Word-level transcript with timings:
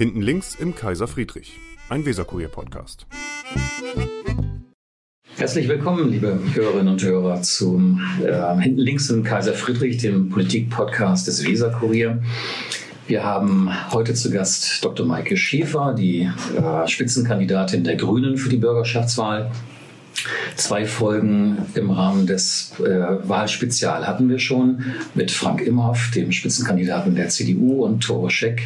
Hinten 0.00 0.22
links 0.22 0.54
im 0.54 0.74
Kaiser 0.74 1.06
Friedrich, 1.06 1.58
ein 1.90 2.06
Weserkurier-Podcast. 2.06 3.06
Herzlich 5.36 5.68
willkommen, 5.68 6.08
liebe 6.08 6.40
Hörerinnen 6.54 6.88
und 6.88 7.04
Hörer, 7.04 7.42
zum 7.42 8.00
äh, 8.24 8.62
Hinten 8.62 8.80
links 8.80 9.10
im 9.10 9.24
Kaiser 9.24 9.52
Friedrich, 9.52 9.98
dem 9.98 10.30
Politik-Podcast 10.30 11.26
des 11.26 11.46
Weserkurier. 11.46 12.22
Wir 13.08 13.24
haben 13.24 13.68
heute 13.92 14.14
zu 14.14 14.30
Gast 14.30 14.82
Dr. 14.82 15.04
Maike 15.04 15.36
Schäfer, 15.36 15.92
die 15.92 16.30
äh, 16.56 16.88
Spitzenkandidatin 16.88 17.84
der 17.84 17.96
Grünen 17.96 18.38
für 18.38 18.48
die 18.48 18.56
Bürgerschaftswahl. 18.56 19.50
Zwei 20.56 20.86
Folgen 20.86 21.58
im 21.74 21.90
Rahmen 21.90 22.26
des 22.26 22.72
äh, 22.80 23.28
Wahlspezial 23.28 24.06
hatten 24.06 24.28
wir 24.28 24.38
schon 24.38 24.84
mit 25.14 25.30
Frank 25.30 25.60
Imhoff, 25.60 26.10
dem 26.14 26.32
Spitzenkandidaten 26.32 27.14
der 27.14 27.28
CDU, 27.28 27.84
und 27.84 28.00
Tore 28.00 28.30
Scheck, 28.30 28.62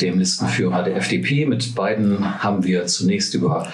dem 0.00 0.18
Listenführer 0.18 0.82
der 0.82 0.96
FDP. 0.96 1.46
Mit 1.46 1.74
beiden 1.74 2.42
haben 2.42 2.64
wir 2.64 2.86
zunächst 2.86 3.34
über 3.34 3.68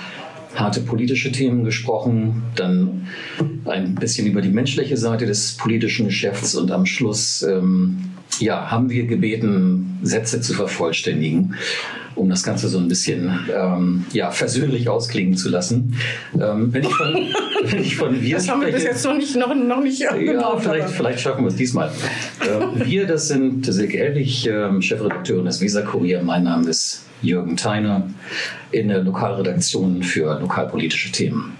harte 0.54 0.80
politische 0.80 1.32
Themen 1.32 1.64
gesprochen, 1.64 2.42
dann 2.54 3.08
ein 3.66 3.94
bisschen 3.94 4.26
über 4.26 4.40
die 4.40 4.48
menschliche 4.48 4.96
Seite 4.96 5.26
des 5.26 5.52
politischen 5.56 6.06
Geschäfts 6.06 6.54
und 6.54 6.70
am 6.70 6.86
Schluss 6.86 7.42
ähm, 7.42 7.98
ja, 8.40 8.70
haben 8.70 8.90
wir 8.90 9.06
gebeten, 9.06 9.98
Sätze 10.02 10.40
zu 10.40 10.54
vervollständigen 10.54 11.54
um 12.16 12.30
das 12.30 12.42
Ganze 12.42 12.68
so 12.68 12.78
ein 12.78 12.88
bisschen 12.88 13.38
ähm, 13.54 14.06
ja, 14.12 14.30
versöhnlich 14.30 14.88
ausklingen 14.88 15.36
zu 15.36 15.50
lassen. 15.50 15.94
Ähm, 16.34 16.72
wenn, 16.72 16.82
ich 16.82 16.94
von, 16.94 17.14
wenn 17.64 17.82
ich 17.82 17.96
von 17.96 18.20
wir 18.20 18.36
Das 18.36 18.48
haben 18.48 18.62
wir 18.62 18.72
bis 18.72 18.84
jetzt 18.84 19.04
noch 19.04 19.14
nicht, 19.14 19.36
noch, 19.36 19.54
noch 19.54 19.82
nicht 19.82 20.00
Ja, 20.00 20.56
vielleicht, 20.58 20.88
vielleicht 20.90 21.20
schaffen 21.20 21.44
wir 21.44 21.48
es 21.48 21.56
diesmal. 21.56 21.90
Äh, 22.40 22.86
wir, 22.86 23.06
das 23.06 23.28
sind 23.28 23.66
Silke 23.66 23.98
Helwig, 23.98 24.46
äh, 24.46 24.80
Chefredakteurin 24.80 25.44
des 25.44 25.60
Visa 25.60 25.82
Kurier. 25.82 26.22
Mein 26.22 26.44
Name 26.44 26.70
ist 26.70 27.04
Jürgen 27.22 27.56
Theiner 27.56 28.08
in 28.72 28.88
der 28.88 29.02
Lokalredaktion 29.02 30.02
für 30.02 30.40
lokalpolitische 30.40 31.12
Themen. 31.12 31.52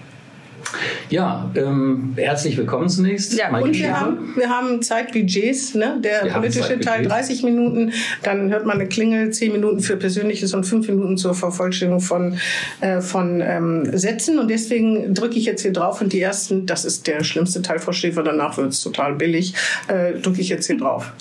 Ja, 1.09 1.49
ähm, 1.55 2.13
herzlich 2.17 2.57
willkommen 2.57 2.89
zunächst. 2.89 3.37
Ja, 3.37 3.55
und 3.57 3.73
wir 3.73 3.99
haben, 3.99 4.33
wir 4.35 4.49
haben 4.49 4.81
Zeitbudgets, 4.81 5.73
ne? 5.75 5.99
der 6.03 6.25
Wir 6.25 6.31
politische 6.33 6.79
Teil 6.79 7.07
Zeitbudgets. 7.07 7.27
30 7.27 7.43
Minuten, 7.43 7.93
dann 8.23 8.49
hört 8.49 8.65
man 8.65 8.79
eine 8.79 8.89
Klingel, 8.89 9.31
10 9.31 9.51
Minuten 9.51 9.79
für 9.79 9.95
Persönliches 9.95 10.53
und 10.53 10.65
5 10.65 10.87
Minuten 10.89 11.17
zur 11.17 11.33
Vervollständigung 11.33 12.01
von, 12.01 12.37
äh, 12.81 13.01
von 13.01 13.41
ähm, 13.41 13.97
Sätzen. 13.97 14.39
Und 14.39 14.49
deswegen 14.49 15.13
drücke 15.13 15.37
ich 15.37 15.45
jetzt 15.45 15.61
hier 15.61 15.73
drauf 15.73 16.01
und 16.01 16.11
die 16.11 16.21
ersten, 16.21 16.65
das 16.65 16.83
ist 16.83 17.07
der 17.07 17.23
schlimmste 17.23 17.61
Teil, 17.61 17.79
Frau 17.79 17.93
Schäfer, 17.93 18.23
danach 18.23 18.57
wird 18.57 18.73
es 18.73 18.83
total 18.83 19.15
billig, 19.15 19.53
äh, 19.87 20.19
drücke 20.19 20.41
ich 20.41 20.49
jetzt 20.49 20.67
hier 20.67 20.77
drauf. 20.77 21.11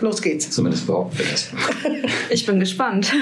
Los 0.00 0.22
geht's. 0.22 0.50
Zumindest 0.50 0.86
behaupten 0.86 1.18
wir 1.18 1.26
das. 1.26 1.48
Ich 2.32 2.46
bin 2.46 2.60
gespannt. 2.60 3.12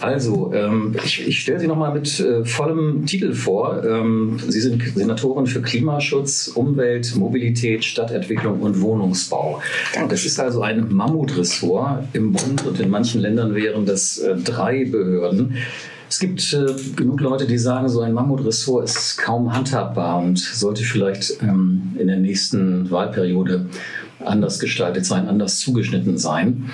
Also, 0.00 0.52
ähm, 0.54 0.94
ich, 1.04 1.26
ich 1.26 1.40
stelle 1.40 1.58
Sie 1.58 1.66
nochmal 1.66 1.92
mit 1.92 2.20
äh, 2.20 2.44
vollem 2.44 3.04
Titel 3.04 3.32
vor. 3.34 3.82
Ähm, 3.84 4.38
Sie 4.46 4.60
sind 4.60 4.80
Senatorin 4.94 5.46
für 5.46 5.60
Klimaschutz, 5.60 6.48
Umwelt, 6.54 7.16
Mobilität, 7.16 7.84
Stadtentwicklung 7.84 8.60
und 8.60 8.80
Wohnungsbau. 8.80 9.60
Das 10.08 10.24
ist 10.24 10.38
also 10.38 10.62
ein 10.62 10.92
Mammutressort. 10.92 12.04
Im 12.12 12.32
Bund 12.32 12.64
und 12.64 12.78
in 12.78 12.90
manchen 12.90 13.20
Ländern 13.20 13.56
wären 13.56 13.86
das 13.86 14.18
äh, 14.18 14.36
drei 14.36 14.84
Behörden. 14.84 15.56
Es 16.08 16.20
gibt 16.20 16.54
äh, 16.54 16.74
genug 16.96 17.20
Leute, 17.20 17.46
die 17.46 17.58
sagen, 17.58 17.88
so 17.88 18.00
ein 18.00 18.14
Mammutressort 18.14 18.84
ist 18.84 19.18
kaum 19.18 19.52
handhabbar 19.52 20.22
und 20.22 20.38
sollte 20.38 20.82
vielleicht 20.82 21.42
ähm, 21.42 21.96
in 21.98 22.06
der 22.06 22.16
nächsten 22.16 22.90
Wahlperiode 22.90 23.66
anders 24.24 24.58
gestaltet 24.58 25.06
sein, 25.06 25.28
anders 25.28 25.60
zugeschnitten 25.60 26.18
sein. 26.18 26.70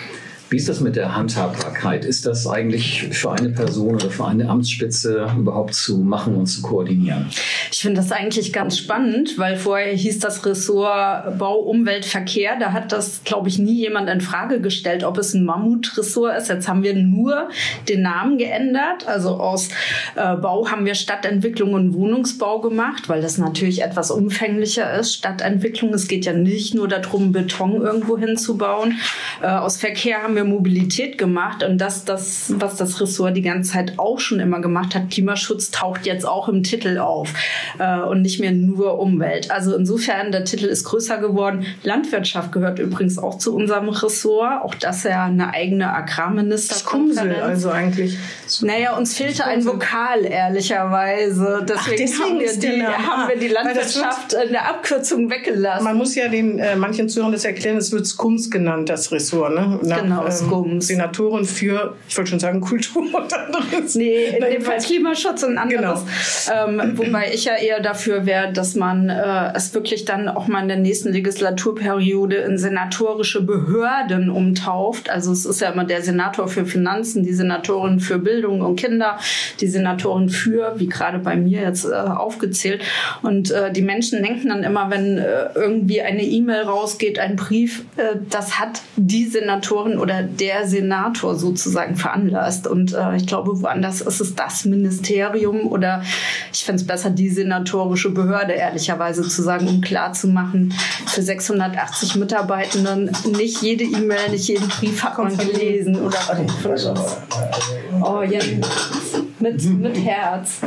Wie 0.51 0.57
ist 0.57 0.69
das 0.69 0.81
mit 0.81 0.95
der 0.97 1.17
Handhabbarkeit? 1.17 2.05
Ist 2.05 2.27
das 2.27 2.47
eigentlich 2.47 3.09
für 3.13 3.33
eine 3.33 3.49
Person 3.49 3.97
oder 3.97 4.11
für 4.11 4.27
eine 4.27 4.49
Amtsspitze 4.49 5.27
überhaupt 5.37 5.75
zu 5.75 5.99
machen 5.99 6.37
und 6.37 6.47
zu 6.47 6.63
koordinieren? 6.63 7.27
Ich 7.73 7.81
finde 7.81 8.01
das 8.01 8.13
eigentlich 8.13 8.53
ganz 8.53 8.79
spannend, 8.79 9.39
weil 9.39 9.57
vorher 9.57 9.93
hieß 9.95 10.19
das 10.21 10.45
Ressort 10.45 11.39
Bau, 11.39 11.57
Umwelt, 11.57 12.05
Verkehr. 12.05 12.59
Da 12.61 12.73
hat 12.73 12.93
das, 12.93 13.23
glaube 13.25 13.49
ich, 13.49 13.59
nie 13.59 13.75
jemand 13.75 14.09
in 14.11 14.21
Frage 14.21 14.61
gestellt, 14.61 15.03
ob 15.03 15.19
es 15.19 15.35
ein 15.35 15.45
Mammutressort 15.45 16.37
ist. 16.39 16.49
Jetzt 16.49 16.69
haben 16.69 16.83
wir 16.83 16.95
nur 16.95 17.49
den 17.89 18.03
Namen 18.03 18.39
geändert. 18.39 19.07
Also 19.07 19.41
aus 19.41 19.71
äh, 20.15 20.37
Bau 20.37 20.71
haben 20.71 20.85
wir 20.85 20.95
Stadtentwicklung 20.95 21.73
und 21.73 21.95
Wohnungsbau 21.95 22.61
gemacht, 22.61 23.09
weil 23.09 23.23
das 23.23 23.39
natürlich 23.39 23.83
etwas 23.83 24.11
umfänglicher 24.11 24.99
ist. 24.99 25.15
Stadtentwicklung, 25.15 25.93
es 25.95 26.07
geht 26.07 26.27
ja 26.27 26.33
nicht 26.33 26.75
nur 26.75 26.87
darum, 26.87 27.33
Beton 27.33 27.83
irgendwo 27.83 28.19
hinzubauen. 28.19 28.99
Äh, 29.43 29.47
aus 29.47 29.79
Verkehr 29.79 30.23
haben 30.23 30.34
wir 30.35 30.45
Mobilität 30.45 31.19
gemacht 31.19 31.63
und 31.63 31.79
das, 31.79 32.05
das, 32.05 32.53
was 32.57 32.77
das 32.77 33.01
Ressort 33.01 33.37
die 33.37 33.43
ganze 33.43 33.73
Zeit 33.73 33.95
auch 33.99 34.21
schon 34.21 34.41
immer 34.41 34.61
gemacht 34.61 34.95
hat, 34.95 35.11
Klimaschutz 35.11 35.71
taucht 35.71 36.07
jetzt 36.07 36.27
auch 36.27 36.49
im 36.49 36.63
Titel 36.63 36.99
auf 36.99 37.33
äh, 37.79 38.01
und 38.01 38.23
nicht 38.23 38.41
mehr 38.41 38.53
nur 38.53 38.99
Umwelt. 38.99 39.51
Also 39.51 39.75
insofern, 39.77 40.33
der 40.33 40.45
Titel 40.45 40.67
ist 40.67 40.85
größer 40.85 41.19
geworden. 41.19 41.67
Landwirtschaft 41.83 42.53
gehört 42.53 42.79
übrigens 42.79 43.19
auch 43.19 43.39
zu 43.39 43.55
unserem 43.55 43.89
Ressort. 43.89 44.63
Auch 44.63 44.75
das 44.75 45.05
ja 45.05 45.25
eine 45.25 45.53
eigene 45.53 45.93
Agrarministerkonferenz. 45.93 47.17
Kumsel 47.17 47.43
also 47.43 47.71
eigentlich. 47.71 48.19
Naja, 48.63 48.97
uns 48.97 49.17
fehlte 49.17 49.45
ein 49.45 49.65
Vokal, 49.65 50.25
ehrlicherweise. 50.25 51.65
Deswegen, 51.69 51.97
deswegen 51.99 52.25
haben, 52.25 52.41
wir 52.41 52.59
die, 52.59 52.83
Name. 52.83 53.07
haben 53.07 53.29
wir 53.29 53.37
die 53.37 53.49
Landwirtschaft 53.49 54.33
in 54.33 54.53
der 54.53 54.69
Abkürzung 54.69 55.31
weggelassen. 55.31 55.85
Man 55.85 55.97
muss 55.97 56.15
ja 56.15 56.29
den 56.29 56.59
äh, 56.59 56.77
manchen 56.77 57.09
Zuhörern 57.09 57.33
das 57.33 57.45
erklären, 57.45 57.77
es 57.77 57.93
wird 57.93 58.07
Skums 58.07 58.51
genannt, 58.51 58.89
das 58.89 59.11
Ressort. 59.13 59.55
Ne? 59.55 59.79
Nach, 59.83 60.05
Genau, 60.05 60.24
Skums. 60.31 60.87
Senatorin 60.87 61.45
für, 61.45 61.95
ich 62.09 62.17
wollte 62.17 62.31
schon 62.31 62.41
sagen, 62.41 62.61
Kultur 62.61 63.03
und 63.03 63.33
anderes. 63.33 63.95
Nee, 63.95 64.25
in 64.33 64.37
Na, 64.41 64.49
dem 64.49 64.63
Fall 64.63 64.79
Klimaschutz 64.79 65.43
und 65.43 65.59
anderes. 65.59 66.03
Ähm, 66.53 66.93
wobei 66.97 67.33
ich 67.33 67.45
ja 67.45 67.55
eher 67.55 67.81
dafür 67.81 68.27
wäre, 68.27 68.53
dass 68.53 68.75
man 68.75 69.09
äh, 69.09 69.53
es 69.55 69.75
wirklich 69.75 70.05
dann 70.05 70.29
auch 70.29 70.49
mal 70.49 70.63
in 70.63 70.69
der 70.69 70.79
nächsten 70.79 71.13
Legislaturperiode 71.13 72.37
in 72.37 72.59
senatorische 72.59 73.43
Behörden 73.43 74.31
umtauft. 74.31 75.11
Also 75.11 75.33
es 75.33 75.45
ist 75.45 75.61
ja 75.61 75.71
immer 75.71 75.85
der 75.85 76.03
Senator 76.03 76.49
für 76.49 76.67
Finanzen, 76.67 77.23
die 77.23 77.33
Senatorin 77.33 78.01
für 78.01 78.19
Bildung 78.19 78.61
und 78.61 78.77
Kinder, 78.77 79.19
die 79.61 79.69
Senatorin 79.69 80.29
für, 80.29 80.75
wie 80.77 80.89
gerade 80.89 81.19
bei 81.19 81.37
mir 81.37 81.63
jetzt 81.63 81.85
äh, 81.85 81.93
aufgezählt. 81.95 82.83
Und 83.23 83.51
äh, 83.51 83.73
die 83.73 83.83
Menschen 83.83 84.23
denken 84.23 84.49
dann 84.49 84.63
immer, 84.63 84.91
wenn 84.91 85.19
äh, 85.19 85.49
irgendwie 85.55 86.03
eine 86.03 86.23
E-Mail 86.23 86.63
rausgeht, 86.63 87.19
ein 87.19 87.37
Brief, 87.37 87.85
äh, 87.97 88.17
das 88.31 88.59
hat 88.59 88.83
die 88.97 89.27
Senatorin 89.27 89.99
oder 89.99 90.14
der 90.23 90.67
Senator 90.67 91.35
sozusagen 91.35 91.97
veranlasst. 91.97 92.67
Und 92.67 92.95
äh, 92.95 93.17
ich 93.17 93.27
glaube, 93.27 93.61
woanders 93.61 94.01
ist 94.01 94.21
es 94.21 94.35
das 94.35 94.65
Ministerium 94.65 95.67
oder 95.67 96.03
ich 96.53 96.65
fände 96.65 96.81
es 96.81 96.87
besser, 96.87 97.11
die 97.11 97.29
senatorische 97.29 98.11
Behörde 98.11 98.53
ehrlicherweise 98.53 99.27
zu 99.29 99.43
sagen, 99.43 99.69
um 99.69 99.81
klarzumachen, 99.81 100.73
für 101.07 101.23
680 101.23 102.17
Mitarbeitenden 102.17 103.11
nicht 103.37 103.63
jede 103.63 103.85
E-Mail, 103.85 104.31
nicht 104.31 104.49
jeden 104.49 104.69
Brief 104.69 105.03
hat 105.03 105.19
man 105.19 105.37
gelesen 105.37 105.97
oder 105.97 106.19
Oh, 108.01 108.23
ja, 108.23 108.41
mit, 109.41 109.65
mit 109.65 110.05
Herz. 110.05 110.61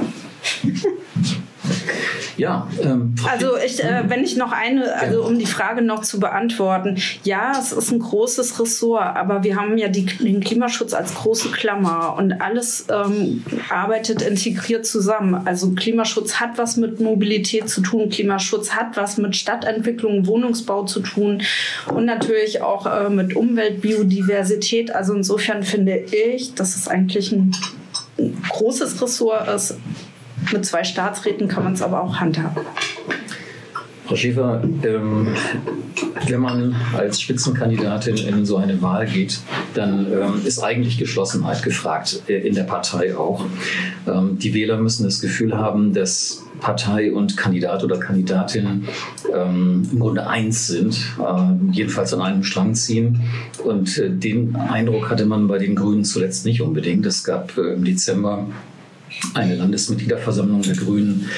Ja, 2.38 2.68
ähm, 2.84 3.16
Also 3.28 3.58
ich, 3.58 3.84
äh, 3.84 4.03
wenn 4.08 4.24
ich 4.24 4.38
noch 4.38 4.52
eine, 4.52 4.94
also 4.96 5.25
um 5.25 5.40
die 5.40 5.48
Frage 5.48 5.81
noch 5.81 6.03
zu 6.03 6.20
beantworten, 6.20 6.98
ja, 7.24 7.53
es 7.59 7.72
ist 7.72 7.92
ein 7.92 8.00
großes 8.00 8.59
Ressort, 8.59 9.16
aber 9.16 9.44
wir 9.44 9.56
haben 9.56 9.78
ja 9.78 9.88
die, 9.88 10.06
den 10.06 10.40
Klimaschutz 10.40 10.94
als 10.94 11.16
große 11.16 11.50
Klammer 11.50 12.16
und 12.18 12.34
alles 12.34 12.86
ähm, 12.90 13.44
arbeitet 13.70 14.22
integriert 14.22 14.86
zusammen. 14.86 15.42
Also 15.46 15.72
Klimaschutz 15.72 16.36
hat 16.36 16.58
was 16.58 16.78
mit 16.78 17.00
Mobilität 17.00 17.70
zu 17.70 17.81
tun, 17.81 18.09
Klimaschutz 18.09 18.72
hat 18.72 18.96
was 18.96 19.18
mit 19.18 19.36
Stadtentwicklung, 19.36 20.28
Wohnungsbau 20.28 20.86
zu 20.86 21.00
tun 21.00 21.42
und 21.94 22.06
natürlich 22.06 22.62
auch 22.62 22.86
äh, 22.86 23.09
mit 23.09 23.36
Umwelt, 23.36 23.81
Biodiversität. 23.81 24.94
Also 24.94 25.16
insofern 25.16 25.64
finde 25.64 25.98
ich, 25.98 26.54
dass 26.54 26.75
es 26.75 26.88
eigentlich 26.88 27.31
ein, 27.31 27.51
ein 28.19 28.38
großes 28.48 29.01
Ressort 29.01 29.48
ist. 29.48 29.75
Mit 30.52 30.66
zwei 30.66 30.84
Staatsräten 30.84 31.48
kann 31.48 31.64
man 31.64 31.74
es 31.74 31.82
aber 31.82 32.02
auch 32.02 32.18
handhaben. 32.18 32.62
Frau 34.08 34.16
Schäfer, 34.16 34.64
ähm, 34.84 35.28
wenn 36.28 36.40
man 36.40 36.76
als 36.96 37.20
Spitzenkandidatin 37.20 38.16
in 38.16 38.46
so 38.46 38.56
eine 38.56 38.82
Wahl 38.82 39.06
geht, 39.06 39.40
dann 39.74 40.08
ähm, 40.12 40.42
ist 40.46 40.60
eigentlich 40.60 40.98
Geschlossenheit 40.98 41.62
gefragt, 41.62 42.24
äh, 42.30 42.48
in 42.48 42.56
der 42.56 42.64
Partei 42.64 43.18
auch. 43.18 43.44
Ähm, 44.08 44.40
die 44.40 44.54
Wähler 44.54 44.78
müssen 44.78 45.04
das 45.04 45.20
Gefühl 45.20 45.58
haben, 45.58 45.94
dass 45.94 46.42
Partei 46.62 47.12
und 47.12 47.36
Kandidat 47.36 47.84
oder 47.84 48.00
Kandidatin 48.00 48.88
ähm, 49.34 49.88
im 49.92 50.00
Grunde 50.00 50.28
eins 50.28 50.68
sind, 50.68 50.98
äh, 51.20 51.74
jedenfalls 51.74 52.14
an 52.14 52.22
einem 52.22 52.44
Strang 52.44 52.76
ziehen. 52.76 53.20
Und 53.64 53.98
äh, 53.98 54.10
den 54.10 54.56
Eindruck 54.56 55.10
hatte 55.10 55.26
man 55.26 55.48
bei 55.48 55.58
den 55.58 55.76
Grünen 55.76 56.06
zuletzt 56.06 56.46
nicht 56.46 56.62
unbedingt. 56.62 57.06
Es 57.06 57.26
gab 57.26 57.58
äh, 57.58 57.74
im 57.74 57.84
Dezember 57.84 58.48
eine 59.33 59.56
Landesmitgliederversammlung 59.56 60.62
der 60.62 60.75
Grünen, 60.75 61.30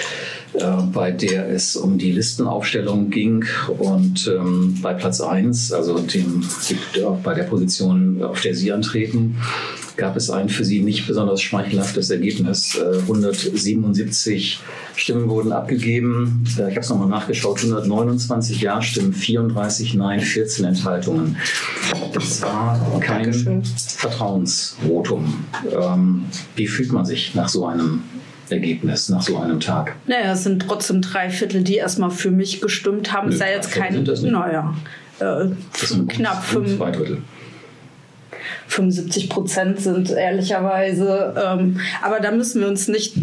äh, 0.54 0.63
bei 0.94 1.12
der 1.12 1.50
es 1.50 1.75
um 1.75 1.98
die 1.98 2.12
Listenaufstellung 2.12 3.10
ging. 3.10 3.45
Und 3.77 4.27
ähm, 4.27 4.77
bei 4.81 4.94
Platz 4.94 5.21
1, 5.21 5.71
also 5.74 6.00
dem, 6.00 6.44
die- 6.69 6.77
bei 7.24 7.33
der 7.33 7.44
Position, 7.44 8.21
auf 8.24 8.42
der 8.42 8.56
Sie 8.56 8.71
antreten, 8.71 9.36
gab 10.00 10.16
es 10.16 10.30
ein 10.30 10.50
für 10.50 10.66
Sie 10.66 10.81
nicht 10.81 11.06
besonders 11.06 11.42
schmeichelhaftes 11.42 12.10
Ergebnis. 12.10 12.80
177 12.80 14.60
Stimmen 14.96 15.30
wurden 15.30 15.51
abgegeben. 15.51 16.44
Ich 16.48 16.60
habe 16.60 16.80
es 16.80 16.90
nochmal 16.90 17.10
nachgeschaut. 17.10 17.60
129 17.60 18.62
Ja-Stimmen, 18.62 19.13
34 19.13 19.94
Nein, 19.94 20.22
14 20.22 20.66
Enthaltungen. 20.66 21.38
Das 22.13 22.42
war 22.42 23.00
kein 23.01 23.24
Dankeschön. 23.24 23.63
Vertrauensvotum. 23.63 25.46
Ähm, 25.72 26.25
wie 26.56 26.68
fühlt 26.68 26.92
man 26.92 27.06
sich 27.06 27.36
nach 27.36 27.50
so 27.50 27.66
einem 27.68 28.01
Ergebnis 28.50 29.10
nach 29.10 29.22
so 29.22 29.38
einem 29.38 29.60
Tag? 29.60 29.96
Naja, 30.07 30.34
es 30.34 30.44
sind 30.44 30.62
trotzdem 30.62 31.01
drei 31.01 31.30
Viertel, 31.30 31.63
die 31.63 31.75
erstmal 31.75 32.10
für 32.10 32.31
mich 32.31 32.62
gestimmt 32.62 33.12
haben. 33.12 33.28
Nö, 33.28 33.34
es 33.34 33.40
sei 33.40 33.54
jetzt 33.54 33.72
kein. 33.72 34.04
Naja, 34.04 34.74
äh, 35.19 35.48
knapp 36.07 36.44
fünf. 36.44 36.78
Zwei 36.78 36.92
Drittel. 36.92 37.22
75 38.69 39.30
Prozent 39.30 39.80
sind 39.80 40.12
ehrlicherweise. 40.12 41.33
Ähm, 41.44 41.80
aber 42.01 42.19
da 42.19 42.31
müssen 42.31 42.62
wir 42.62 42.68
uns 42.68 42.88
nicht 42.88 43.16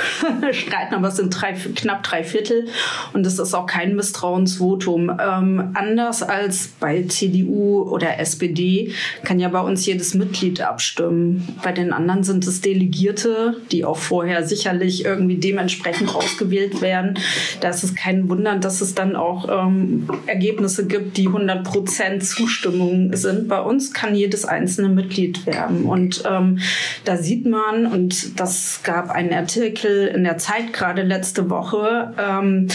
streiten, 0.52 0.94
aber 0.94 1.08
es 1.08 1.16
sind 1.16 1.30
drei, 1.30 1.52
knapp 1.52 2.04
drei 2.04 2.22
Viertel 2.22 2.68
und 3.12 3.26
es 3.26 3.38
ist 3.38 3.52
auch 3.52 3.66
kein 3.66 3.96
Misstrauensvotum. 3.96 5.10
Ähm, 5.10 5.70
anders 5.74 6.22
als 6.22 6.68
bei 6.78 7.02
CDU 7.02 7.82
oder 7.82 8.20
SPD 8.20 8.92
kann 9.24 9.40
ja 9.40 9.48
bei 9.48 9.60
uns 9.60 9.84
jedes 9.86 10.14
Mitglied 10.14 10.60
abstimmen. 10.60 11.58
Bei 11.64 11.72
den 11.72 11.92
anderen 11.92 12.22
sind 12.22 12.46
es 12.46 12.60
Delegierte, 12.60 13.56
die 13.72 13.84
auch 13.84 13.98
vorher 13.98 14.46
sicherlich 14.46 15.04
irgendwie 15.04 15.36
dementsprechend 15.36 16.14
ausgewählt 16.14 16.80
werden. 16.80 17.18
Da 17.60 17.70
ist 17.70 17.82
es 17.82 17.96
kein 17.96 18.28
Wunder, 18.28 18.56
dass 18.56 18.80
es 18.80 18.94
dann 18.94 19.16
auch 19.16 19.48
ähm, 19.50 20.08
Ergebnisse 20.26 20.86
gibt, 20.86 21.16
die 21.16 21.26
100 21.26 21.64
Prozent 21.64 22.24
Zustimmung 22.24 23.14
sind. 23.16 23.48
Bei 23.48 23.60
uns 23.60 23.92
kann 23.92 24.14
jedes 24.14 24.44
einzelne 24.44 24.91
Mitglied 24.94 25.46
werden. 25.46 25.84
Und 25.84 26.22
ähm, 26.28 26.58
da 27.04 27.16
sieht 27.16 27.46
man, 27.46 27.86
und 27.86 28.38
das 28.38 28.80
gab 28.82 29.10
einen 29.10 29.32
Artikel 29.32 30.06
in 30.08 30.24
der 30.24 30.38
Zeit 30.38 30.72
gerade 30.72 31.02
letzte 31.02 31.50
Woche, 31.50 32.14
ähm, 32.18 32.68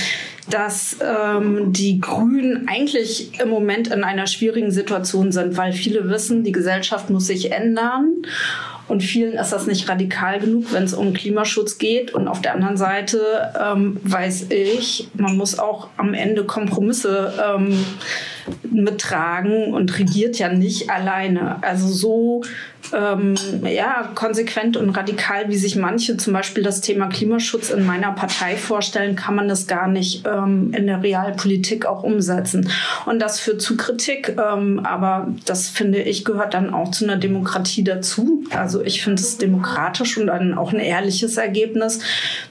dass 0.49 0.97
ähm, 1.01 1.73
die 1.73 1.99
Grünen 1.99 2.67
eigentlich 2.67 3.39
im 3.39 3.49
Moment 3.49 3.89
in 3.89 4.03
einer 4.03 4.27
schwierigen 4.27 4.71
Situation 4.71 5.31
sind, 5.31 5.57
weil 5.57 5.73
viele 5.73 6.09
wissen, 6.09 6.43
die 6.43 6.53
Gesellschaft 6.53 7.09
muss 7.09 7.27
sich 7.27 7.51
ändern. 7.51 8.13
Und 8.87 9.03
vielen 9.03 9.33
ist 9.33 9.51
das 9.51 9.67
nicht 9.67 9.89
radikal 9.89 10.39
genug, 10.39 10.71
wenn 10.71 10.83
es 10.83 10.93
um 10.93 11.13
Klimaschutz 11.13 11.77
geht. 11.77 12.13
Und 12.13 12.27
auf 12.27 12.41
der 12.41 12.53
anderen 12.53 12.77
Seite 12.77 13.51
ähm, 13.61 13.97
weiß 14.03 14.47
ich, 14.51 15.09
man 15.13 15.35
muss 15.35 15.59
auch 15.59 15.89
am 15.97 16.13
Ende 16.13 16.45
Kompromisse 16.45 17.33
ähm, 17.45 17.85
mittragen 18.63 19.73
und 19.73 19.97
regiert 19.99 20.39
ja 20.39 20.49
nicht 20.49 20.89
alleine. 20.89 21.61
Also 21.63 21.87
so 21.87 22.43
ähm, 22.93 23.35
ja, 23.63 24.11
konsequent 24.15 24.77
und 24.77 24.89
radikal, 24.91 25.49
wie 25.49 25.57
sich 25.57 25.75
manche 25.75 26.17
zum 26.17 26.33
Beispiel 26.33 26.63
das 26.63 26.81
Thema 26.81 27.07
Klimaschutz 27.07 27.69
in 27.69 27.85
meiner 27.85 28.11
Partei 28.11 28.55
vorstellen, 28.55 29.15
kann 29.15 29.35
man 29.35 29.47
das 29.47 29.67
gar 29.67 29.87
nicht 29.87 30.25
ähm, 30.25 30.73
in 30.73 30.87
der 30.87 31.03
Realpolitik 31.03 31.85
auch 31.85 32.03
umsetzen. 32.03 32.69
Und 33.05 33.19
das 33.19 33.39
führt 33.39 33.61
zu 33.61 33.77
Kritik. 33.77 34.35
Ähm, 34.37 34.81
aber 34.85 35.27
das 35.45 35.69
finde 35.69 35.99
ich 35.99 36.25
gehört 36.25 36.53
dann 36.53 36.73
auch 36.73 36.91
zu 36.91 37.05
einer 37.05 37.17
Demokratie 37.17 37.83
dazu. 37.83 38.43
Also 38.55 38.81
ich 38.81 39.03
finde 39.03 39.21
es 39.21 39.37
demokratisch 39.37 40.17
und 40.17 40.27
dann 40.27 40.53
auch 40.53 40.73
ein 40.73 40.79
ehrliches 40.79 41.37
Ergebnis, 41.37 41.99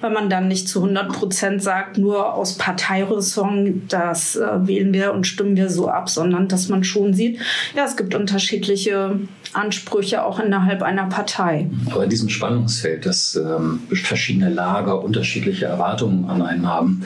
wenn 0.01 0.13
man 0.13 0.31
dann 0.31 0.49
nicht 0.49 0.69
zu 0.69 0.81
100 0.81 1.09
Prozent 1.09 1.63
sagt, 1.63 1.99
nur 1.99 2.35
aus 2.35 2.55
Parteiräson, 2.55 3.83
das 3.89 4.37
äh, 4.37 4.67
wählen 4.67 4.93
wir 4.93 5.13
und 5.13 5.27
stimmen 5.27 5.57
wir 5.57 5.71
so 5.71 5.89
ab, 5.89 6.09
sondern 6.09 6.49
dass 6.49 6.69
man 6.69 6.85
schon 6.85 7.15
sieht, 7.15 7.41
ja, 7.75 7.85
es 7.85 7.97
gibt 7.97 8.15
unterschiedliche 8.15 9.19
Ansprüche 9.53 10.25
auch 10.27 10.41
innerhalb 10.41 10.83
einer 10.83 11.07
Partei. 11.07 11.71
Aber 11.91 12.05
in 12.05 12.11
diesem 12.11 12.29
Spannungsfeld, 12.29 13.07
dass 13.07 13.37
ähm, 13.37 13.81
verschiedene 13.91 14.51
Lager 14.51 15.03
unterschiedliche 15.03 15.67
Erwartungen 15.67 16.29
an 16.29 16.43
einen 16.43 16.67
haben, 16.67 17.03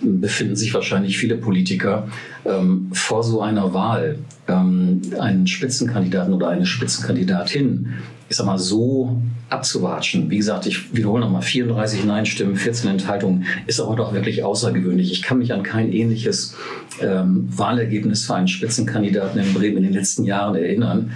befinden 0.00 0.56
sich 0.56 0.72
wahrscheinlich 0.74 1.18
viele 1.18 1.36
Politiker 1.36 2.08
ähm, 2.44 2.90
vor 2.92 3.22
so 3.22 3.40
einer 3.40 3.74
Wahl 3.74 4.18
ähm, 4.46 5.02
einen 5.18 5.46
Spitzenkandidaten 5.46 6.32
oder 6.32 6.48
eine 6.48 6.66
Spitzenkandidatin, 6.66 7.94
ich 8.28 8.36
sag 8.36 8.46
mal, 8.46 8.58
so 8.58 9.20
abzuwatschen. 9.48 10.30
Wie 10.30 10.36
gesagt, 10.36 10.66
ich 10.66 10.94
wiederhole 10.94 11.20
nochmal, 11.20 11.42
34 11.42 12.04
Nein-Stimmen, 12.04 12.56
14 12.56 12.90
Enthaltungen, 12.90 13.46
ist 13.66 13.80
aber 13.80 13.96
doch 13.96 14.12
wirklich 14.12 14.44
außergewöhnlich. 14.44 15.10
Ich 15.10 15.22
kann 15.22 15.38
mich 15.38 15.52
an 15.52 15.62
kein 15.62 15.92
ähnliches 15.92 16.54
ähm, 17.00 17.48
Wahlergebnis 17.56 18.26
für 18.26 18.34
einen 18.34 18.48
Spitzenkandidaten 18.48 19.40
in 19.40 19.54
Bremen 19.54 19.78
in 19.78 19.82
den 19.84 19.92
letzten 19.94 20.24
Jahren 20.24 20.54
erinnern. 20.54 21.12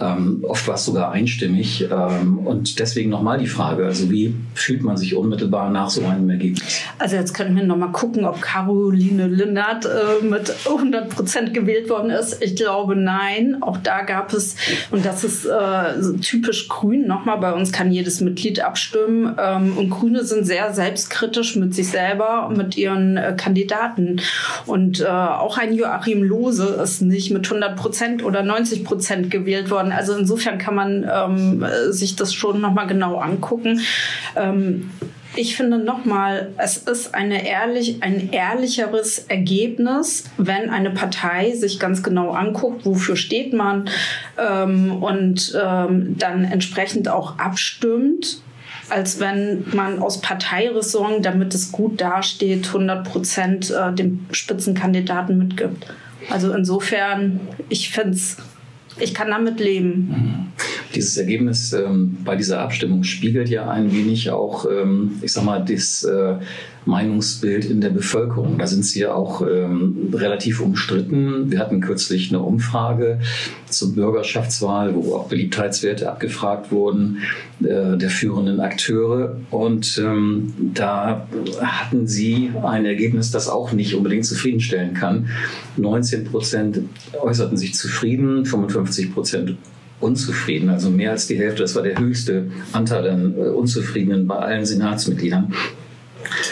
Ähm, 0.00 0.44
oft 0.46 0.66
war 0.68 0.76
es 0.76 0.84
sogar 0.84 1.12
einstimmig. 1.12 1.88
Ähm, 1.90 2.38
und 2.38 2.78
deswegen 2.78 3.10
nochmal 3.10 3.38
die 3.38 3.46
Frage, 3.46 3.84
also 3.84 4.10
wie 4.10 4.34
fühlt 4.54 4.82
man 4.82 4.96
sich 4.96 5.14
unmittelbar 5.14 5.70
nach 5.70 5.90
so 5.90 6.04
einem 6.04 6.30
Ergebnis? 6.30 6.80
Also 6.98 7.16
jetzt 7.16 7.34
könnten 7.34 7.56
wir 7.56 7.64
nochmal 7.64 7.92
gucken, 7.92 8.24
ob 8.24 8.40
Caroline 8.40 9.26
Lindert 9.26 9.86
äh, 9.86 10.24
mit 10.24 10.54
100 10.66 11.08
Prozent 11.08 11.54
gewählt 11.54 11.90
worden 11.90 12.10
ist. 12.10 12.42
Ich 12.42 12.56
glaube 12.56 12.96
nein. 12.96 13.58
Auch 13.60 13.78
da 13.78 14.02
gab 14.02 14.32
es, 14.32 14.56
und 14.90 15.04
das 15.04 15.24
ist 15.24 15.46
äh, 15.46 16.18
typisch 16.20 16.68
grün, 16.68 17.06
nochmal 17.06 17.38
bei 17.38 17.52
uns 17.52 17.72
kann 17.72 17.90
jedes 17.90 18.20
Mitglied 18.20 18.60
abstimmen. 18.60 19.34
Ähm, 19.38 19.76
und 19.76 19.90
Grüne 19.90 20.24
sind 20.24 20.44
sehr 20.44 20.72
selbstkritisch 20.72 21.56
mit 21.56 21.74
sich 21.74 21.88
selber 21.88 22.46
und 22.48 22.56
mit 22.56 22.76
ihren 22.76 23.16
äh, 23.16 23.34
Kandidaten. 23.36 24.20
Und 24.66 25.00
äh, 25.00 25.06
auch 25.06 25.58
ein 25.58 25.72
Joachim 25.72 26.22
Lose 26.22 26.64
ist 26.82 27.02
nicht 27.02 27.30
mit 27.30 27.46
100 27.46 27.76
Prozent 27.76 28.24
oder 28.24 28.42
90 28.42 28.84
Prozent 28.84 29.30
gewählt 29.30 29.70
worden. 29.70 29.87
Also 29.92 30.16
insofern 30.16 30.58
kann 30.58 30.74
man 30.74 31.08
ähm, 31.12 31.64
sich 31.90 32.16
das 32.16 32.34
schon 32.34 32.60
nochmal 32.60 32.86
genau 32.86 33.18
angucken. 33.18 33.80
Ähm, 34.36 34.90
ich 35.36 35.56
finde 35.56 35.78
nochmal, 35.78 36.52
es 36.56 36.78
ist 36.78 37.14
eine 37.14 37.46
ehrlich, 37.46 38.02
ein 38.02 38.30
ehrlicheres 38.32 39.20
Ergebnis, 39.28 40.24
wenn 40.36 40.70
eine 40.70 40.90
Partei 40.90 41.52
sich 41.52 41.78
ganz 41.78 42.02
genau 42.02 42.30
anguckt, 42.32 42.84
wofür 42.84 43.14
steht 43.14 43.52
man 43.52 43.88
ähm, 44.36 45.00
und 45.02 45.56
ähm, 45.62 46.16
dann 46.18 46.44
entsprechend 46.44 47.08
auch 47.08 47.38
abstimmt 47.38 48.42
als 48.90 49.20
wenn 49.20 49.64
man 49.74 49.98
aus 49.98 50.22
Parteiressorten, 50.22 51.22
damit 51.22 51.54
es 51.54 51.72
gut 51.72 52.00
dasteht, 52.00 52.68
100 52.68 53.06
Prozent 53.06 53.70
äh, 53.70 53.92
dem 53.92 54.24
Spitzenkandidaten 54.30 55.36
mitgibt. 55.36 55.86
Also 56.30 56.52
insofern, 56.52 57.40
ich 57.68 57.90
finde 57.90 58.14
es 58.14 58.38
ich 59.00 59.14
kann 59.14 59.28
damit 59.28 59.60
leben. 59.60 60.08
Mhm. 60.08 60.46
Dieses 60.94 61.16
Ergebnis 61.16 61.72
ähm, 61.72 62.16
bei 62.24 62.36
dieser 62.36 62.60
Abstimmung 62.60 63.04
spiegelt 63.04 63.48
ja 63.48 63.68
ein 63.68 63.92
wenig 63.92 64.30
auch, 64.30 64.66
ähm, 64.70 65.18
ich 65.22 65.32
sag 65.32 65.44
mal, 65.44 65.64
das 65.64 66.04
äh, 66.04 66.36
Meinungsbild 66.84 67.64
in 67.64 67.80
der 67.80 67.90
Bevölkerung. 67.90 68.58
Da 68.58 68.66
sind 68.66 68.84
sie 68.84 69.00
ja 69.00 69.14
auch 69.14 69.42
ähm, 69.42 70.10
relativ 70.12 70.60
umstritten. 70.60 71.50
Wir 71.50 71.58
hatten 71.58 71.80
kürzlich 71.80 72.30
eine 72.30 72.42
Umfrage 72.42 73.20
zur 73.68 73.94
Bürgerschaftswahl, 73.94 74.94
wo 74.94 75.14
auch 75.14 75.28
Beliebtheitswerte 75.28 76.10
abgefragt 76.10 76.72
wurden 76.72 77.18
äh, 77.60 77.96
der 77.96 78.10
führenden 78.10 78.60
Akteure. 78.60 79.36
Und 79.50 79.98
ähm, 79.98 80.54
da 80.74 81.26
hatten 81.60 82.06
sie 82.06 82.52
ein 82.62 82.86
Ergebnis, 82.86 83.30
das 83.30 83.48
auch 83.48 83.72
nicht 83.72 83.94
unbedingt 83.94 84.26
zufriedenstellen 84.26 84.94
kann. 84.94 85.28
19 85.76 86.24
Prozent 86.24 86.80
äußerten 87.20 87.56
sich 87.56 87.74
zufrieden, 87.74 88.44
55 88.44 89.12
Prozent 89.12 89.56
unzufrieden, 90.00 90.68
also 90.68 90.90
mehr 90.90 91.10
als 91.10 91.26
die 91.26 91.36
Hälfte. 91.36 91.62
Das 91.62 91.74
war 91.74 91.82
der 91.82 91.98
höchste 91.98 92.50
Anteil 92.72 93.08
an 93.08 93.34
äh, 93.36 93.48
Unzufriedenen 93.48 94.26
bei 94.26 94.36
allen 94.36 94.64
Senatsmitgliedern. 94.64 95.52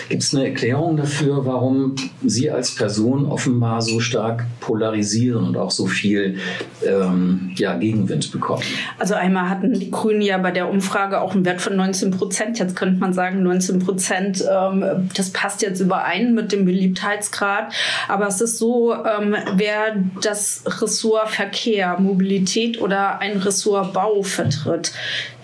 Gibt 0.09 0.23
es 0.23 0.35
eine 0.35 0.49
Erklärung 0.49 0.97
dafür, 0.97 1.45
warum 1.47 1.97
Sie 2.25 2.51
als 2.51 2.75
Person 2.75 3.27
offenbar 3.27 3.83
so 3.83 4.01
stark 4.01 4.45
polarisieren 4.61 5.45
und 5.45 5.57
auch 5.57 5.71
so 5.71 5.87
viel 5.87 6.39
ähm, 6.87 7.53
ja, 7.57 7.77
Gegenwind 7.77 8.33
bekommen? 8.33 8.63
Also 8.99 9.15
einmal 9.15 9.49
hatten 9.49 9.73
die 9.79 9.91
Grünen 9.91 10.23
ja 10.23 10.39
bei 10.39 10.51
der 10.51 10.71
Umfrage 10.71 11.21
auch 11.21 11.35
einen 11.35 11.45
Wert 11.45 11.61
von 11.61 11.77
19 11.77 12.11
Prozent. 12.11 12.59
Jetzt 12.59 12.77
könnte 12.77 13.01
man 13.01 13.13
sagen, 13.13 13.43
19 13.43 13.81
Prozent, 13.81 14.45
ähm, 14.51 15.09
das 15.15 15.31
passt 15.31 15.63
jetzt 15.63 15.81
überein 15.81 16.35
mit 16.35 16.53
dem 16.53 16.65
Beliebtheitsgrad. 16.65 17.73
Aber 18.09 18.27
es 18.27 18.41
ist 18.41 18.59
so, 18.59 18.95
ähm, 18.95 19.37
wer 19.55 19.97
das 20.23 20.63
Ressort 20.67 21.31
Verkehr, 21.31 21.99
Mobilität 21.99 22.81
oder 22.81 23.21
ein 23.21 23.39
Ressort 23.39 23.93
Bau 23.93 24.23
vertritt, 24.23 24.93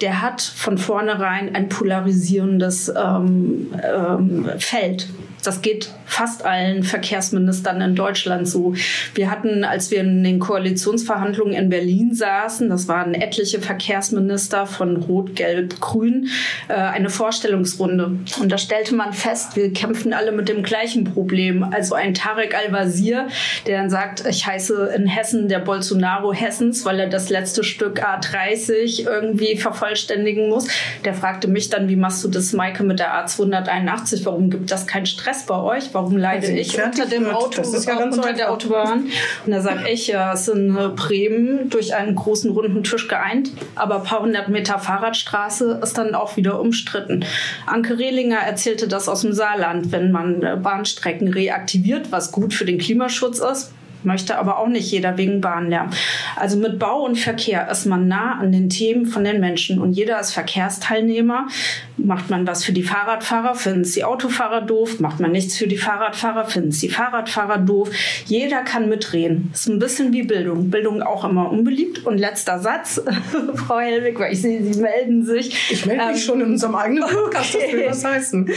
der 0.01 0.21
hat 0.21 0.43
von 0.43 0.79
vornherein 0.79 1.55
ein 1.55 1.69
polarisierendes 1.69 2.89
ähm, 2.89 3.73
ähm, 3.83 4.22
Feld. 4.59 5.09
Das 5.43 5.63
geht 5.63 5.91
fast 6.13 6.45
allen 6.45 6.83
Verkehrsministern 6.83 7.81
in 7.81 7.95
Deutschland 7.95 8.47
so. 8.47 8.75
Wir 9.15 9.31
hatten, 9.31 9.65
als 9.65 9.91
wir 9.91 10.01
in 10.01 10.23
den 10.23 10.41
Koalitionsverhandlungen 10.41 11.55
in 11.55 11.71
Berlin 11.71 12.15
saßen, 12.15 12.69
das 12.69 12.87
waren 12.87 13.15
etliche 13.15 13.61
Verkehrsminister 13.61 14.67
von 14.67 14.97
Rot, 14.97 15.35
Gelb, 15.37 15.81
Grün, 15.81 16.29
äh, 16.69 16.75
eine 16.75 17.09
Vorstellungsrunde. 17.09 18.19
Und 18.41 18.53
da 18.53 18.59
stellte 18.59 18.95
man 18.95 19.15
fest, 19.15 19.57
wir 19.57 19.73
kämpfen 19.73 20.13
alle 20.13 20.33
mit 20.33 20.51
dem 20.51 20.63
gleichen 20.63 21.05
Problem. 21.05 21.65
Also 21.65 21.95
ein 21.95 22.13
Tarek 22.13 22.55
Al-Wazir, 22.55 23.29
der 23.67 23.79
dann 23.79 23.89
sagt, 23.89 24.27
ich 24.29 24.47
heiße 24.47 24.93
in 24.95 25.07
Hessen 25.07 25.49
der 25.49 25.61
Bolsonaro 25.61 26.35
Hessens, 26.35 26.85
weil 26.85 27.01
er 27.01 27.09
das 27.09 27.31
letzte 27.31 27.65
Stück 27.65 28.05
A30 28.05 29.07
irgendwie 29.07 29.57
vervollständigen 29.57 30.51
muss. 30.51 30.69
Der 31.07 31.15
fragte 31.15 31.49
mich 31.49 31.71
dann, 31.71 31.89
wie 31.89 31.97
machst 31.97 32.23
du 32.23 32.29
das, 32.29 32.53
Maike, 32.53 32.83
mit 32.85 32.99
der 32.99 33.15
A281? 33.15 34.27
Warum 34.27 34.51
gibt 34.51 34.71
das 34.71 34.87
keinen 34.87 35.07
Stress 35.07 35.47
bei 35.47 35.57
euch? 35.57 35.85
Warum 35.93 36.02
leide 36.11 36.49
also 36.49 36.59
ich 36.59 36.83
unter 36.83 37.07
dem 37.07 37.25
wird. 37.25 37.35
Auto, 37.35 37.63
ja 37.63 38.05
unter 38.05 38.33
der 38.33 38.53
Autobahn? 38.53 39.07
Und 39.45 39.53
da 39.53 39.61
sage 39.61 39.89
ich, 39.91 40.09
ja, 40.09 40.33
es 40.33 40.47
sind 40.47 40.75
Bremen 40.97 41.71
durch 41.71 41.95
einen 41.95 42.15
großen 42.15 42.51
runden 42.51 42.83
Tisch 42.83 43.09
geeint, 43.09 43.51
aber 43.75 43.97
ein 43.97 44.03
paar 44.05 44.23
hundert 44.23 44.49
Meter 44.49 44.79
Fahrradstraße 44.79 45.81
ist 45.83 45.99
dann 45.99 46.15
auch 46.15 46.37
wieder 46.37 46.61
umstritten. 46.61 47.25
Anke 47.67 47.99
Rehlinger 47.99 48.39
erzählte 48.39 48.89
das 48.89 49.09
aus 49.09 49.23
dem 49.23 49.33
Saarland, 49.33 49.93
wenn 49.93 50.13
man 50.13 50.63
Bahnstrecken 50.63 51.29
reaktiviert, 51.29 52.11
was 52.11 52.33
gut 52.33 52.55
für 52.55 52.65
den 52.65 52.79
Klimaschutz 52.79 53.39
ist, 53.39 53.73
möchte 54.05 54.39
aber 54.39 54.59
auch 54.59 54.69
nicht 54.69 54.91
jeder 54.91 55.17
wegen 55.19 55.41
Bahnlärm. 55.41 55.91
Also 56.37 56.57
mit 56.57 56.79
Bau 56.79 57.05
und 57.05 57.19
Verkehr 57.19 57.69
ist 57.71 57.87
man 57.87 58.09
nah 58.09 58.39
an 58.39 58.53
den 58.53 58.69
Themen 58.69 59.07
von 59.07 59.25
den 59.25 59.41
Menschen 59.41 59.79
und 59.81 59.93
jeder 59.93 60.21
ist 60.21 60.33
Verkehrsteilnehmer. 60.33 61.49
Macht 61.97 62.31
man 62.31 62.47
was 62.47 62.65
für 62.65 62.73
die 62.73 62.83
Fahrradfahrer, 62.83 63.55
finden 63.55 63.83
es 63.83 63.93
die 63.93 64.05
Autofahrer 64.05 64.63
doof. 64.63 65.01
Macht 65.01 65.21
man 65.21 65.33
nichts 65.33 65.57
für 65.57 65.67
die 65.67 65.77
Fahrradfahrer, 65.77 66.47
finden 66.47 66.71
es 66.71 66.81
die 66.81 66.89
Fahrradfahrer 66.89 67.59
doof. 67.59 67.91
Jeder 68.27 68.63
kann 68.63 68.89
mitreden. 68.89 69.51
Ist 69.53 69.69
ein 69.69 69.79
bisschen 69.79 70.13
wie 70.13 70.23
Bildung. 70.23 70.71
Bildung 70.71 71.03
auch 71.03 71.25
immer 71.25 71.51
unbeliebt. 71.51 72.05
Und 72.05 72.19
letzter 72.19 72.59
Satz, 72.59 73.01
Frau 73.55 73.79
Helwig, 73.79 74.19
weil 74.19 74.33
ich 74.33 74.43
sehe, 74.43 74.63
Sie 74.63 74.81
melden 74.81 75.25
sich. 75.25 75.71
Ich 75.71 75.87
melde 75.87 76.07
mich 76.07 76.17
ähm, 76.17 76.21
schon 76.23 76.41
in 76.41 76.51
unserem 76.53 76.75
eigenen 76.75 77.05
Podcast, 77.09 77.55
okay. 77.55 77.65
das 77.65 77.73
will 77.73 77.87
was 77.89 78.05
heißen. 78.05 78.51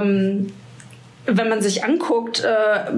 Ähm, 0.00 0.46
wenn 1.26 1.48
man 1.48 1.60
sich 1.60 1.84
anguckt, 1.84 2.44
äh, 2.44 2.90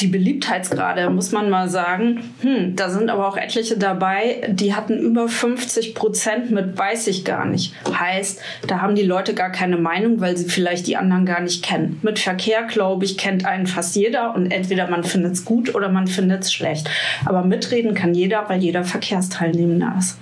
die 0.00 0.08
Beliebtheitsgrade, 0.08 1.08
muss 1.10 1.32
man 1.32 1.50
mal 1.50 1.68
sagen, 1.68 2.22
hm, 2.40 2.74
da 2.74 2.90
sind 2.90 3.10
aber 3.10 3.28
auch 3.28 3.36
etliche 3.36 3.76
dabei, 3.76 4.42
die 4.48 4.74
hatten 4.74 4.98
über 4.98 5.28
50 5.28 5.94
Prozent 5.94 6.50
mit 6.50 6.76
weiß 6.76 7.06
ich 7.06 7.24
gar 7.24 7.44
nicht. 7.44 7.74
Heißt, 7.92 8.40
da 8.66 8.80
haben 8.80 8.94
die 8.94 9.02
Leute 9.02 9.34
gar 9.34 9.50
keine 9.50 9.76
Meinung, 9.76 10.20
weil 10.20 10.36
sie 10.36 10.48
vielleicht 10.48 10.86
die 10.86 10.96
anderen 10.96 11.26
gar 11.26 11.40
nicht 11.40 11.64
kennen. 11.64 11.98
Mit 12.02 12.18
Verkehr, 12.18 12.64
glaube 12.64 13.04
ich, 13.04 13.16
kennt 13.16 13.44
einen 13.44 13.66
fast 13.66 13.94
jeder 13.94 14.34
und 14.34 14.50
entweder 14.50 14.88
man 14.88 15.04
findet 15.04 15.32
es 15.32 15.44
gut 15.44 15.74
oder 15.74 15.88
man 15.88 16.06
findet 16.06 16.42
es 16.42 16.52
schlecht. 16.52 16.90
Aber 17.24 17.44
mitreden 17.44 17.94
kann 17.94 18.14
jeder, 18.14 18.48
weil 18.48 18.60
jeder 18.60 18.84
Verkehrsteilnehmer 18.84 19.96
ist. 19.98 20.18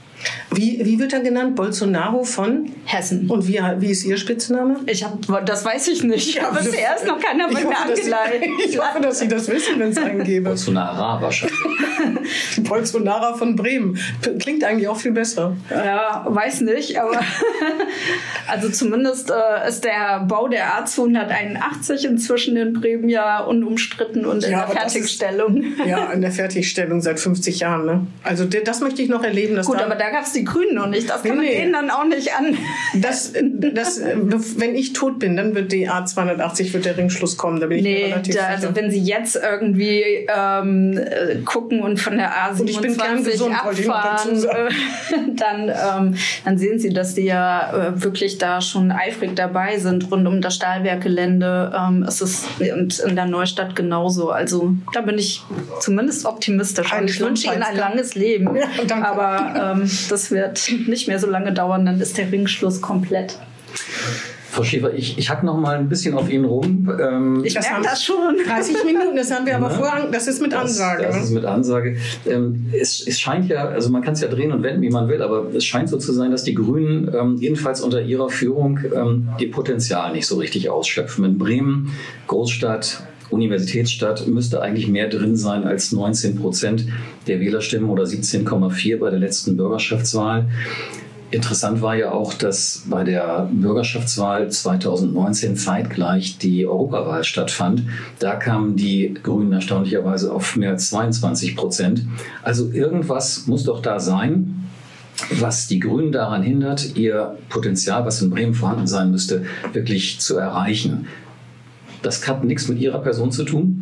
Wie, 0.50 0.84
wie 0.84 0.98
wird 0.98 1.12
er 1.12 1.20
genannt? 1.20 1.56
Bolsonaro 1.56 2.24
von 2.24 2.70
Hessen. 2.84 3.30
Und 3.30 3.46
wie, 3.46 3.60
wie 3.78 3.90
ist 3.90 4.04
Ihr 4.04 4.16
Spitzname? 4.16 4.80
Ich 4.86 5.04
hab, 5.04 5.18
das 5.44 5.64
weiß 5.64 5.88
ich 5.88 6.02
nicht. 6.02 6.34
Ja, 6.34 6.48
aber 6.48 6.60
bisher 6.60 6.96
ist 6.96 7.06
noch 7.06 7.20
keiner 7.20 7.48
bei 7.48 7.64
mir 7.64 7.78
angeleitet. 7.78 8.48
Ich 8.64 8.78
hoffe, 8.78 9.00
dass 9.00 9.18
Sie 9.18 9.28
das 9.28 9.48
wissen, 9.48 9.78
wenn 9.78 9.90
es 9.90 9.98
einen 9.98 10.24
gäbe. 10.24 10.48
Bolsonaro 10.48 11.22
wahrscheinlich. 11.22 11.58
Bolsonaro 12.58 13.36
von 13.36 13.56
Bremen. 13.56 13.98
Klingt 14.38 14.64
eigentlich 14.64 14.88
auch 14.88 14.96
viel 14.96 15.12
besser. 15.12 15.56
Ja, 15.70 16.26
weiß 16.28 16.62
nicht, 16.62 17.00
aber 17.00 17.20
also 18.48 18.68
zumindest 18.68 19.30
äh, 19.30 19.68
ist 19.68 19.84
der 19.84 20.20
Bau 20.26 20.48
der 20.48 20.84
A281 20.84 22.06
inzwischen 22.06 22.56
in 22.56 22.72
Bremen 22.74 23.08
ja 23.08 23.40
unumstritten 23.40 24.24
und 24.24 24.44
in 24.44 24.52
ja, 24.52 24.66
der 24.66 24.76
Fertigstellung. 24.76 25.62
Ist, 25.62 25.86
ja, 25.86 26.12
in 26.12 26.20
der 26.20 26.32
Fertigstellung 26.32 27.00
seit 27.00 27.20
50 27.20 27.60
Jahren. 27.60 27.86
Ne? 27.86 28.06
Also 28.22 28.44
das 28.44 28.80
möchte 28.80 29.02
ich 29.02 29.08
noch 29.08 29.22
erleben. 29.22 29.56
Dass 29.56 29.66
Gut, 29.66 29.80
aber 29.80 29.94
da 29.94 30.10
gab 30.10 30.24
es 30.24 30.32
die 30.32 30.44
Grünen 30.44 30.74
noch 30.74 30.88
nicht. 30.88 31.08
Das 31.08 31.22
kann 31.22 31.36
man 31.36 31.46
denen 31.46 31.72
dann 31.72 31.90
auch 31.90 32.04
nicht 32.04 32.32
an. 32.34 32.56
Das, 32.94 33.32
das, 33.32 34.00
wenn 34.56 34.74
ich 34.74 34.92
tot 34.92 35.18
bin, 35.18 35.36
dann 35.36 35.54
wird 35.54 35.72
die 35.72 35.88
A280, 35.88 36.72
wird 36.72 36.84
der 36.84 36.96
Ringschluss 36.96 37.36
kommen. 37.36 37.60
Da 37.60 37.66
bin 37.66 37.78
ich 37.78 37.84
nee, 37.84 37.94
mir 37.94 38.06
relativ 38.06 38.34
da, 38.34 38.40
sicher. 38.40 38.50
Also 38.50 38.76
wenn 38.76 38.90
Sie 38.90 39.00
jetzt 39.00 39.36
irgendwie 39.36 40.26
ähm, 40.34 41.00
gucken 41.44 41.80
und 41.82 42.00
von 42.00 42.17
der 42.18 42.32
A27 42.32 43.24
gesund, 43.24 43.54
abfahren, 43.54 44.44
äh, 44.44 44.70
dann, 45.36 45.68
ähm, 45.68 46.14
dann 46.44 46.58
sehen 46.58 46.78
Sie, 46.78 46.90
dass 46.90 47.14
die 47.14 47.22
ja 47.22 47.72
äh, 47.72 48.02
wirklich 48.02 48.38
da 48.38 48.60
schon 48.60 48.90
eifrig 48.90 49.34
dabei 49.36 49.78
sind. 49.78 50.10
Rund 50.10 50.26
um 50.26 50.40
das 50.40 50.56
Stahlwerkgelände 50.56 51.72
ähm, 51.76 52.02
ist 52.02 52.20
es 52.20 52.46
und 52.72 52.98
in 52.98 53.16
der 53.16 53.26
Neustadt 53.26 53.74
genauso. 53.76 54.30
Also 54.30 54.74
da 54.92 55.00
bin 55.00 55.18
ich 55.18 55.42
zumindest 55.80 56.26
optimistisch. 56.26 56.92
Ein 56.92 57.06
ich 57.06 57.20
wünsche 57.20 57.46
Ihnen 57.46 57.62
ein 57.62 57.76
langes 57.76 58.14
Leben. 58.14 58.56
Ja, 58.56 59.02
Aber 59.02 59.74
ähm, 59.76 59.90
das 60.08 60.30
wird 60.30 60.70
nicht 60.86 61.08
mehr 61.08 61.18
so 61.18 61.28
lange 61.28 61.52
dauern, 61.52 61.86
dann 61.86 62.00
ist 62.00 62.18
der 62.18 62.30
Ringschluss 62.30 62.80
komplett. 62.80 63.38
Frau 64.50 64.64
Schäfer, 64.64 64.94
ich, 64.94 65.18
ich 65.18 65.28
hack 65.28 65.44
noch 65.44 65.58
mal 65.58 65.76
ein 65.76 65.88
bisschen 65.88 66.14
auf 66.14 66.30
Ihnen 66.30 66.46
rum. 66.46 66.90
Ähm, 67.00 67.44
ich 67.44 67.54
merke 67.54 67.82
das 67.82 68.02
schon. 68.02 68.16
30 68.46 68.84
Minuten, 68.84 69.14
das 69.14 69.30
haben 69.30 69.44
wir 69.46 69.56
aber 69.56 69.70
vorher, 69.70 70.08
das 70.10 70.26
ist 70.26 70.40
mit 70.40 70.54
Ansage. 70.54 71.02
Das, 71.02 71.16
das 71.16 71.24
ist 71.26 71.30
mit 71.32 71.44
Ansage. 71.44 71.96
Ähm, 72.26 72.66
es, 72.72 73.06
es 73.06 73.20
scheint 73.20 73.50
ja, 73.50 73.68
also 73.68 73.90
man 73.90 74.02
kann 74.02 74.14
es 74.14 74.22
ja 74.22 74.28
drehen 74.28 74.50
und 74.52 74.62
wenden, 74.62 74.80
wie 74.80 74.90
man 74.90 75.08
will, 75.08 75.22
aber 75.22 75.54
es 75.54 75.64
scheint 75.64 75.90
so 75.90 75.98
zu 75.98 76.12
sein, 76.12 76.30
dass 76.30 76.44
die 76.44 76.54
Grünen 76.54 77.10
ähm, 77.14 77.36
jedenfalls 77.38 77.82
unter 77.82 78.00
ihrer 78.00 78.30
Führung 78.30 78.80
ähm, 78.94 79.28
ihr 79.38 79.50
Potenzial 79.50 80.12
nicht 80.12 80.26
so 80.26 80.36
richtig 80.36 80.70
ausschöpfen. 80.70 81.24
In 81.24 81.38
Bremen, 81.38 81.92
Großstadt, 82.26 83.02
Universitätsstadt 83.30 84.26
müsste 84.26 84.62
eigentlich 84.62 84.88
mehr 84.88 85.08
drin 85.08 85.36
sein 85.36 85.64
als 85.64 85.92
19 85.92 86.36
Prozent 86.36 86.86
der 87.26 87.40
Wählerstimmen 87.40 87.90
oder 87.90 88.04
17,4 88.04 88.98
bei 88.98 89.10
der 89.10 89.18
letzten 89.18 89.56
Bürgerschaftswahl. 89.58 90.46
Interessant 91.30 91.82
war 91.82 91.94
ja 91.94 92.12
auch, 92.12 92.32
dass 92.32 92.84
bei 92.86 93.04
der 93.04 93.50
Bürgerschaftswahl 93.52 94.50
2019 94.50 95.56
zeitgleich 95.56 96.38
die 96.38 96.66
Europawahl 96.66 97.22
stattfand. 97.22 97.82
Da 98.18 98.36
kamen 98.36 98.76
die 98.76 99.12
Grünen 99.22 99.52
erstaunlicherweise 99.52 100.32
auf 100.32 100.56
mehr 100.56 100.70
als 100.70 100.88
22 100.88 101.54
Prozent. 101.54 102.06
Also 102.42 102.70
irgendwas 102.72 103.46
muss 103.46 103.64
doch 103.64 103.82
da 103.82 104.00
sein, 104.00 104.70
was 105.32 105.66
die 105.66 105.80
Grünen 105.80 106.12
daran 106.12 106.42
hindert, 106.42 106.96
ihr 106.96 107.36
Potenzial, 107.50 108.06
was 108.06 108.22
in 108.22 108.30
Bremen 108.30 108.54
vorhanden 108.54 108.86
sein 108.86 109.10
müsste, 109.10 109.44
wirklich 109.74 110.20
zu 110.20 110.38
erreichen. 110.38 111.08
Das 112.00 112.26
hat 112.26 112.42
nichts 112.44 112.68
mit 112.68 112.78
Ihrer 112.78 113.00
Person 113.00 113.32
zu 113.32 113.44
tun? 113.44 113.77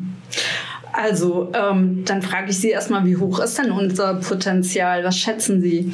Also, 0.96 1.52
ähm, 1.52 2.04
dann 2.06 2.22
frage 2.22 2.50
ich 2.50 2.58
Sie 2.58 2.70
erstmal, 2.70 3.04
wie 3.04 3.18
hoch 3.18 3.38
ist 3.40 3.58
denn 3.58 3.70
unser 3.70 4.14
Potenzial? 4.14 5.04
Was 5.04 5.18
schätzen 5.18 5.60
Sie? 5.60 5.92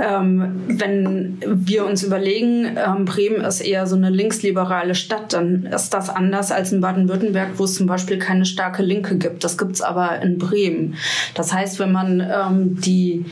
Ähm, 0.00 0.62
wenn 0.68 1.38
wir 1.44 1.84
uns 1.84 2.04
überlegen, 2.04 2.76
ähm, 2.76 3.04
Bremen 3.04 3.40
ist 3.44 3.60
eher 3.60 3.88
so 3.88 3.96
eine 3.96 4.10
linksliberale 4.10 4.94
Stadt, 4.94 5.32
dann 5.32 5.66
ist 5.66 5.92
das 5.92 6.08
anders 6.08 6.52
als 6.52 6.70
in 6.70 6.80
Baden-Württemberg, 6.80 7.50
wo 7.56 7.64
es 7.64 7.74
zum 7.74 7.88
Beispiel 7.88 8.18
keine 8.18 8.44
starke 8.44 8.84
Linke 8.84 9.16
gibt. 9.16 9.42
Das 9.42 9.58
gibt 9.58 9.72
es 9.72 9.82
aber 9.82 10.20
in 10.22 10.38
Bremen. 10.38 10.94
Das 11.34 11.52
heißt, 11.52 11.80
wenn 11.80 11.90
man 11.90 12.20
ähm, 12.20 12.80
die 12.80 13.24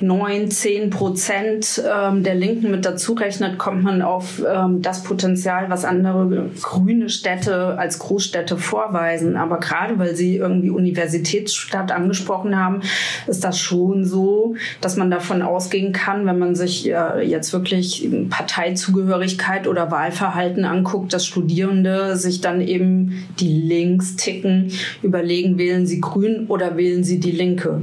9, 0.00 0.50
10 0.50 0.90
Prozent 0.90 1.82
ähm, 1.84 2.22
der 2.22 2.36
Linken 2.36 2.70
mit 2.70 2.84
dazu 2.84 3.14
rechnet, 3.14 3.58
kommt 3.58 3.82
man 3.82 4.00
auf 4.00 4.40
ähm, 4.46 4.80
das 4.80 5.02
Potenzial, 5.02 5.70
was 5.70 5.84
andere 5.84 6.50
grüne 6.62 7.08
Städte 7.08 7.76
als 7.78 7.98
Großstädte 7.98 8.56
vorweisen. 8.56 9.36
Aber 9.36 9.58
gerade 9.58 9.98
weil 9.98 10.14
Sie 10.14 10.36
irgendwie 10.36 10.70
Universitätsstadt 10.70 11.90
angesprochen 11.90 12.56
haben, 12.56 12.82
ist 13.26 13.42
das 13.42 13.58
schon 13.58 14.04
so, 14.04 14.54
dass 14.80 14.96
man 14.96 15.10
davon 15.10 15.42
ausgehen 15.42 15.92
kann, 15.92 16.26
wenn 16.26 16.38
man 16.38 16.54
sich 16.54 16.88
äh, 16.88 17.22
jetzt 17.22 17.52
wirklich 17.52 18.08
Parteizugehörigkeit 18.30 19.66
oder 19.66 19.90
Wahlverhalten 19.90 20.64
anguckt, 20.64 21.12
dass 21.12 21.26
Studierende 21.26 22.16
sich 22.16 22.40
dann 22.40 22.60
eben 22.60 23.26
die 23.40 23.62
links 23.62 24.14
ticken, 24.14 24.70
überlegen, 25.02 25.58
wählen 25.58 25.86
sie 25.86 26.00
grün 26.00 26.46
oder 26.46 26.76
wählen 26.76 27.02
sie 27.02 27.18
die 27.18 27.32
Linke. 27.32 27.80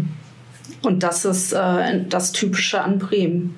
Und 0.82 1.04
das 1.04 1.26
ist 1.26 1.54
äh, 1.54 2.04
das 2.08 2.32
Typische 2.32 2.82
an 2.82 3.00
Bremen. 3.00 3.56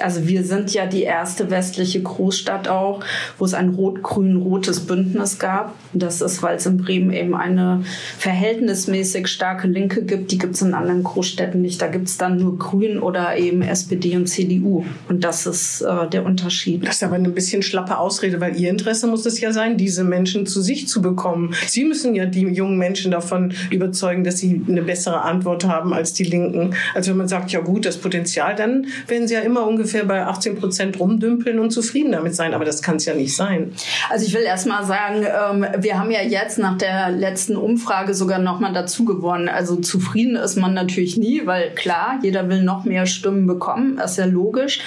Also 0.00 0.26
wir 0.26 0.44
sind 0.44 0.72
ja 0.72 0.86
die 0.86 1.02
erste 1.02 1.50
westliche 1.50 2.02
Großstadt 2.02 2.68
auch, 2.68 3.00
wo 3.38 3.44
es 3.44 3.54
ein 3.54 3.70
rot-grün-rotes 3.70 4.80
Bündnis 4.80 5.38
gab. 5.38 5.74
Das 5.92 6.20
ist, 6.20 6.42
weil 6.42 6.56
es 6.56 6.66
in 6.66 6.76
Bremen 6.76 7.12
eben 7.12 7.34
eine 7.34 7.82
verhältnismäßig 8.18 9.28
starke 9.28 9.66
Linke 9.66 10.02
gibt. 10.02 10.32
Die 10.32 10.38
gibt 10.38 10.54
es 10.54 10.62
in 10.62 10.74
anderen 10.74 11.02
Großstädten 11.02 11.60
nicht. 11.60 11.80
Da 11.80 11.86
gibt 11.86 12.08
es 12.08 12.18
dann 12.18 12.38
nur 12.38 12.58
Grün 12.58 12.98
oder 12.98 13.36
eben 13.36 13.62
SPD 13.62 14.16
und 14.16 14.26
CDU. 14.26 14.84
Und 15.08 15.24
das 15.24 15.46
ist 15.46 15.82
äh, 15.82 16.08
der 16.08 16.24
Unterschied. 16.24 16.86
Das 16.86 16.96
ist 16.96 17.02
aber 17.02 17.16
eine 17.16 17.28
bisschen 17.28 17.62
schlappe 17.62 17.98
Ausrede, 17.98 18.40
weil 18.40 18.56
Ihr 18.56 18.70
Interesse 18.70 19.06
muss 19.06 19.26
es 19.26 19.40
ja 19.40 19.52
sein, 19.52 19.76
diese 19.76 20.04
Menschen 20.04 20.46
zu 20.46 20.60
sich 20.60 20.88
zu 20.88 21.02
bekommen. 21.02 21.54
Sie 21.66 21.84
müssen 21.84 22.14
ja 22.14 22.26
die 22.26 22.42
jungen 22.42 22.78
Menschen 22.78 23.10
davon 23.10 23.54
überzeugen, 23.70 24.24
dass 24.24 24.38
sie 24.38 24.62
eine 24.68 24.82
bessere 24.82 25.22
Antwort 25.22 25.66
haben 25.66 25.92
als 25.92 26.12
die 26.12 26.24
Linken. 26.24 26.74
Also 26.94 27.10
wenn 27.10 27.18
man 27.18 27.28
sagt, 27.28 27.52
ja 27.52 27.60
gut, 27.60 27.84
das 27.84 27.96
Potenzial, 27.96 28.54
dann 28.54 28.86
werden 29.08 29.28
sie 29.28 29.34
ja 29.34 29.40
immer 29.40 29.66
ungefähr 29.66 29.85
ungefähr 29.86 30.04
bei 30.04 30.26
18 30.26 30.56
Prozent 30.56 30.98
rumdümpeln 30.98 31.60
und 31.60 31.70
zufrieden 31.70 32.10
damit 32.10 32.34
sein. 32.34 32.54
Aber 32.54 32.64
das 32.64 32.82
kann 32.82 32.96
es 32.96 33.04
ja 33.04 33.14
nicht 33.14 33.36
sein. 33.36 33.70
Also 34.10 34.26
ich 34.26 34.34
will 34.34 34.42
erst 34.42 34.66
mal 34.66 34.84
sagen, 34.84 35.24
ähm, 35.24 35.64
wir 35.78 35.96
haben 35.96 36.10
ja 36.10 36.22
jetzt 36.22 36.58
nach 36.58 36.76
der 36.76 37.10
letzten 37.10 37.56
Umfrage 37.56 38.14
sogar 38.14 38.40
noch 38.40 38.58
mal 38.58 38.72
dazu 38.72 39.04
gewonnen. 39.04 39.48
Also 39.48 39.76
zufrieden 39.76 40.34
ist 40.34 40.56
man 40.56 40.74
natürlich 40.74 41.16
nie, 41.16 41.42
weil 41.46 41.70
klar, 41.70 42.18
jeder 42.20 42.48
will 42.48 42.64
noch 42.64 42.84
mehr 42.84 43.06
Stimmen 43.06 43.46
bekommen, 43.46 44.00
ist 44.04 44.18
ja 44.18 44.24
logisch. 44.24 44.80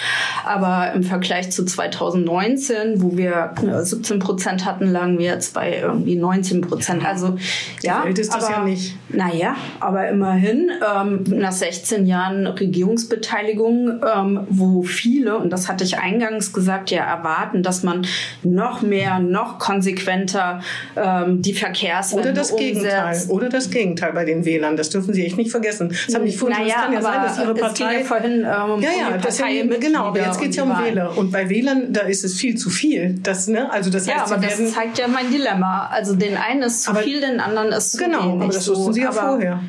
Aber 0.46 0.92
im 0.94 1.04
Vergleich 1.04 1.50
zu 1.50 1.64
2019, 1.64 3.02
wo 3.02 3.16
wir 3.16 3.54
17 3.82 4.18
äh, 4.18 4.20
Prozent 4.20 4.66
hatten, 4.66 4.92
lagen 4.92 5.18
wir 5.18 5.28
jetzt 5.28 5.54
bei 5.54 5.80
irgendwie 5.80 6.18
19 6.18 6.60
Prozent. 6.60 7.06
Also 7.06 7.38
ja, 7.84 8.04
Welt 8.04 8.20
ist 8.20 8.36
das 8.36 8.44
aber, 8.44 8.58
ja 8.58 8.64
nicht. 8.66 8.98
Naja, 9.08 9.56
aber 9.80 10.10
immerhin 10.10 10.70
ähm, 10.94 11.24
nach 11.28 11.54
16 11.54 12.06
Jahren 12.06 12.48
Regierungsbeteiligung, 12.48 14.02
ähm, 14.04 14.42
wo 14.50 14.84
viele, 14.90 15.38
und 15.38 15.52
das 15.52 15.70
hatte 15.70 15.84
ich 15.84 15.98
eingangs 15.98 16.52
gesagt, 16.52 16.92
ja 16.92 17.04
erwarten, 17.06 17.64
dass 17.64 17.84
man 17.84 18.06
noch 18.44 18.82
mehr, 18.82 19.20
noch 19.20 19.58
konsequenter 19.60 20.62
ähm, 20.96 21.42
die 21.42 21.54
Verkehrswende 21.54 22.30
Oder 22.30 22.34
das 22.34 22.56
Gegenteil. 22.56 23.08
umsetzt. 23.08 23.30
Oder 23.30 23.50
das 23.50 23.70
Gegenteil 23.70 24.12
bei 24.14 24.26
den 24.26 24.44
Wählern. 24.46 24.76
Das 24.76 24.90
dürfen 24.90 25.14
Sie 25.14 25.26
echt 25.26 25.38
nicht 25.38 25.52
vergessen. 25.52 25.90
Das 26.06 26.16
haben 26.16 26.24
nicht 26.26 26.38
vorhin 26.38 26.58
Naja, 26.60 26.74
es 26.76 26.82
kann 26.84 26.92
ja 26.94 27.00
aber 27.00 27.08
sein, 27.08 27.22
dass 27.24 27.40
Ihre 27.40 27.54
Partei 27.54 28.00
ja 28.00 28.06
vorhin 28.06 28.32
ähm, 28.40 28.44
ja, 28.44 28.64
um 28.64 28.82
ja, 28.82 29.18
das 29.22 29.38
ja, 29.40 29.46
Parteimitglieder 29.46 29.80
genau, 29.80 30.06
aber 30.08 30.20
jetzt 30.20 30.40
geht 30.40 30.50
es 30.52 30.56
ja 30.58 30.64
um. 30.64 30.70
Wähler. 30.84 31.18
Und 31.18 31.32
bei 31.32 31.50
Wählern, 31.50 31.94
da 31.94 32.02
ist 32.02 32.24
es 32.24 32.34
viel 32.36 32.56
zu 32.56 32.70
viel. 32.70 33.16
Das, 33.24 33.48
ne, 33.48 33.72
also 33.72 33.90
das 33.90 34.06
Ja, 34.08 34.22
heißt, 34.22 34.34
aber 34.34 34.42
sie 34.42 34.48
werden, 34.50 34.66
das 34.66 34.74
zeigt 34.74 34.98
ja 34.98 35.08
mein 35.08 35.30
Dilemma. 35.32 35.88
Also 35.92 36.16
den 36.16 36.36
einen 36.38 36.64
ist 36.64 36.84
zu 36.84 36.92
Aber- 36.92 37.00
viel, 37.02 37.22
den 37.22 37.40
anderen 37.40 37.70
ist 37.70 37.92
zu 37.94 37.98
genau, 37.98 38.24
wenig. 38.24 38.44
aber 38.44 38.54
das 38.54 38.68
wussten 38.68 38.94
Sie 38.94 39.02
ja 39.02 39.10
aber, 39.10 39.20
vorher. 39.20 39.60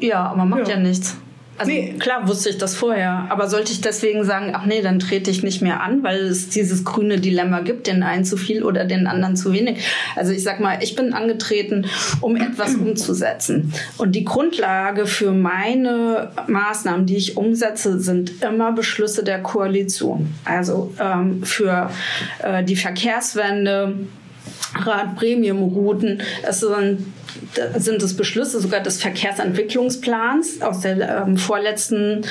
Ja, 0.00 0.24
aber 0.26 0.44
macht 0.44 0.68
ja, 0.68 0.74
Ja. 0.74 0.80
nichts. 0.80 1.16
Also 1.62 1.70
Nee. 1.70 1.94
klar 2.00 2.26
wusste 2.26 2.50
ich 2.50 2.58
das 2.58 2.74
vorher, 2.74 3.26
aber 3.28 3.48
sollte 3.48 3.70
ich 3.70 3.80
deswegen 3.80 4.24
sagen, 4.24 4.52
ach 4.52 4.66
nee, 4.66 4.82
dann 4.82 4.98
trete 4.98 5.30
ich 5.30 5.44
nicht 5.44 5.62
mehr 5.62 5.80
an, 5.80 6.02
weil 6.02 6.18
es 6.22 6.48
dieses 6.48 6.84
grüne 6.84 7.20
Dilemma 7.20 7.60
gibt, 7.60 7.86
den 7.86 8.02
einen 8.02 8.24
zu 8.24 8.36
viel 8.36 8.64
oder 8.64 8.84
den 8.84 9.06
anderen 9.06 9.36
zu 9.36 9.52
wenig. 9.52 9.78
Also 10.16 10.32
ich 10.32 10.42
sag 10.42 10.58
mal, 10.58 10.78
ich 10.82 10.96
bin 10.96 11.12
angetreten, 11.12 11.86
um 12.20 12.34
etwas 12.34 12.74
umzusetzen. 12.74 13.72
Und 13.96 14.16
die 14.16 14.24
Grundlage 14.24 15.06
für 15.06 15.30
meine 15.30 16.32
Maßnahmen, 16.48 17.06
die 17.06 17.16
ich 17.16 17.36
umsetze, 17.36 18.00
sind 18.00 18.42
immer 18.42 18.72
Beschlüsse 18.72 19.22
der 19.22 19.40
Koalition. 19.40 20.34
Also 20.44 20.92
ähm, 20.98 21.44
für 21.44 21.90
äh, 22.42 22.64
die 22.64 22.74
Verkehrswende, 22.76 23.94
Radpremiumrouten. 24.74 26.22
Es 26.42 26.60
sind, 26.60 27.06
sind 27.76 28.02
es 28.02 28.16
Beschlüsse 28.16 28.60
sogar 28.60 28.80
des 28.80 29.00
Verkehrsentwicklungsplans 29.00 30.62
aus 30.62 30.80
der 30.80 31.24
ähm, 31.26 31.36
vorletzten 31.36 32.22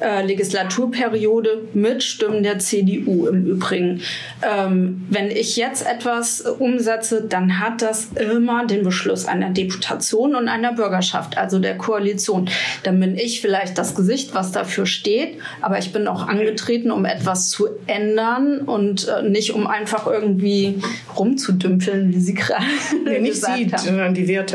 äh, 0.00 0.24
Legislaturperiode 0.24 1.62
mit 1.74 2.02
Stimmen 2.02 2.42
der 2.42 2.58
CDU 2.58 3.26
im 3.26 3.46
Übrigen. 3.46 4.00
Ähm, 4.42 5.04
wenn 5.10 5.30
ich 5.30 5.56
jetzt 5.56 5.86
etwas 5.86 6.40
umsetze, 6.42 7.22
dann 7.22 7.58
hat 7.58 7.82
das 7.82 8.08
immer 8.12 8.66
den 8.66 8.82
Beschluss 8.84 9.26
einer 9.26 9.50
Deputation 9.50 10.34
und 10.34 10.48
einer 10.48 10.72
Bürgerschaft, 10.72 11.38
also 11.38 11.58
der 11.58 11.76
Koalition. 11.78 12.48
Dann 12.82 12.98
bin 13.00 13.16
ich 13.16 13.40
vielleicht 13.40 13.78
das 13.78 13.94
Gesicht, 13.94 14.34
was 14.34 14.52
dafür 14.52 14.86
steht, 14.86 15.38
aber 15.60 15.78
ich 15.78 15.92
bin 15.92 16.06
auch 16.08 16.26
angetreten, 16.28 16.90
um 16.90 17.04
etwas 17.04 17.50
zu 17.50 17.68
ändern 17.86 18.60
und 18.60 19.08
äh, 19.08 19.22
nicht 19.22 19.52
um 19.52 19.66
einfach 19.66 20.06
irgendwie 20.06 20.80
rumzudümpeln, 21.16 22.14
wie 22.14 22.20
Sie 22.20 22.34
gerade 22.34 22.64
Nee, 23.04 23.20
nicht 23.20 23.34
gesagt 23.34 23.58
Sie, 23.58 23.72
haben. 23.72 23.84
sondern 23.84 24.14
die 24.14 24.28
Werte. 24.28 24.49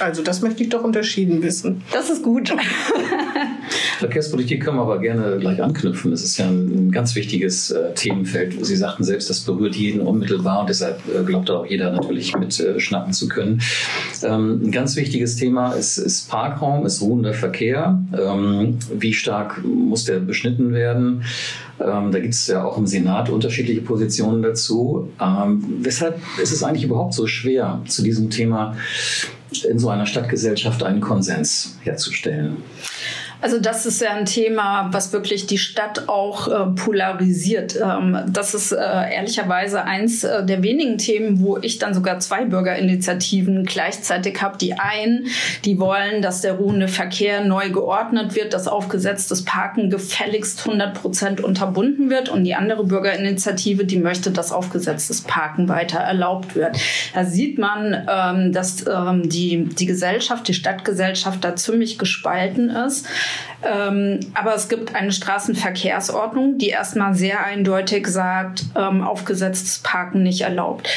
Also 0.00 0.22
das 0.22 0.42
möchte 0.42 0.62
ich 0.62 0.68
doch 0.68 0.84
unterschieden 0.84 1.42
wissen. 1.42 1.82
Das 1.92 2.10
ist 2.10 2.22
gut. 2.22 2.52
Verkehrspolitik 3.98 4.64
können 4.64 4.78
wir 4.78 4.82
aber 4.82 4.98
gerne 4.98 5.38
gleich 5.38 5.62
anknüpfen. 5.62 6.10
Das 6.10 6.24
ist 6.24 6.36
ja 6.38 6.46
ein 6.46 6.90
ganz 6.90 7.14
wichtiges 7.14 7.70
äh, 7.70 7.94
Themenfeld. 7.94 8.64
Sie 8.64 8.76
sagten 8.76 9.04
selbst, 9.04 9.30
das 9.30 9.40
berührt 9.40 9.76
jeden 9.76 10.00
unmittelbar 10.00 10.60
und 10.60 10.68
deshalb 10.68 11.00
äh, 11.08 11.22
glaubt 11.24 11.50
auch 11.50 11.66
jeder 11.66 11.92
natürlich 11.92 12.36
mit 12.36 12.58
äh, 12.58 12.80
schnappen 12.80 13.12
zu 13.12 13.28
können. 13.28 13.62
Ähm, 14.24 14.60
ein 14.64 14.70
ganz 14.72 14.96
wichtiges 14.96 15.36
Thema 15.36 15.72
ist, 15.72 15.98
ist 15.98 16.28
Parkraum, 16.28 16.84
ist 16.84 17.00
ruhender 17.00 17.34
Verkehr. 17.34 18.02
Ähm, 18.18 18.78
wie 18.92 19.14
stark 19.14 19.62
muss 19.64 20.04
der 20.04 20.18
beschnitten 20.18 20.72
werden? 20.72 21.22
Ähm, 21.84 22.12
da 22.12 22.20
gibt 22.20 22.34
es 22.34 22.46
ja 22.46 22.64
auch 22.64 22.78
im 22.78 22.86
Senat 22.86 23.30
unterschiedliche 23.30 23.80
Positionen 23.80 24.42
dazu. 24.42 25.08
Ähm, 25.20 25.64
weshalb 25.80 26.20
ist 26.40 26.52
es 26.52 26.62
eigentlich 26.62 26.84
überhaupt 26.84 27.14
so 27.14 27.26
schwer, 27.26 27.80
zu 27.86 28.02
diesem 28.02 28.30
Thema 28.30 28.76
in 29.68 29.78
so 29.78 29.90
einer 29.90 30.06
Stadtgesellschaft 30.06 30.82
einen 30.82 31.00
Konsens 31.00 31.78
herzustellen? 31.82 32.58
Also 33.42 33.58
das 33.58 33.86
ist 33.86 34.00
ja 34.00 34.12
ein 34.12 34.24
Thema, 34.24 34.88
was 34.92 35.12
wirklich 35.12 35.46
die 35.48 35.58
Stadt 35.58 36.08
auch 36.08 36.46
äh, 36.46 36.66
polarisiert. 36.76 37.74
Ähm, 37.76 38.16
das 38.28 38.54
ist 38.54 38.70
äh, 38.70 38.76
ehrlicherweise 38.76 39.82
eins 39.82 40.22
äh, 40.22 40.46
der 40.46 40.62
wenigen 40.62 40.96
Themen, 40.96 41.40
wo 41.40 41.58
ich 41.58 41.78
dann 41.78 41.92
sogar 41.92 42.20
zwei 42.20 42.44
Bürgerinitiativen 42.44 43.64
gleichzeitig 43.64 44.40
habe. 44.40 44.58
Die 44.58 44.74
einen, 44.74 45.26
die 45.64 45.80
wollen, 45.80 46.22
dass 46.22 46.40
der 46.40 46.52
ruhende 46.52 46.86
Verkehr 46.86 47.44
neu 47.44 47.70
geordnet 47.70 48.36
wird, 48.36 48.54
dass 48.54 48.68
aufgesetztes 48.68 49.44
Parken 49.44 49.90
gefälligst 49.90 50.64
100 50.64 50.94
Prozent 50.94 51.40
unterbunden 51.40 52.10
wird. 52.10 52.28
Und 52.28 52.44
die 52.44 52.54
andere 52.54 52.84
Bürgerinitiative, 52.84 53.84
die 53.84 53.98
möchte, 53.98 54.30
dass 54.30 54.52
aufgesetztes 54.52 55.22
Parken 55.22 55.68
weiter 55.68 55.98
erlaubt 55.98 56.54
wird. 56.54 56.78
Da 57.12 57.24
sieht 57.24 57.58
man, 57.58 58.06
ähm, 58.08 58.52
dass 58.52 58.86
ähm, 58.86 59.28
die, 59.28 59.64
die 59.64 59.86
Gesellschaft, 59.86 60.46
die 60.46 60.54
Stadtgesellschaft 60.54 61.42
da 61.42 61.56
ziemlich 61.56 61.98
gespalten 61.98 62.70
ist. 62.70 63.08
Ähm, 63.64 64.20
aber 64.34 64.54
es 64.54 64.68
gibt 64.68 64.94
eine 64.94 65.12
Straßenverkehrsordnung, 65.12 66.58
die 66.58 66.68
erstmal 66.68 67.14
sehr 67.14 67.44
eindeutig 67.44 68.06
sagt, 68.08 68.64
ähm, 68.76 69.02
aufgesetztes 69.02 69.78
Parken 69.78 70.22
nicht 70.22 70.40
erlaubt. 70.40 70.88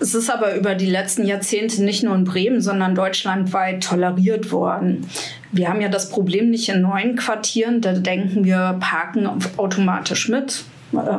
Es 0.00 0.14
ist 0.14 0.30
aber 0.30 0.54
über 0.54 0.74
die 0.74 0.86
letzten 0.86 1.26
Jahrzehnte 1.26 1.84
nicht 1.84 2.02
nur 2.02 2.14
in 2.14 2.24
Bremen, 2.24 2.60
sondern 2.60 2.94
deutschlandweit 2.94 3.84
toleriert 3.84 4.50
worden. 4.50 5.06
Wir 5.52 5.68
haben 5.68 5.80
ja 5.80 5.88
das 5.88 6.10
Problem 6.10 6.50
nicht 6.50 6.68
in 6.68 6.80
neuen 6.80 7.16
Quartieren, 7.16 7.80
da 7.80 7.92
denken 7.92 8.44
wir, 8.44 8.76
parken 8.80 9.28
automatisch 9.56 10.28
mit 10.28 10.64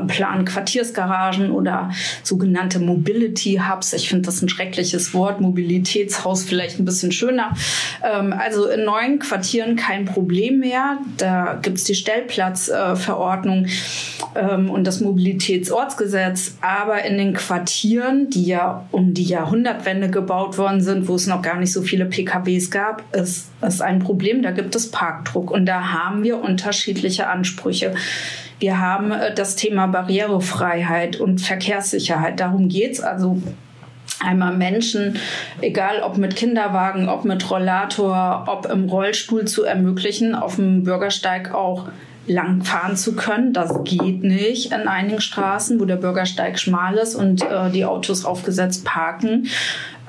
planen 0.07 0.45
Quartiersgaragen 0.45 1.51
oder 1.51 1.91
sogenannte 2.23 2.79
Mobility 2.79 3.62
Hubs. 3.67 3.93
Ich 3.93 4.10
finde 4.10 4.25
das 4.25 4.41
ein 4.41 4.49
schreckliches 4.49 5.13
Wort. 5.13 5.41
Mobilitätshaus 5.41 6.43
vielleicht 6.43 6.79
ein 6.79 6.86
bisschen 6.86 7.12
schöner. 7.12 7.53
Ähm, 8.03 8.34
also 8.34 8.67
in 8.67 8.84
neuen 8.84 9.19
Quartieren 9.19 9.75
kein 9.75 10.05
Problem 10.05 10.60
mehr. 10.60 10.97
Da 11.17 11.60
gibt 11.62 11.77
es 11.77 11.84
die 11.86 11.95
Stellplatzverordnung 11.95 13.67
ähm, 14.36 14.69
und 14.69 14.86
das 14.86 14.99
Mobilitätsortsgesetz. 14.99 16.57
Aber 16.62 17.03
in 17.03 17.17
den 17.17 17.34
Quartieren, 17.34 18.29
die 18.29 18.45
ja 18.45 18.86
um 18.91 19.13
die 19.13 19.23
Jahrhundertwende 19.23 20.10
gebaut 20.10 20.57
worden 20.57 20.81
sind, 20.81 21.07
wo 21.07 21.15
es 21.15 21.27
noch 21.27 21.41
gar 21.41 21.57
nicht 21.57 21.71
so 21.71 21.81
viele 21.81 22.05
PKWs 22.05 22.71
gab, 22.71 23.03
ist, 23.15 23.49
ist 23.65 23.81
ein 23.81 23.99
Problem. 23.99 24.41
Da 24.41 24.51
gibt 24.51 24.75
es 24.75 24.91
Parkdruck 24.91 25.51
und 25.51 25.65
da 25.65 25.91
haben 25.91 26.23
wir 26.23 26.39
unterschiedliche 26.41 27.27
Ansprüche. 27.27 27.93
Wir 28.62 28.80
haben 28.80 29.12
äh, 29.12 29.34
das 29.34 29.56
Thema 29.56 29.88
Barrierefreiheit 29.88 31.19
und 31.19 31.41
Verkehrssicherheit. 31.41 32.39
Darum 32.39 32.69
geht's 32.69 33.02
also 33.02 33.41
einmal 34.19 34.56
Menschen, 34.56 35.17
egal 35.62 36.04
ob 36.04 36.17
mit 36.17 36.36
Kinderwagen, 36.36 37.10
ob 37.10 37.26
mit 37.26 37.50
Rollator, 37.50 38.45
ob 38.47 38.67
im 38.67 38.88
Rollstuhl 38.88 39.45
zu 39.45 39.63
ermöglichen, 39.63 40.36
auf 40.36 40.58
dem 40.58 40.84
Bürgersteig 40.84 41.54
auch 41.56 41.88
lang 42.28 42.63
fahren 42.63 42.95
zu 42.95 43.15
können. 43.15 43.52
Das 43.52 43.84
geht 43.84 44.24
nicht 44.24 44.71
in 44.71 44.88
einigen 44.88 45.21
Straßen, 45.21 45.80
wo 45.80 45.86
der 45.86 45.95
Bürgersteig 45.95 46.60
schmal 46.60 46.97
ist 46.97 47.15
und 47.15 47.41
äh, 47.41 47.71
die 47.71 47.86
Autos 47.86 48.26
aufgesetzt 48.26 48.86
parken. 48.86 49.47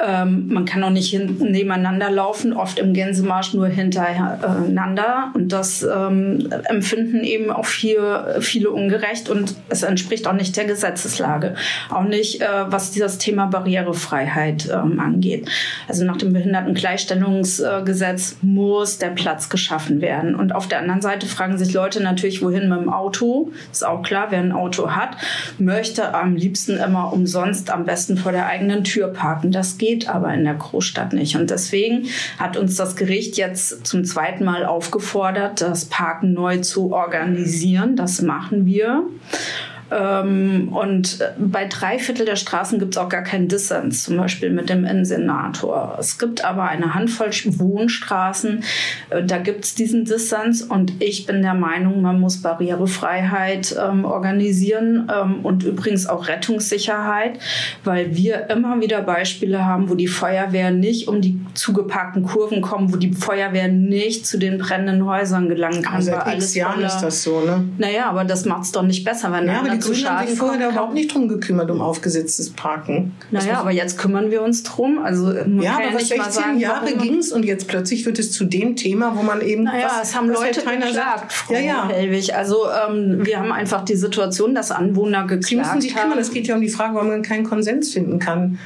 Ähm, 0.04 0.48
man 0.48 0.64
kann 0.64 0.82
auch 0.82 0.90
nicht 0.90 1.14
nebeneinander 1.14 2.10
laufen, 2.10 2.52
oft 2.52 2.80
im 2.80 2.92
Gänsemarsch 2.92 3.54
nur 3.54 3.68
hintereinander. 3.68 5.30
Und 5.34 5.52
das 5.52 5.82
ähm, 5.82 6.48
empfinden 6.64 7.22
eben 7.22 7.52
auch 7.52 7.66
viele, 7.66 8.38
viele 8.40 8.70
ungerecht 8.70 9.28
und 9.28 9.54
es 9.68 9.84
entspricht 9.84 10.26
auch 10.26 10.32
nicht 10.32 10.56
der 10.56 10.64
Gesetzeslage. 10.64 11.54
Auch 11.88 12.02
nicht, 12.02 12.40
äh, 12.40 12.46
was 12.66 12.90
dieses 12.90 13.18
Thema 13.18 13.46
Barrierefreiheit 13.46 14.68
ähm, 14.72 14.98
angeht. 14.98 15.48
Also 15.86 16.04
nach 16.04 16.16
dem 16.16 16.32
Behindertengleichstellungsgesetz 16.32 18.38
muss 18.42 18.98
der 18.98 19.10
Platz 19.10 19.50
geschaffen 19.50 20.00
werden. 20.00 20.34
Und 20.34 20.52
auf 20.52 20.66
der 20.66 20.80
anderen 20.80 21.00
Seite 21.00 21.26
fragen 21.26 21.58
sich 21.58 21.72
Leute 21.72 22.02
natürlich, 22.02 22.42
wohin 22.42 22.68
mit 22.68 22.80
dem 22.80 22.92
Auto. 22.92 23.52
Ist 23.70 23.86
auch 23.86 24.02
klar, 24.02 24.26
wer 24.30 24.40
ein 24.40 24.50
Auto 24.50 24.90
hat, 24.90 25.16
möchte 25.58 26.12
am 26.12 26.34
liebsten 26.34 26.76
immer 26.76 27.12
umsonst 27.12 27.70
am 27.70 27.84
besten 27.84 28.16
vor 28.16 28.32
der 28.32 28.46
eigenen 28.46 28.82
Tür 28.82 29.06
parken. 29.08 29.52
Das 29.52 29.78
geht 29.78 29.91
aber 30.08 30.32
in 30.34 30.44
der 30.44 30.54
Großstadt 30.54 31.12
nicht. 31.12 31.36
Und 31.36 31.50
deswegen 31.50 32.08
hat 32.38 32.56
uns 32.56 32.76
das 32.76 32.96
Gericht 32.96 33.36
jetzt 33.36 33.86
zum 33.86 34.04
zweiten 34.04 34.44
Mal 34.44 34.64
aufgefordert, 34.64 35.60
das 35.60 35.84
Parken 35.86 36.32
neu 36.32 36.58
zu 36.58 36.92
organisieren. 36.92 37.96
Das 37.96 38.22
machen 38.22 38.66
wir. 38.66 39.04
Ähm, 39.92 40.68
und 40.72 41.18
bei 41.38 41.66
drei 41.66 41.98
Viertel 41.98 42.24
der 42.24 42.36
Straßen 42.36 42.78
gibt 42.78 42.94
es 42.94 42.98
auch 42.98 43.08
gar 43.08 43.22
keinen 43.22 43.48
Dissens, 43.48 44.04
zum 44.04 44.16
Beispiel 44.16 44.50
mit 44.50 44.70
dem 44.70 44.84
Innensenator. 44.84 45.96
Es 45.98 46.18
gibt 46.18 46.44
aber 46.44 46.64
eine 46.64 46.94
Handvoll 46.94 47.30
Wohnstraßen, 47.32 48.64
äh, 49.10 49.24
da 49.24 49.38
gibt 49.38 49.64
es 49.64 49.74
diesen 49.74 50.04
Dissens 50.04 50.62
und 50.62 51.02
ich 51.02 51.26
bin 51.26 51.42
der 51.42 51.54
Meinung, 51.54 52.02
man 52.02 52.20
muss 52.20 52.42
Barrierefreiheit 52.42 53.76
ähm, 53.80 54.04
organisieren 54.04 55.10
ähm, 55.14 55.40
und 55.42 55.62
übrigens 55.62 56.06
auch 56.06 56.28
Rettungssicherheit, 56.28 57.38
weil 57.84 58.16
wir 58.16 58.50
immer 58.50 58.80
wieder 58.80 59.02
Beispiele 59.02 59.64
haben, 59.64 59.90
wo 59.90 59.94
die 59.94 60.08
Feuerwehr 60.08 60.70
nicht 60.70 61.08
um 61.08 61.20
die 61.20 61.40
zugeparkten 61.54 62.24
Kurven 62.24 62.60
kommt, 62.60 62.92
wo 62.92 62.96
die 62.96 63.12
Feuerwehr 63.12 63.68
nicht 63.68 64.26
zu 64.26 64.38
den 64.38 64.58
brennenden 64.58 65.06
Häusern 65.06 65.48
gelangen 65.48 65.82
kann. 65.82 65.96
Also 65.96 66.12
seit 66.12 66.34
x 66.34 66.54
Jahren 66.54 66.82
ist 66.82 67.00
das 67.00 67.22
so, 67.22 67.40
ne? 67.40 67.64
Naja, 67.78 68.06
aber 68.08 68.24
das 68.24 68.44
macht 68.44 68.64
es 68.64 68.72
doch 68.72 68.82
nicht 68.82 69.04
besser, 69.04 69.32
wenn 69.32 69.46
ja, 69.46 69.62
zu 69.82 69.92
Grünen 69.92 70.08
haben 70.08 70.26
sich 70.26 70.38
vorher 70.38 70.70
überhaupt 70.70 70.94
nicht 70.94 71.14
drum 71.14 71.28
gekümmert, 71.28 71.70
um 71.70 71.80
aufgesetztes 71.80 72.50
Parken. 72.50 73.14
Naja, 73.30 73.58
aber 73.60 73.70
jetzt 73.70 73.98
kümmern 73.98 74.30
wir 74.30 74.42
uns 74.42 74.62
drum. 74.62 74.98
Also 74.98 75.26
man 75.26 75.60
ja, 75.60 75.72
kann 75.72 75.82
aber 75.84 75.94
was 75.94 76.02
nicht 76.02 76.16
mal 76.16 76.24
16 76.24 76.42
sagen, 76.42 76.58
Jahre 76.58 76.92
ging 76.96 77.18
es 77.18 77.32
und 77.32 77.44
jetzt 77.44 77.68
plötzlich 77.68 78.06
wird 78.06 78.18
es 78.18 78.32
zu 78.32 78.44
dem 78.44 78.76
Thema, 78.76 79.16
wo 79.16 79.22
man 79.22 79.40
eben. 79.40 79.64
Naja, 79.64 79.90
was, 80.00 80.08
es 80.10 80.16
haben 80.16 80.30
was 80.30 80.40
Leute 80.40 80.60
Herr 80.60 80.70
Theiner 80.72 80.86
geklagt. 80.86 81.32
Frau 81.32 81.54
Ja, 81.54 81.60
ja. 81.60 81.88
Hellwig. 81.88 82.34
Also 82.34 82.66
ähm, 82.88 83.24
wir 83.24 83.38
haben 83.38 83.52
einfach 83.52 83.84
die 83.84 83.96
Situation, 83.96 84.54
dass 84.54 84.70
Anwohner 84.70 85.22
geklagt 85.22 85.44
Sie 85.46 85.56
müssen 85.56 85.80
sich 85.80 85.94
haben. 85.94 86.02
kümmern. 86.04 86.18
Es 86.18 86.30
geht 86.32 86.46
ja 86.46 86.54
um 86.54 86.60
die 86.60 86.68
Frage, 86.68 86.94
warum 86.94 87.08
man 87.08 87.22
keinen 87.22 87.44
Konsens 87.44 87.92
finden 87.92 88.18
kann. 88.18 88.58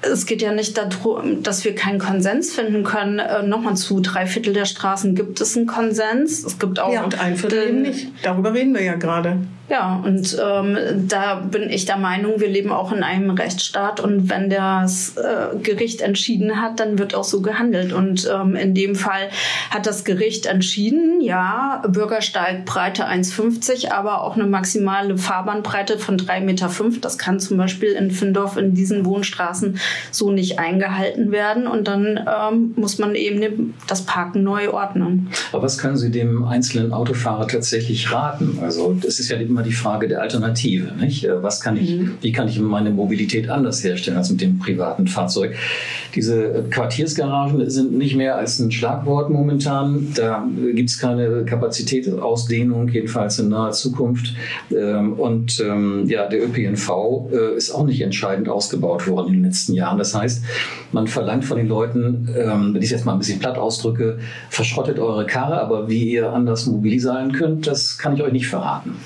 Es 0.00 0.26
geht 0.26 0.42
ja 0.42 0.52
nicht 0.52 0.78
darum, 0.78 1.42
dass 1.42 1.64
wir 1.64 1.74
keinen 1.74 1.98
Konsens 1.98 2.54
finden 2.54 2.84
können. 2.84 3.18
Äh, 3.18 3.42
Nochmal 3.42 3.76
zu 3.76 3.98
drei 4.00 4.26
Viertel 4.26 4.52
der 4.52 4.64
Straßen 4.64 5.16
gibt 5.16 5.40
es 5.40 5.56
einen 5.56 5.66
Konsens. 5.66 6.44
Es 6.44 6.58
gibt 6.58 6.78
auch 6.78 6.92
Ja, 6.92 7.02
und 7.02 7.18
ein 7.20 7.36
Viertel 7.36 7.68
eben 7.68 7.82
nicht. 7.82 8.08
Darüber 8.22 8.54
reden 8.54 8.74
wir 8.74 8.82
ja 8.82 8.94
gerade. 8.94 9.38
Ja, 9.70 10.02
und 10.02 10.36
ähm, 10.42 10.78
da 11.08 11.34
bin 11.34 11.68
ich 11.68 11.84
der 11.84 11.98
Meinung, 11.98 12.40
wir 12.40 12.48
leben 12.48 12.72
auch 12.72 12.90
in 12.90 13.02
einem 13.02 13.30
Rechtsstaat 13.30 14.00
und 14.00 14.30
wenn 14.30 14.48
das 14.48 15.14
äh, 15.16 15.58
Gericht 15.62 16.00
entschieden 16.00 16.62
hat, 16.62 16.80
dann 16.80 16.98
wird 16.98 17.14
auch 17.14 17.24
so 17.24 17.42
gehandelt. 17.42 17.92
Und 17.92 18.30
ähm, 18.32 18.56
in 18.56 18.74
dem 18.74 18.94
Fall 18.94 19.28
hat 19.70 19.86
das 19.86 20.04
Gericht 20.04 20.46
entschieden, 20.46 21.20
ja, 21.20 21.82
Bürgersteigbreite 21.86 23.06
1,50, 23.06 23.90
aber 23.90 24.22
auch 24.22 24.36
eine 24.36 24.46
maximale 24.46 25.18
Fahrbahnbreite 25.18 25.98
von 25.98 26.16
3,5 26.16 26.40
Meter. 26.40 26.70
Das 27.02 27.18
kann 27.18 27.38
zum 27.38 27.58
Beispiel 27.58 27.90
in 27.90 28.10
Findorf 28.10 28.56
in 28.56 28.74
diesen 28.74 29.04
Wohnstraßen 29.04 29.78
so 30.10 30.30
nicht 30.30 30.58
eingehalten 30.58 31.30
werden. 31.30 31.66
Und 31.66 31.88
dann 31.88 32.18
ähm, 32.26 32.72
muss 32.76 32.98
man 32.98 33.14
eben 33.14 33.74
das 33.86 34.06
Parken 34.06 34.42
neu 34.42 34.70
ordnen. 34.70 35.28
Aber 35.52 35.62
was 35.62 35.76
können 35.76 35.98
Sie 35.98 36.10
dem 36.10 36.44
einzelnen 36.44 36.92
Autofahrer 36.92 37.46
tatsächlich 37.48 38.10
raten? 38.10 38.60
Also 38.62 38.96
das 38.98 39.18
ist 39.18 39.28
ja 39.28 39.36
immer 39.58 39.66
die 39.66 39.72
Frage 39.72 40.06
der 40.08 40.22
Alternative, 40.22 40.92
nicht? 40.94 41.24
Äh, 41.24 41.42
Was 41.42 41.60
kann 41.60 41.76
ich, 41.76 42.00
wie 42.20 42.32
kann 42.32 42.48
ich 42.48 42.60
meine 42.60 42.90
Mobilität 42.90 43.50
anders 43.50 43.82
herstellen 43.82 44.16
als 44.16 44.30
mit 44.30 44.40
dem 44.40 44.58
privaten 44.58 45.08
Fahrzeug? 45.08 45.54
Diese 46.14 46.64
Quartiersgaragen 46.70 47.68
sind 47.68 47.92
nicht 47.96 48.14
mehr 48.14 48.36
als 48.36 48.58
ein 48.60 48.70
Schlagwort 48.70 49.30
momentan. 49.30 50.08
Da 50.14 50.46
gibt 50.74 50.90
es 50.90 50.98
keine 50.98 51.44
Kapazitätsausdehnung, 51.44 52.88
jedenfalls 52.88 53.38
in 53.38 53.48
naher 53.48 53.72
Zukunft. 53.72 54.34
Ähm, 54.70 55.14
Und 55.14 55.60
ähm, 55.60 56.04
ja, 56.06 56.28
der 56.28 56.44
ÖPNV 56.44 57.30
äh, 57.32 57.56
ist 57.56 57.70
auch 57.70 57.84
nicht 57.84 58.00
entscheidend 58.00 58.48
ausgebaut 58.48 59.06
worden 59.08 59.28
in 59.28 59.34
den 59.34 59.44
letzten 59.44 59.74
Jahren. 59.74 59.98
Das 59.98 60.14
heißt, 60.14 60.42
man 60.92 61.06
verlangt 61.06 61.44
von 61.44 61.56
den 61.56 61.68
Leuten, 61.68 62.28
ähm, 62.36 62.74
wenn 62.74 62.82
ich 62.82 62.86
es 62.86 62.90
jetzt 62.92 63.04
mal 63.04 63.12
ein 63.12 63.18
bisschen 63.18 63.40
platt 63.40 63.58
ausdrücke, 63.58 64.18
verschrottet 64.50 64.98
eure 64.98 65.26
Karre, 65.26 65.60
aber 65.60 65.88
wie 65.88 66.12
ihr 66.12 66.32
anders 66.32 66.66
mobil 66.66 67.00
sein 67.00 67.32
könnt, 67.32 67.66
das 67.66 67.98
kann 67.98 68.14
ich 68.14 68.22
euch 68.22 68.32
nicht 68.32 68.46
verraten. 68.46 68.96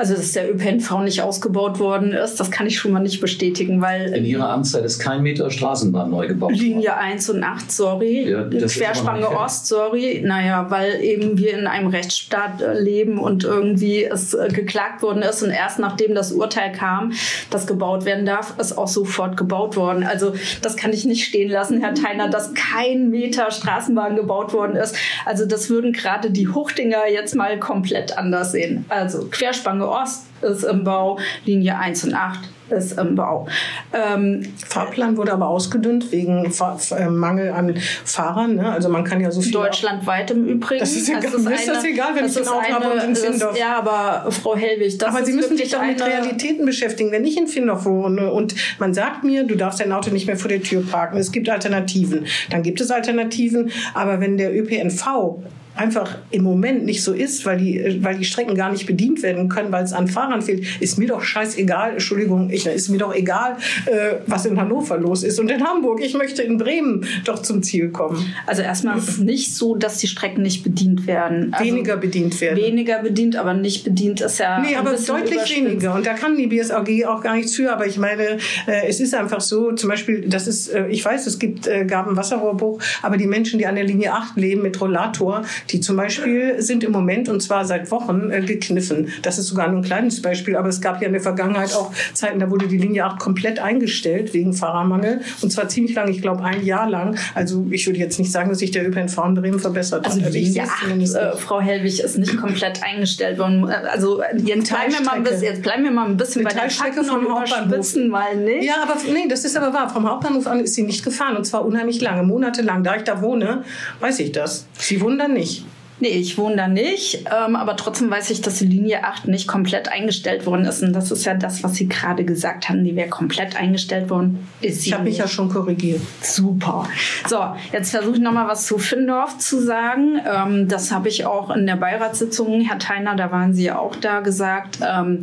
Also, 0.00 0.14
dass 0.14 0.32
der 0.32 0.50
ÖPNV 0.50 1.00
nicht 1.00 1.20
ausgebaut 1.20 1.78
worden 1.78 2.12
ist, 2.12 2.40
das 2.40 2.50
kann 2.50 2.66
ich 2.66 2.78
schon 2.78 2.92
mal 2.92 3.00
nicht 3.00 3.20
bestätigen, 3.20 3.82
weil 3.82 4.14
In 4.14 4.24
ihrer 4.24 4.48
Amtszeit 4.48 4.82
ist 4.82 4.98
kein 4.98 5.22
Meter 5.22 5.50
Straßenbahn 5.50 6.10
neu 6.10 6.26
gebaut 6.26 6.52
worden. 6.52 6.58
Linie 6.58 6.96
1 6.96 7.28
und 7.28 7.44
8, 7.44 7.70
sorry. 7.70 8.30
Ja, 8.30 8.44
Querspange 8.44 9.28
Ost, 9.28 9.66
sorry. 9.66 10.22
Naja, 10.24 10.70
weil 10.70 11.02
eben 11.02 11.36
wir 11.36 11.52
in 11.52 11.66
einem 11.66 11.88
Rechtsstaat 11.88 12.62
äh, 12.62 12.80
leben 12.80 13.18
und 13.18 13.44
irgendwie 13.44 14.02
es 14.02 14.32
äh, 14.32 14.48
geklagt 14.48 15.02
worden 15.02 15.20
ist 15.20 15.42
und 15.42 15.50
erst 15.50 15.78
nachdem 15.78 16.14
das 16.14 16.32
Urteil 16.32 16.72
kam, 16.72 17.12
das 17.50 17.66
gebaut 17.66 18.06
werden 18.06 18.24
darf, 18.24 18.54
ist 18.58 18.78
auch 18.78 18.88
sofort 18.88 19.36
gebaut 19.36 19.76
worden. 19.76 20.04
Also 20.04 20.32
das 20.62 20.78
kann 20.78 20.94
ich 20.94 21.04
nicht 21.04 21.26
stehen 21.26 21.50
lassen, 21.50 21.82
Herr 21.82 21.92
Theiner, 21.92 22.30
dass 22.30 22.54
kein 22.54 23.10
Meter 23.10 23.50
Straßenbahn 23.50 24.16
gebaut 24.16 24.54
worden 24.54 24.76
ist. 24.76 24.96
Also 25.26 25.44
das 25.44 25.68
würden 25.68 25.92
gerade 25.92 26.30
die 26.30 26.48
Hochdinger 26.48 27.06
jetzt 27.12 27.34
mal 27.34 27.58
komplett 27.58 28.16
anders 28.16 28.52
sehen. 28.52 28.86
Also 28.88 29.26
Querspange 29.30 29.89
Ost 29.90 30.26
ist 30.42 30.64
im 30.64 30.84
Bau, 30.84 31.18
Linie 31.44 31.76
1 31.78 32.04
und 32.04 32.14
8 32.14 32.38
ist 32.70 32.96
im 33.00 33.16
Bau. 33.16 33.48
Ähm, 33.92 34.46
Fahrplan 34.64 35.16
wurde 35.16 35.32
aber 35.32 35.48
ausgedünnt 35.48 36.12
wegen 36.12 36.52
Fa 36.52 36.76
F- 36.76 36.92
äh, 36.92 37.08
Mangel 37.08 37.50
an 37.50 37.74
Fahrern. 38.04 38.54
Ne? 38.54 38.70
Also 38.70 38.88
man 38.88 39.02
kann 39.02 39.20
ja 39.20 39.30
so 39.32 39.40
viel. 39.40 39.50
Deutschlandweit 39.50 40.30
im 40.30 40.46
Übrigen. 40.46 40.78
Das 40.78 40.92
ist 40.94 41.08
egal. 41.08 41.20
Mir 41.40 41.54
ist 41.56 41.68
das 41.68 41.84
egal, 41.84 42.14
wenn 42.14 42.22
das 42.22 42.36
ich 42.36 42.42
ist 42.42 42.48
ein 42.48 42.54
Auto 42.54 42.72
habe 42.72 42.90
und 42.94 43.02
in 43.02 43.10
das- 43.14 43.24
Findorf. 43.24 43.58
Ja, 43.58 43.76
aber 43.78 44.30
Frau 44.30 44.54
Hellwig, 44.56 44.96
das 44.98 45.08
Aber 45.08 45.18
ist 45.18 45.26
Sie 45.26 45.32
müssen 45.32 45.56
sich 45.56 45.68
doch 45.72 45.82
mit 45.84 46.00
eine, 46.00 46.12
Realitäten 46.12 46.64
beschäftigen. 46.64 47.10
Wenn 47.10 47.24
ich 47.24 47.36
in 47.36 47.48
Findorf 47.48 47.84
wohne 47.86 48.30
und 48.32 48.54
man 48.78 48.94
sagt 48.94 49.24
mir, 49.24 49.42
du 49.44 49.56
darfst 49.56 49.80
dein 49.80 49.90
Auto 49.90 50.10
nicht 50.12 50.28
mehr 50.28 50.36
vor 50.36 50.48
der 50.48 50.62
Tür 50.62 50.82
parken, 50.88 51.18
es 51.18 51.32
gibt 51.32 51.48
Alternativen, 51.50 52.26
dann 52.50 52.62
gibt 52.62 52.80
es 52.80 52.92
Alternativen. 52.92 53.72
Aber 53.94 54.20
wenn 54.20 54.36
der 54.38 54.56
ÖPNV 54.56 55.42
einfach 55.80 56.18
im 56.30 56.42
Moment 56.42 56.84
nicht 56.84 57.02
so 57.02 57.14
ist, 57.14 57.46
weil 57.46 57.56
die, 57.56 57.98
weil 58.02 58.18
die 58.18 58.24
Strecken 58.24 58.54
gar 58.54 58.70
nicht 58.70 58.86
bedient 58.86 59.22
werden 59.22 59.48
können, 59.48 59.72
weil 59.72 59.82
es 59.82 59.94
an 59.94 60.08
Fahrern 60.08 60.42
fehlt, 60.42 60.64
ist 60.80 60.98
mir 60.98 61.08
doch 61.08 61.22
scheißegal, 61.22 61.92
Entschuldigung, 61.92 62.50
ich, 62.50 62.66
ist 62.66 62.90
mir 62.90 62.98
doch 62.98 63.14
egal, 63.14 63.56
äh, 63.86 64.16
was 64.26 64.44
in 64.44 64.60
Hannover 64.60 64.98
los 64.98 65.22
ist 65.22 65.40
und 65.40 65.50
in 65.50 65.66
Hamburg. 65.66 66.00
Ich 66.02 66.14
möchte 66.14 66.42
in 66.42 66.58
Bremen 66.58 67.06
doch 67.24 67.40
zum 67.40 67.62
Ziel 67.62 67.88
kommen. 67.90 68.22
Also 68.46 68.60
erstmal 68.60 68.98
ist 68.98 69.08
es 69.08 69.18
nicht 69.18 69.54
so, 69.54 69.74
dass 69.74 69.96
die 69.98 70.06
Strecken 70.06 70.42
nicht 70.42 70.62
bedient 70.62 71.06
werden. 71.06 71.54
Also 71.54 71.64
Weniger 71.64 71.96
bedient 71.96 72.38
werden. 72.40 72.58
Weniger 72.58 72.98
bedient, 73.02 73.36
aber 73.36 73.54
nicht 73.54 73.84
bedient 73.84 74.20
ist 74.20 74.38
ja 74.38 74.60
Nee, 74.60 74.76
aber 74.76 74.90
deutlich 74.90 75.32
überspitzt. 75.32 75.56
weniger. 75.56 75.94
Und 75.94 76.06
da 76.06 76.12
kann 76.12 76.36
die 76.36 76.46
BSAG 76.46 77.06
auch 77.06 77.22
gar 77.22 77.36
nichts 77.36 77.54
für. 77.54 77.72
Aber 77.72 77.86
ich 77.86 77.96
meine, 77.96 78.36
äh, 78.66 78.86
es 78.86 79.00
ist 79.00 79.14
einfach 79.14 79.40
so, 79.40 79.72
zum 79.72 79.88
Beispiel, 79.88 80.26
das 80.28 80.46
ist, 80.46 80.68
äh, 80.68 80.88
ich 80.88 81.02
weiß, 81.02 81.26
es 81.26 81.38
gibt, 81.38 81.66
äh, 81.66 81.86
gab 81.86 82.06
einen 82.06 82.16
Wasserrohrbruch, 82.16 82.82
aber 83.00 83.16
die 83.16 83.26
Menschen, 83.26 83.58
die 83.58 83.66
an 83.66 83.76
der 83.76 83.84
Linie 83.84 84.12
8 84.12 84.36
leben 84.36 84.62
mit 84.62 84.78
Rollator, 84.80 85.42
die 85.70 85.80
zum 85.80 85.96
Beispiel 85.96 86.60
sind 86.60 86.84
im 86.84 86.92
Moment 86.92 87.28
und 87.28 87.40
zwar 87.42 87.64
seit 87.64 87.90
Wochen 87.90 88.30
äh, 88.30 88.40
gekniffen. 88.40 89.08
Das 89.22 89.38
ist 89.38 89.46
sogar 89.48 89.68
nur 89.68 89.80
ein 89.80 89.84
kleines 89.84 90.20
Beispiel, 90.22 90.56
aber 90.56 90.68
es 90.68 90.80
gab 90.80 91.00
ja 91.00 91.06
in 91.06 91.12
der 91.12 91.22
Vergangenheit 91.22 91.74
auch 91.74 91.92
Zeiten, 92.14 92.38
da 92.38 92.50
wurde 92.50 92.66
die 92.68 92.78
Linie 92.78 93.04
8 93.04 93.18
komplett 93.18 93.58
eingestellt 93.58 94.34
wegen 94.34 94.52
Fahrermangel. 94.52 95.20
Und 95.42 95.50
zwar 95.52 95.68
ziemlich 95.68 95.94
lang, 95.94 96.08
ich 96.08 96.22
glaube 96.22 96.42
ein 96.44 96.64
Jahr 96.64 96.88
lang. 96.88 97.16
Also 97.34 97.66
ich 97.70 97.86
würde 97.86 97.98
jetzt 97.98 98.18
nicht 98.18 98.32
sagen, 98.32 98.50
dass 98.50 98.58
sich 98.58 98.70
der 98.70 98.86
ÖPNV 98.88 99.18
in 99.26 99.34
Bremen 99.34 99.58
verbessert 99.58 100.04
Also 100.06 100.22
hat. 100.22 100.32
sehe 100.32 100.42
Linie 100.42 100.62
es 100.64 100.68
8, 100.70 100.80
zumindest 100.82 101.16
äh. 101.16 101.36
Frau 101.36 101.60
Helwig, 101.60 102.00
ist 102.00 102.18
nicht 102.18 102.36
komplett 102.36 102.82
eingestellt 102.82 103.38
worden. 103.38 103.68
Äh, 103.68 103.74
Also 103.92 104.22
jetzt 104.44 104.70
bleiben, 104.70 104.92
wir 104.92 105.00
mal 105.02 105.12
ein 105.12 105.22
bisschen, 105.22 105.42
jetzt 105.42 105.62
bleiben 105.62 105.84
wir 105.84 105.90
mal 105.90 106.06
ein 106.06 106.16
bisschen 106.16 106.44
bei 106.44 106.50
der 106.52 106.70
Fakten 106.70 107.04
vom 107.04 107.28
Hauptbahnhof. 107.28 107.96
mal 108.08 108.36
nicht. 108.36 108.64
Ja, 108.64 108.82
aber 108.82 108.96
nee, 109.12 109.28
das 109.28 109.44
ist 109.44 109.56
aber 109.56 109.72
wahr. 109.72 109.88
Vom 109.88 110.08
Hauptbahnhof 110.08 110.46
an 110.46 110.60
ist 110.60 110.74
sie 110.74 110.82
nicht 110.82 111.04
gefahren 111.04 111.36
und 111.36 111.44
zwar 111.44 111.64
unheimlich 111.64 112.00
lange, 112.00 112.22
monatelang. 112.22 112.82
Da 112.84 112.96
ich 112.96 113.04
da 113.04 113.22
wohne, 113.22 113.64
weiß 114.00 114.20
ich 114.20 114.32
das. 114.32 114.66
Sie 114.78 114.98
da 114.98 115.28
nicht. 115.28 115.59
Nee, 116.00 116.08
ich 116.08 116.38
wohne 116.38 116.56
da 116.56 116.66
nicht, 116.66 117.26
ähm, 117.26 117.56
aber 117.56 117.76
trotzdem 117.76 118.10
weiß 118.10 118.30
ich, 118.30 118.40
dass 118.40 118.58
die 118.58 118.66
Linie 118.66 119.04
8 119.04 119.28
nicht 119.28 119.46
komplett 119.46 119.92
eingestellt 119.92 120.46
worden 120.46 120.64
ist. 120.64 120.82
Und 120.82 120.94
das 120.94 121.10
ist 121.10 121.26
ja 121.26 121.34
das, 121.34 121.62
was 121.62 121.74
Sie 121.74 121.88
gerade 121.88 122.24
gesagt 122.24 122.68
haben, 122.70 122.82
die 122.84 122.96
wäre 122.96 123.10
komplett 123.10 123.56
eingestellt 123.56 124.08
worden. 124.08 124.48
Ist 124.62 124.86
Ich 124.86 124.94
habe 124.94 125.04
mich 125.04 125.18
ja 125.18 125.28
schon 125.28 125.50
korrigiert. 125.50 126.00
Super. 126.22 126.88
So, 127.28 127.38
jetzt 127.72 127.90
versuche 127.90 128.16
ich 128.16 128.22
nochmal 128.22 128.48
was 128.48 128.64
zu 128.66 128.78
Findorf 128.78 129.36
zu 129.38 129.60
sagen. 129.60 130.20
Ähm, 130.26 130.68
das 130.68 130.90
habe 130.90 131.08
ich 131.08 131.26
auch 131.26 131.50
in 131.50 131.66
der 131.66 131.76
Beiratssitzung, 131.76 132.62
Herr 132.62 132.78
Theiner, 132.78 133.14
da 133.14 133.30
waren 133.30 133.52
Sie 133.52 133.64
ja 133.64 133.78
auch 133.78 133.94
da, 133.94 134.20
gesagt. 134.20 134.78
Ähm, 134.82 135.22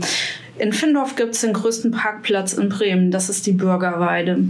in 0.60 0.74
Findorf 0.74 1.16
gibt 1.16 1.34
es 1.34 1.42
den 1.42 1.54
größten 1.54 1.92
Parkplatz 1.92 2.54
in 2.54 2.70
Bremen. 2.70 3.12
Das 3.12 3.30
ist 3.30 3.48
die 3.48 3.52
Bürgerweide. 3.52 4.44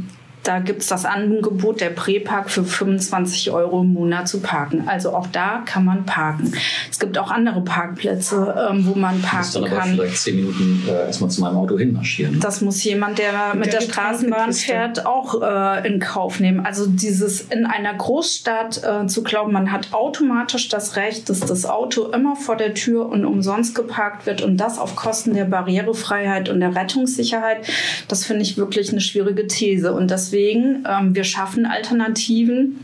Da 0.47 0.59
gibt 0.59 0.81
es 0.81 0.87
das 0.87 1.05
Angebot 1.05 1.81
der 1.81 1.89
Präpark 1.89 2.49
für 2.49 2.63
25 2.63 3.51
Euro 3.51 3.81
im 3.81 3.93
Monat 3.93 4.27
zu 4.27 4.39
parken. 4.39 4.83
Also 4.87 5.13
auch 5.13 5.27
da 5.27 5.63
kann 5.65 5.85
man 5.85 6.05
parken. 6.05 6.53
Es 6.89 6.99
gibt 6.99 7.17
auch 7.17 7.31
andere 7.31 7.61
Parkplätze, 7.61 8.69
ähm, 8.69 8.85
wo 8.87 8.95
man 8.95 9.15
Ich 9.15 9.21
muss 9.21 9.29
parken 9.31 9.51
dann 9.53 9.63
aber 9.65 9.75
kann. 9.75 9.89
vielleicht 9.91 10.17
zehn 10.17 10.35
Minuten 10.37 10.83
äh, 10.87 11.07
erstmal 11.07 11.29
zu 11.29 11.41
meinem 11.41 11.57
Auto 11.57 11.77
hinmarschieren. 11.77 12.39
Das 12.39 12.61
muss 12.61 12.83
jemand, 12.83 13.19
der 13.19 13.55
mit 13.55 13.73
der 13.73 13.77
der 13.79 13.85
Straßenbahn 13.87 14.53
fährt, 14.53 15.05
auch 15.05 15.41
äh, 15.41 15.87
in 15.87 15.99
Kauf 15.99 16.39
nehmen. 16.39 16.65
Also 16.65 16.87
dieses 16.87 17.41
in 17.41 17.65
einer 17.65 17.93
Großstadt 17.93 18.83
äh, 18.83 19.07
zu 19.07 19.23
glauben, 19.23 19.51
man 19.51 19.71
hat 19.71 19.93
automatisch 19.93 20.69
das 20.69 20.95
Recht, 20.95 21.29
dass 21.29 21.41
das 21.41 21.65
Auto 21.65 22.05
immer 22.11 22.35
vor 22.35 22.55
der 22.55 22.73
Tür 22.73 23.07
und 23.07 23.25
umsonst 23.25 23.75
geparkt 23.75 24.25
wird 24.25 24.41
und 24.41 24.57
das 24.57 24.79
auf 24.79 24.95
Kosten 24.95 25.33
der 25.33 25.45
Barrierefreiheit 25.45 26.49
und 26.49 26.59
der 26.59 26.75
Rettungssicherheit, 26.75 27.67
das 28.07 28.25
finde 28.25 28.43
ich 28.43 28.57
wirklich 28.57 28.91
eine 28.91 29.01
schwierige 29.01 29.47
These. 29.47 29.93
Und 29.93 30.09
deswegen, 30.37 30.83
ähm, 30.87 31.15
wir 31.15 31.23
schaffen 31.23 31.65
Alternativen 31.65 32.79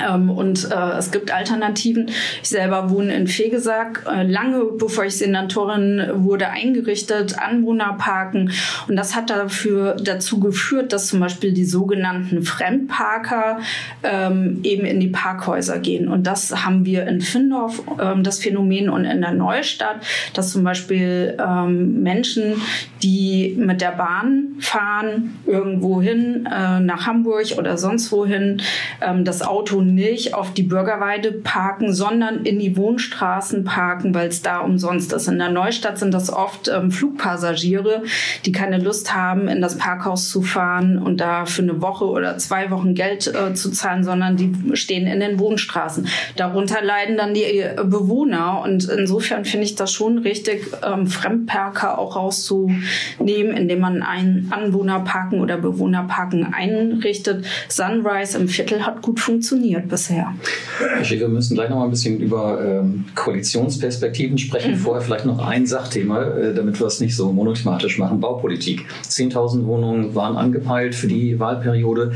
Ähm, 0.00 0.30
und 0.30 0.70
äh, 0.70 0.98
es 0.98 1.10
gibt 1.10 1.32
Alternativen. 1.32 2.08
Ich 2.42 2.48
selber 2.48 2.90
wohne 2.90 3.14
in 3.14 3.26
Fegesack, 3.26 4.04
äh, 4.10 4.22
lange 4.22 4.64
bevor 4.78 5.04
ich 5.04 5.16
Senatorin 5.16 6.02
wurde, 6.14 6.48
eingerichtet, 6.48 7.38
Anwohnerparken. 7.38 8.52
Und 8.88 8.96
das 8.96 9.14
hat 9.14 9.30
dafür, 9.30 9.96
dazu 10.02 10.40
geführt, 10.40 10.92
dass 10.92 11.08
zum 11.08 11.20
Beispiel 11.20 11.52
die 11.52 11.64
sogenannten 11.64 12.42
Fremdparker 12.42 13.60
ähm, 14.02 14.60
eben 14.62 14.84
in 14.84 15.00
die 15.00 15.08
Parkhäuser 15.08 15.78
gehen. 15.78 16.08
Und 16.08 16.26
das 16.26 16.64
haben 16.64 16.84
wir 16.84 17.06
in 17.06 17.20
Findorf, 17.20 17.82
ähm, 18.00 18.22
das 18.22 18.38
Phänomen, 18.38 18.88
und 18.88 19.04
in 19.04 19.20
der 19.20 19.32
Neustadt, 19.32 19.96
dass 20.34 20.52
zum 20.52 20.64
Beispiel 20.64 21.36
ähm, 21.38 22.02
Menschen, 22.02 22.54
die 23.02 23.54
mit 23.58 23.80
der 23.80 23.92
Bahn 23.92 24.56
fahren, 24.60 25.38
irgendwo 25.46 26.00
hin, 26.00 26.46
äh, 26.46 26.80
nach 26.80 27.06
Hamburg 27.06 27.46
oder 27.58 27.76
sonst 27.76 28.12
wohin, 28.12 28.62
ähm, 29.00 29.24
das 29.24 29.42
Auto 29.52 29.82
nicht 29.82 30.32
auf 30.32 30.54
die 30.54 30.62
Bürgerweide 30.62 31.30
parken, 31.30 31.92
sondern 31.92 32.46
in 32.46 32.58
die 32.58 32.74
Wohnstraßen 32.74 33.64
parken, 33.64 34.14
weil 34.14 34.28
es 34.28 34.40
da 34.40 34.60
umsonst 34.60 35.12
ist. 35.12 35.28
In 35.28 35.38
der 35.38 35.50
Neustadt 35.50 35.98
sind 35.98 36.14
das 36.14 36.32
oft 36.32 36.68
ähm, 36.68 36.90
Flugpassagiere, 36.90 38.02
die 38.46 38.52
keine 38.52 38.78
Lust 38.78 39.14
haben, 39.14 39.48
in 39.48 39.60
das 39.60 39.76
Parkhaus 39.76 40.30
zu 40.30 40.40
fahren 40.40 40.96
und 40.96 41.20
da 41.20 41.44
für 41.44 41.60
eine 41.60 41.82
Woche 41.82 42.06
oder 42.06 42.38
zwei 42.38 42.70
Wochen 42.70 42.94
Geld 42.94 43.26
äh, 43.26 43.52
zu 43.52 43.70
zahlen, 43.70 44.04
sondern 44.04 44.38
die 44.38 44.54
stehen 44.72 45.06
in 45.06 45.20
den 45.20 45.38
Wohnstraßen. 45.38 46.08
Darunter 46.36 46.82
leiden 46.82 47.18
dann 47.18 47.34
die 47.34 47.44
äh, 47.44 47.74
Bewohner 47.84 48.62
und 48.64 48.88
insofern 48.88 49.44
finde 49.44 49.66
ich 49.66 49.74
das 49.74 49.92
schon 49.92 50.16
richtig, 50.16 50.66
ähm, 50.82 51.06
Fremdparker 51.06 51.98
auch 51.98 52.16
rauszunehmen, 52.16 53.54
indem 53.54 53.80
man 53.80 54.02
einen 54.02 54.48
Anwohnerparken 54.50 55.42
oder 55.42 55.58
Bewohnerparken 55.58 56.54
einrichtet. 56.54 57.44
Sunrise 57.68 58.38
im 58.38 58.48
Viertel 58.48 58.86
hat 58.86 59.02
gut 59.02 59.20
funktioniert 59.20 59.41
bisher. 59.88 60.34
Herr 60.78 61.04
Schäfer, 61.04 61.22
wir 61.22 61.28
müssen 61.28 61.54
gleich 61.54 61.70
noch 61.70 61.76
mal 61.76 61.84
ein 61.84 61.90
bisschen 61.90 62.20
über 62.20 62.60
ähm, 62.64 63.04
Koalitionsperspektiven 63.14 64.38
sprechen. 64.38 64.72
Mhm. 64.72 64.76
Vorher 64.76 65.02
vielleicht 65.02 65.26
noch 65.26 65.38
ein 65.46 65.66
Sachthema, 65.66 66.22
äh, 66.22 66.54
damit 66.54 66.80
wir 66.80 66.86
es 66.86 67.00
nicht 67.00 67.16
so 67.16 67.32
monothematisch 67.32 67.98
machen. 67.98 68.20
Baupolitik. 68.20 68.86
10.000 69.08 69.66
Wohnungen 69.66 70.14
waren 70.14 70.36
angepeilt 70.36 70.94
für 70.94 71.08
die 71.08 71.38
Wahlperiode. 71.38 72.12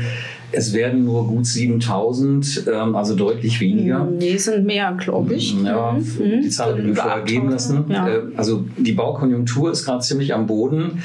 Es 0.51 0.73
werden 0.73 1.03
nur 1.03 1.27
gut 1.27 1.45
7000, 1.45 2.67
ähm, 2.73 2.95
also 2.95 3.15
deutlich 3.15 3.59
weniger. 3.59 4.05
Nee, 4.05 4.37
sind 4.37 4.65
mehr, 4.65 4.95
glaube 4.97 5.33
ich. 5.33 5.53
Ja, 5.61 5.91
mhm. 5.91 6.41
die 6.41 6.49
Zahl 6.49 6.69
habe 6.69 6.79
ich 6.79 6.87
mir 6.87 6.95
vorher 6.95 7.21
geben 7.23 7.49
lassen. 7.49 7.85
Ja. 7.89 8.07
Äh, 8.07 8.21
also 8.37 8.63
die 8.77 8.93
Baukonjunktur 8.93 9.71
ist 9.71 9.83
gerade 9.83 9.99
ziemlich 9.99 10.33
am 10.33 10.47
Boden. 10.47 11.03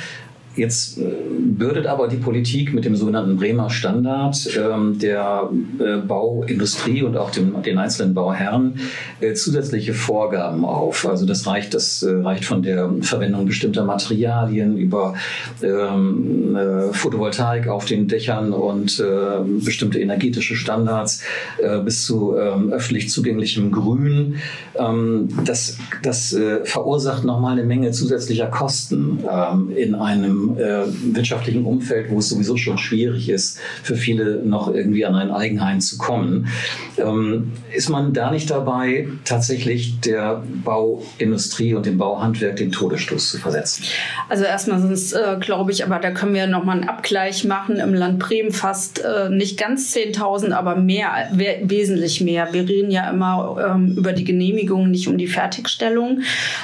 Jetzt 0.55 0.99
äh, 0.99 1.03
bürdet 1.39 1.87
aber 1.87 2.09
die 2.09 2.17
Politik 2.17 2.75
mit 2.75 2.85
dem 2.85 2.95
sogenannten 2.95 3.37
Bremer 3.37 3.71
Standard 3.71 4.49
ähm, 4.57 4.99
der 4.99 5.49
äh, 5.79 5.97
Bauindustrie 5.97 7.03
und 7.03 7.17
auch 7.17 7.31
dem, 7.31 7.63
den 7.63 7.79
einzelnen 7.79 8.13
Bauherren 8.13 8.79
äh, 9.21 9.33
zusätzliche 9.33 9.95
Vorgaben 9.95 10.65
auf. 10.65 11.09
Also 11.09 11.25
das 11.25 11.47
reicht, 11.47 11.73
das 11.73 12.05
reicht 12.07 12.45
von 12.45 12.63
der 12.63 12.91
Verwendung 13.01 13.47
bestimmter 13.47 13.85
Materialien 13.85 14.77
über 14.77 15.15
ähm, 15.63 16.55
äh, 16.55 16.93
Photovoltaik 16.93 17.69
auf 17.69 17.87
den 17.87 18.09
Dächern 18.09 18.53
und 18.53 19.03
bestimmte 19.65 20.01
energetische 20.01 20.57
Standards 20.57 21.23
bis 21.85 22.05
zu 22.05 22.37
ähm, 22.37 22.73
öffentlich 22.73 23.11
zugänglichem 23.11 23.71
Grün. 23.71 24.37
Das 25.45 25.79
das 26.03 26.37
verursacht 26.65 27.25
nochmal 27.25 27.53
eine 27.53 27.65
Menge 27.65 27.91
zusätzlicher 27.93 28.47
Kosten 28.47 29.21
in 29.77 29.95
einem 29.95 30.42
äh, 30.59 30.85
wirtschaftlichen 31.15 31.65
Umfeld, 31.65 32.11
wo 32.11 32.19
es 32.19 32.29
sowieso 32.29 32.57
schon 32.57 32.79
schwierig 32.79 33.29
ist, 33.29 33.59
für 33.83 33.97
viele 33.97 34.43
noch 34.45 34.73
irgendwie 34.73 35.05
an 35.05 35.15
ein 35.15 35.31
Eigenheim 35.31 35.81
zu 35.81 35.99
kommen. 35.99 36.49
Ähm, 36.99 37.53
ist 37.75 37.89
man 37.89 38.13
da 38.13 38.31
nicht 38.31 38.51
dabei, 38.51 39.09
tatsächlich 39.25 40.01
der 40.01 40.43
Bauindustrie 40.65 41.75
und 41.75 41.87
dem 41.87 41.99
Bauhandwerk 41.99 42.57
den 42.57 42.73
Todesstoß 42.73 43.31
zu 43.31 43.39
versetzen? 43.39 43.85
Also 44.29 44.45
erstmal 44.45 44.81
sind 44.81 44.93
es, 44.93 45.13
äh, 45.13 45.37
glaube 45.41 45.73
ich, 45.73 45.85
aber 45.85 45.99
da 45.99 46.11
können 46.11 46.35
wir 46.35 46.47
nochmal 46.47 46.79
einen 46.79 46.89
Abgleich 46.89 47.45
machen. 47.45 47.77
Im 47.77 47.95
Land 47.95 48.19
Bremen 48.19 48.53
fast 48.53 49.03
äh, 49.05 49.29
nicht 49.29 49.59
ganz 49.59 49.95
10.000, 49.95 50.53
aber 50.53 50.77
mehr, 50.77 51.29
wesentlich 51.33 52.21
mehr. 52.21 52.49
Wir 52.53 52.69
reden 52.69 52.91
ja 52.91 53.11
immer 53.11 53.73
ähm, 53.75 53.95
über 53.97 54.13
die 54.13 54.25
Genehmigung, 54.25 54.91
nicht 54.91 55.09
um 55.09 55.19
die 55.19 55.27
Fertigstellung 55.27 56.21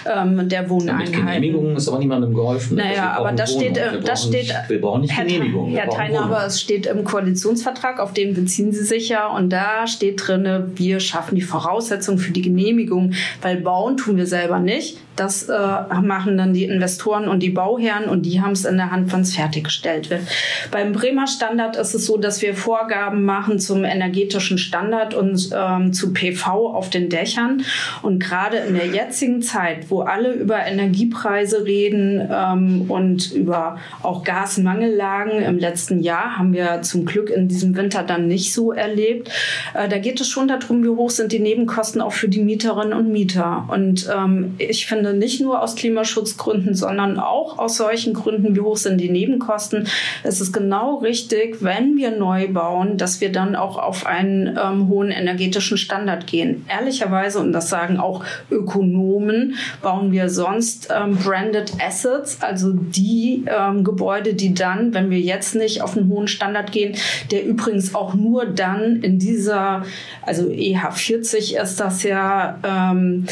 ähm, 0.07 0.49
der 0.49 0.69
Wohneinheiten. 0.71 1.13
Ja, 1.13 1.21
mit 1.21 1.35
Genehmigungen 1.35 1.77
ist 1.77 1.89
aber 1.89 1.99
niemandem 1.99 2.35
geholfen. 2.35 2.77
Naja, 2.77 3.13
aber 3.17 3.33
das 3.33 3.53
steht 3.53 3.68
steht, 3.71 3.77
äh, 3.79 4.01
das 4.01 4.25
steht, 4.25 4.49
nicht, 4.49 4.55
wir 4.69 4.81
brauchen 4.81 5.03
nicht 5.03 5.17
Herr, 5.17 5.25
Genehmigung. 5.25 5.71
Herr 5.71 5.89
Teilhaber, 5.89 6.47
es 6.47 6.61
steht 6.61 6.87
im 6.87 7.05
Koalitionsvertrag, 7.05 8.01
auf 8.01 8.13
den 8.13 8.35
beziehen 8.35 8.73
Sie 8.73 8.85
sich 8.85 9.09
ja, 9.09 9.27
und 9.29 9.51
da 9.51 9.87
steht 9.87 10.27
drin, 10.27 10.73
wir 10.75 11.01
schaffen 11.01 11.35
die 11.35 11.43
Voraussetzungen 11.43 12.19
für 12.19 12.33
die 12.33 12.43
Genehmigung, 12.43 13.15
weil 13.43 13.59
bauen 13.59 13.97
tun 13.97 14.17
wir 14.17 14.27
selber 14.27 14.59
nicht. 14.59 14.99
Das 15.19 15.49
äh, 15.49 15.55
machen 16.01 16.39
dann 16.39 16.53
die 16.53 16.65
Investoren 16.65 17.29
und 17.29 17.43
die 17.43 17.51
Bauherren 17.51 18.09
und 18.09 18.23
die 18.23 18.41
haben 18.41 18.53
es 18.53 18.65
in 18.65 18.77
der 18.77 18.91
Hand, 18.91 19.13
wenn 19.13 19.21
es 19.21 19.35
fertiggestellt 19.35 20.11
wird. 20.11 20.23
Beim 20.71 20.93
Bremer 20.93 21.27
Standard 21.27 21.77
ist 21.77 21.95
es 21.95 22.07
so, 22.07 22.17
dass 22.17 22.41
wir 22.41 22.55
Vorgaben 22.55 23.25
machen 23.25 23.59
zum 23.59 23.85
energetischen 23.85 24.59
Standard 24.59 25.15
und 25.15 25.51
ähm, 25.53 25.93
zu 25.93 26.13
PV 26.13 26.75
auf 26.75 26.91
den 26.91 27.09
Dächern. 27.09 27.63
Und 28.03 28.23
gerade 28.23 28.59
in 28.59 28.75
der 28.75 28.87
jetzigen 28.87 29.43
Zeit, 29.43 29.91
wo 29.91 30.03
alle 30.03 30.33
über 30.33 30.65
Energiepreise 30.65 31.65
reden 31.65 32.29
ähm, 32.31 32.85
und 32.89 33.33
über 33.33 33.79
auch 34.03 34.23
Gasmangellagen 34.23 35.43
im 35.43 35.59
letzten 35.59 36.01
Jahr, 36.01 36.39
haben 36.39 36.53
wir 36.53 36.83
zum 36.83 37.05
Glück 37.05 37.31
in 37.31 37.49
diesem 37.49 37.77
Winter 37.77 38.05
dann 38.05 38.29
nicht 38.29 38.53
so 38.53 38.73
erlebt. 38.73 39.31
Äh, 39.75 39.89
da 39.89 39.99
geht 39.99 40.21
es 40.21 40.29
schon 40.29 40.47
darum, 40.47 40.85
wie 40.85 40.89
hoch 40.89 41.11
sind 41.11 41.33
die 41.33 41.41
Nebenkosten 41.41 42.01
auch 42.01 42.13
für 42.13 42.29
die 42.29 42.41
Mieterinnen 42.41 42.93
und 42.93 43.11
Mieter. 43.11 43.69
Und 43.69 44.09
ähm, 44.15 44.55
ich 44.59 44.87
finde, 44.87 45.08
finde, 45.09 45.19
nicht 45.19 45.41
nur 45.41 45.63
aus 45.63 45.75
Klimaschutzgründen, 45.75 46.75
sondern 46.75 47.19
auch 47.19 47.59
aus 47.59 47.77
solchen 47.77 48.15
Gründen, 48.15 48.55
wie 48.55 48.61
hoch 48.61 48.77
sind 48.77 48.99
die 49.01 49.11
Nebenkosten. 49.11 49.87
Es 50.23 50.41
ist 50.41 50.53
genau 50.53 50.97
richtig, 50.99 51.59
wenn 51.61 51.97
wir 51.97 52.11
neu 52.11 52.49
bauen, 52.49 52.97
dass 52.97 53.21
wir 53.21 53.33
dann 53.33 53.57
auch 53.57 53.79
auf 53.79 54.07
einen 54.07 54.59
ähm, 54.63 54.89
hohen 54.89 55.11
energetischen 55.11 55.79
Standard 55.79 56.27
gehen. 56.27 56.65
Ehrlicherweise, 56.69 57.39
und 57.41 57.53
das 57.53 57.69
sagen 57.69 57.99
auch 57.99 58.25
Ökonomen, 58.51 59.55
bauen 59.83 60.13
wir 60.13 60.29
sonst 60.29 60.89
ähm, 60.95 61.17
Branded 61.17 61.73
Assets, 61.81 62.39
also 62.41 62.73
die 62.73 63.45
ähm, 63.47 63.85
Gebäude, 63.85 64.35
die 64.35 64.55
dann, 64.55 64.95
wenn 64.95 65.11
wir 65.11 65.21
jetzt 65.21 65.55
nicht 65.55 65.83
auf 65.83 65.97
einen 65.97 66.09
hohen 66.09 66.29
Standard 66.29 66.73
gehen, 66.73 66.97
der 67.31 67.45
übrigens 67.45 67.95
auch 67.95 68.15
nur 68.15 68.47
dann 68.47 69.03
in 69.03 69.19
dieser, 69.19 69.85
also 70.23 70.49
EH40 70.49 71.61
ist 71.61 71.81
das 71.81 72.03
ja, 72.03 72.59
ähm, 72.65 73.27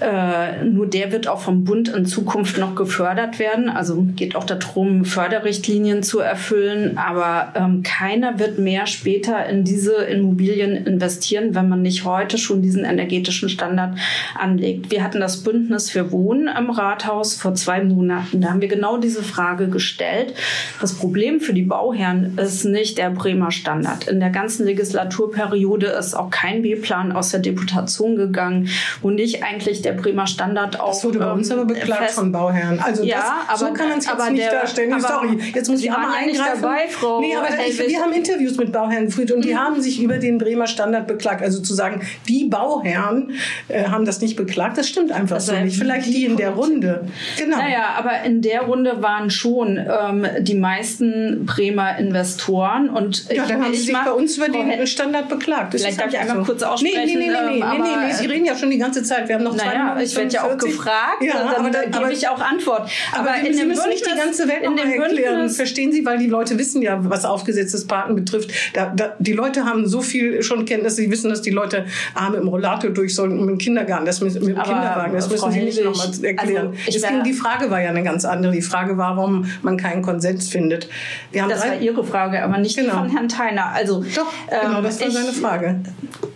äh, 0.00 0.64
nur 0.64 0.86
der 0.86 1.12
wird 1.12 1.28
auch 1.28 1.40
vom 1.40 1.64
Bund 1.64 1.88
in 1.88 2.06
Zukunft 2.06 2.58
noch 2.58 2.74
gefördert 2.74 3.38
werden. 3.38 3.68
Also 3.68 4.06
geht 4.16 4.34
auch 4.34 4.44
darum, 4.44 5.04
Förderrichtlinien 5.04 6.02
zu 6.02 6.20
erfüllen. 6.20 6.96
Aber 6.98 7.52
ähm, 7.54 7.82
keiner 7.82 8.38
wird 8.38 8.58
mehr 8.58 8.86
später 8.86 9.46
in 9.46 9.64
diese 9.64 9.94
Immobilien 9.94 10.86
investieren, 10.86 11.54
wenn 11.54 11.68
man 11.68 11.82
nicht 11.82 12.04
heute 12.04 12.38
schon 12.38 12.62
diesen 12.62 12.84
energetischen 12.84 13.48
Standard 13.48 13.98
anlegt. 14.38 14.90
Wir 14.90 15.04
hatten 15.04 15.20
das 15.20 15.42
Bündnis 15.42 15.90
für 15.90 16.10
Wohnen 16.12 16.48
im 16.48 16.70
Rathaus 16.70 17.34
vor 17.34 17.54
zwei 17.54 17.82
Monaten. 17.82 18.40
Da 18.40 18.50
haben 18.50 18.60
wir 18.60 18.68
genau 18.68 18.96
diese 18.96 19.22
Frage 19.22 19.68
gestellt. 19.68 20.34
Das 20.80 20.94
Problem 20.94 21.40
für 21.40 21.52
die 21.52 21.62
Bauherren 21.62 22.38
ist 22.38 22.64
nicht 22.64 22.98
der 22.98 23.10
Bremer 23.10 23.50
Standard. 23.50 24.08
In 24.08 24.20
der 24.20 24.30
ganzen 24.30 24.64
Legislaturperiode 24.66 25.86
ist 25.86 26.14
auch 26.14 26.30
kein 26.30 26.62
B-Plan 26.62 27.12
aus 27.12 27.30
der 27.30 27.40
Deputation 27.40 28.16
gegangen, 28.16 28.68
wo 29.02 29.10
nicht 29.10 29.42
eigentlich 29.42 29.82
der 29.82 29.89
der 29.90 30.00
Bremer 30.00 30.26
Standard 30.26 30.78
auch. 30.78 30.88
Das 30.88 31.04
wurde 31.04 31.18
bei 31.18 31.32
uns 31.32 31.50
aber 31.50 31.62
ähm, 31.62 31.66
beklagt 31.68 32.02
fest. 32.04 32.14
von 32.14 32.32
Bauherren. 32.32 32.80
Also 32.80 33.04
ja, 33.04 33.16
das, 33.16 33.60
aber, 33.60 33.70
so 33.70 33.74
kann 33.74 33.88
man 33.88 33.98
es 33.98 34.06
jetzt 34.06 34.30
nicht 34.30 34.42
der, 34.42 34.52
darstellen. 34.52 34.92
Aber, 34.92 35.02
Sorry, 35.02 35.38
jetzt 35.54 35.68
muss 35.68 35.82
ich 35.82 35.92
einmal 35.92 36.14
eingreifen. 36.14 36.62
Dabei, 36.62 36.88
Frau 36.88 37.20
nee, 37.20 37.34
aber 37.34 37.48
ich, 37.66 37.78
wir 37.78 38.00
haben 38.00 38.12
Interviews 38.12 38.56
mit 38.56 38.72
Bauherren 38.72 39.06
geführt 39.06 39.32
und 39.32 39.44
die 39.44 39.52
mhm. 39.52 39.58
haben 39.58 39.82
sich 39.82 40.02
über 40.02 40.18
den 40.18 40.38
Bremer 40.38 40.66
Standard 40.66 41.06
beklagt. 41.06 41.42
Also 41.42 41.60
zu 41.60 41.74
sagen, 41.74 42.02
die 42.28 42.44
Bauherren 42.44 43.32
äh, 43.68 43.84
haben 43.84 44.04
das 44.04 44.20
nicht 44.20 44.36
beklagt, 44.36 44.78
das 44.78 44.88
stimmt 44.88 45.12
einfach 45.12 45.36
also 45.36 45.52
so 45.52 45.60
nicht. 45.60 45.76
Vielleicht 45.76 46.06
die 46.06 46.24
in 46.24 46.36
der 46.36 46.50
Runde. 46.50 47.06
Genau. 47.38 47.56
Naja, 47.56 47.94
aber 47.96 48.22
in 48.24 48.42
der 48.42 48.62
Runde 48.62 49.02
waren 49.02 49.30
schon 49.30 49.78
ähm, 49.78 50.26
die 50.40 50.54
meisten 50.54 51.46
Bremer 51.46 51.98
Investoren 51.98 52.88
und 52.88 53.28
ja, 53.30 53.46
dann 53.46 53.64
haben 53.64 53.74
sie 53.74 53.80
sich 53.80 53.92
bei 53.92 54.12
uns 54.12 54.36
über 54.36 54.48
den 54.48 54.86
Standard 54.86 55.28
beklagt. 55.28 55.74
Das 55.74 55.82
Vielleicht 55.82 56.00
darf 56.00 56.08
ich 56.08 56.18
einmal 56.18 56.38
so. 56.38 56.44
kurz 56.44 56.62
aussprechen. 56.62 57.00
Nee, 57.04 57.16
nee, 57.16 57.16
nee, 57.16 57.30
nee, 57.30 57.58
nee, 57.58 57.64
nee, 57.64 57.78
nee, 57.78 58.06
nee, 58.06 58.12
Sie 58.12 58.26
reden 58.26 58.44
ja 58.44 58.56
schon 58.56 58.70
die 58.70 58.78
ganze 58.78 59.02
Zeit. 59.02 59.28
Wir 59.28 59.36
haben 59.36 59.44
noch 59.44 59.56
zwei 59.56 59.78
Ja, 59.80 60.00
ich 60.00 60.16
werde 60.16 60.32
ja 60.32 60.44
auch 60.44 60.58
gefragt, 60.58 61.22
ja, 61.22 61.32
dann 61.34 61.54
aber 61.54 61.70
dann 61.70 61.90
gebe 61.90 62.12
ich 62.12 62.28
auch 62.28 62.40
Antwort. 62.40 62.90
Aber, 63.12 63.30
aber 63.30 63.46
in 63.46 63.54
Sie 63.54 63.64
müssen 63.64 63.82
Bündnis, 63.82 63.86
nicht 63.86 64.06
die 64.06 64.18
ganze 64.18 64.48
Welt 64.48 64.62
in 64.62 64.76
dem 64.76 64.90
erklären. 64.90 65.48
Verstehen 65.48 65.92
Sie, 65.92 66.04
weil 66.04 66.18
die 66.18 66.26
Leute 66.26 66.58
wissen 66.58 66.82
ja, 66.82 66.98
was 67.02 67.24
aufgesetztes 67.24 67.86
Parken 67.86 68.14
betrifft. 68.14 68.50
Da, 68.74 68.92
da, 68.94 69.14
die 69.18 69.32
Leute 69.32 69.64
haben 69.64 69.86
so 69.86 70.00
viel 70.00 70.42
schon 70.42 70.64
Kenntnis, 70.64 70.96
sie 70.96 71.10
wissen, 71.10 71.30
dass 71.30 71.42
die 71.42 71.50
Leute 71.50 71.86
arme 72.14 72.36
im 72.38 72.48
Rollator 72.48 72.90
durch 72.90 73.14
sollen 73.14 73.32
und 73.32 73.40
mit 73.40 73.48
dem 73.50 73.58
Kindergarten, 73.58 74.04
das 74.06 74.20
mit, 74.20 74.34
mit 74.34 74.56
dem 74.56 74.62
Kinderwagen, 74.62 75.14
das 75.14 75.30
müssen 75.30 75.52
Sie 75.52 75.60
nicht 75.60 75.82
nochmal 75.84 76.08
erklären. 76.22 76.74
Also 76.86 76.98
es 76.98 77.06
ging, 77.06 77.22
die 77.24 77.32
Frage 77.32 77.70
war 77.70 77.80
ja 77.80 77.90
eine 77.90 78.02
ganz 78.02 78.24
andere. 78.24 78.52
Die 78.52 78.62
Frage 78.62 78.98
war, 78.98 79.16
warum 79.16 79.50
man 79.62 79.76
keinen 79.76 80.02
Konsens 80.02 80.48
findet. 80.48 80.88
das 81.32 81.66
war 81.66 81.78
Ihre 81.78 82.04
Frage, 82.04 82.42
aber 82.42 82.58
nicht 82.58 82.76
genau. 82.76 82.94
von 82.94 83.10
Herrn 83.10 83.28
Theiner. 83.28 83.66
Also, 83.72 84.04
Doch, 84.14 84.32
genau, 84.48 84.78
ähm, 84.78 84.84
das 84.84 85.00
war 85.00 85.08
ich, 85.08 85.14
seine 85.14 85.32
Frage 85.32 85.80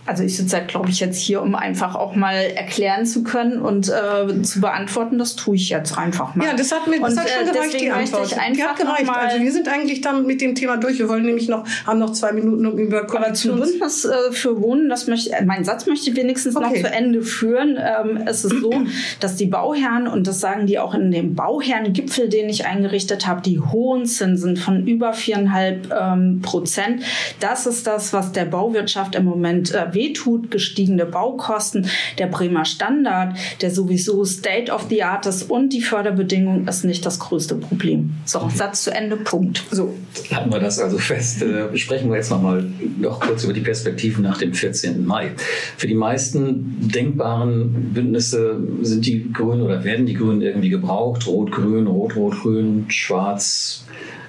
also 0.07 0.23
ich 0.23 0.37
sitze 0.37 0.57
halt, 0.57 0.69
glaube 0.69 0.91
ich, 0.91 1.01
jetzt 1.01 1.19
hier, 1.19 1.41
um 1.41 1.55
einfach 1.55 1.95
auch 1.95 2.15
mal 2.15 2.35
erklären 2.35 3.07
zu 3.07 3.23
können 3.23 3.34
und 3.35 3.89
äh, 3.89 4.43
zu 4.43 4.61
beantworten. 4.61 5.19
Das 5.19 5.37
tue 5.37 5.57
ich 5.57 5.69
jetzt 5.69 5.97
einfach 5.97 6.35
mal. 6.35 6.47
Ja, 6.47 6.55
das 6.55 6.73
hat 6.73 6.87
mir 6.87 7.01
das 7.01 7.13
und, 7.13 7.21
hat 7.21 7.29
schon 7.29 7.49
äh, 7.49 7.53
gereicht, 7.53 7.81
die 7.81 7.91
Antwort. 7.91 8.31
Die 8.31 8.63
hat 8.63 8.77
gereicht. 8.77 9.11
Also 9.11 9.41
wir 9.41 9.53
sind 9.53 9.69
eigentlich 9.69 10.01
dann 10.01 10.27
mit 10.27 10.41
dem 10.41 10.55
Thema 10.55 10.77
durch. 10.77 10.99
Wir 10.99 11.09
wollen 11.09 11.25
nämlich 11.25 11.49
noch, 11.49 11.67
haben 11.87 11.99
noch 11.99 12.13
zwei 12.13 12.33
Minuten, 12.33 12.67
um 12.67 12.79
über 12.79 13.07
Koalitions... 13.07 13.25
Aber 13.25 13.35
zum 13.35 13.61
Bündnis 13.61 14.05
äh, 14.05 14.33
für 14.33 14.61
Wohnen, 14.61 14.89
das 14.89 15.07
möchte, 15.07 15.33
äh, 15.33 15.45
mein 15.45 15.65
Satz 15.65 15.87
möchte 15.87 16.11
ich 16.11 16.17
wenigstens 16.17 16.57
okay. 16.57 16.67
noch 16.67 16.75
zu 16.75 16.93
Ende 16.93 17.23
führen. 17.23 17.79
Ähm, 17.79 18.21
es 18.27 18.45
ist 18.45 18.61
so, 18.61 18.73
dass 19.21 19.37
die 19.37 19.47
Bauherren, 19.47 20.07
und 20.07 20.27
das 20.27 20.41
sagen 20.41 20.67
die 20.67 20.79
auch 20.79 20.95
in 20.95 21.11
dem 21.11 21.35
Bauherrengipfel, 21.35 22.29
den 22.29 22.49
ich 22.49 22.67
eingerichtet 22.67 23.27
habe, 23.27 23.41
die 23.43 23.61
hohen 23.61 24.07
Zinsen 24.07 24.57
von 24.57 24.87
über 24.87 25.13
viereinhalb 25.13 25.93
ähm, 25.93 26.41
Prozent, 26.43 27.03
das 27.41 27.67
ist 27.67 27.87
das, 27.87 28.13
was 28.13 28.33
der 28.33 28.45
Bauwirtschaft 28.45 29.15
im 29.15 29.25
Moment 29.25 29.73
äh, 29.75 29.93
wehtut, 29.95 30.51
gestiegene 30.51 31.07
Baukosten, 31.07 31.89
der 32.19 32.27
Bremer 32.27 32.65
Standard, 32.65 33.24
der 33.61 33.71
sowieso 33.71 34.25
State 34.25 34.71
of 34.73 34.87
the 34.89 35.03
Art 35.03 35.27
ist 35.27 35.51
und 35.51 35.73
die 35.73 35.81
Förderbedingungen 35.81 36.67
ist 36.69 36.85
nicht 36.85 37.05
das 37.07 37.19
größte 37.19 37.57
Problem. 37.57 38.11
So, 38.25 38.51
Satz 38.55 38.85
zu 38.85 38.91
Ende, 38.91 39.17
Punkt. 39.17 39.63
So. 39.71 39.95
Halten 40.33 40.53
wir 40.53 40.61
das 40.61 40.79
also 40.79 40.99
fest. 40.99 41.43
Äh, 41.43 41.77
sprechen 41.77 42.11
wir 42.11 42.17
jetzt 42.17 42.31
noch 42.31 42.43
mal 42.43 42.65
noch 42.99 43.21
kurz 43.21 43.45
über 43.45 43.53
die 43.53 43.61
Perspektiven 43.61 44.23
nach 44.23 44.39
dem 44.39 44.55
14. 44.55 45.05
Mai. 45.05 45.33
Für 45.77 45.87
die 45.87 45.95
meisten 45.95 46.89
denkbaren 46.89 47.93
Bündnisse 47.93 48.61
sind 48.83 49.07
die 49.07 49.33
Grünen 49.33 49.63
oder 49.63 49.85
werden 49.85 50.07
die 50.07 50.15
Grünen 50.15 50.43
irgendwie 50.43 50.71
gebraucht. 50.71 51.27
Rot-Grün, 51.27 51.87
Rot-Rot-Grün, 51.87 52.87
Schwarz, 52.89 53.85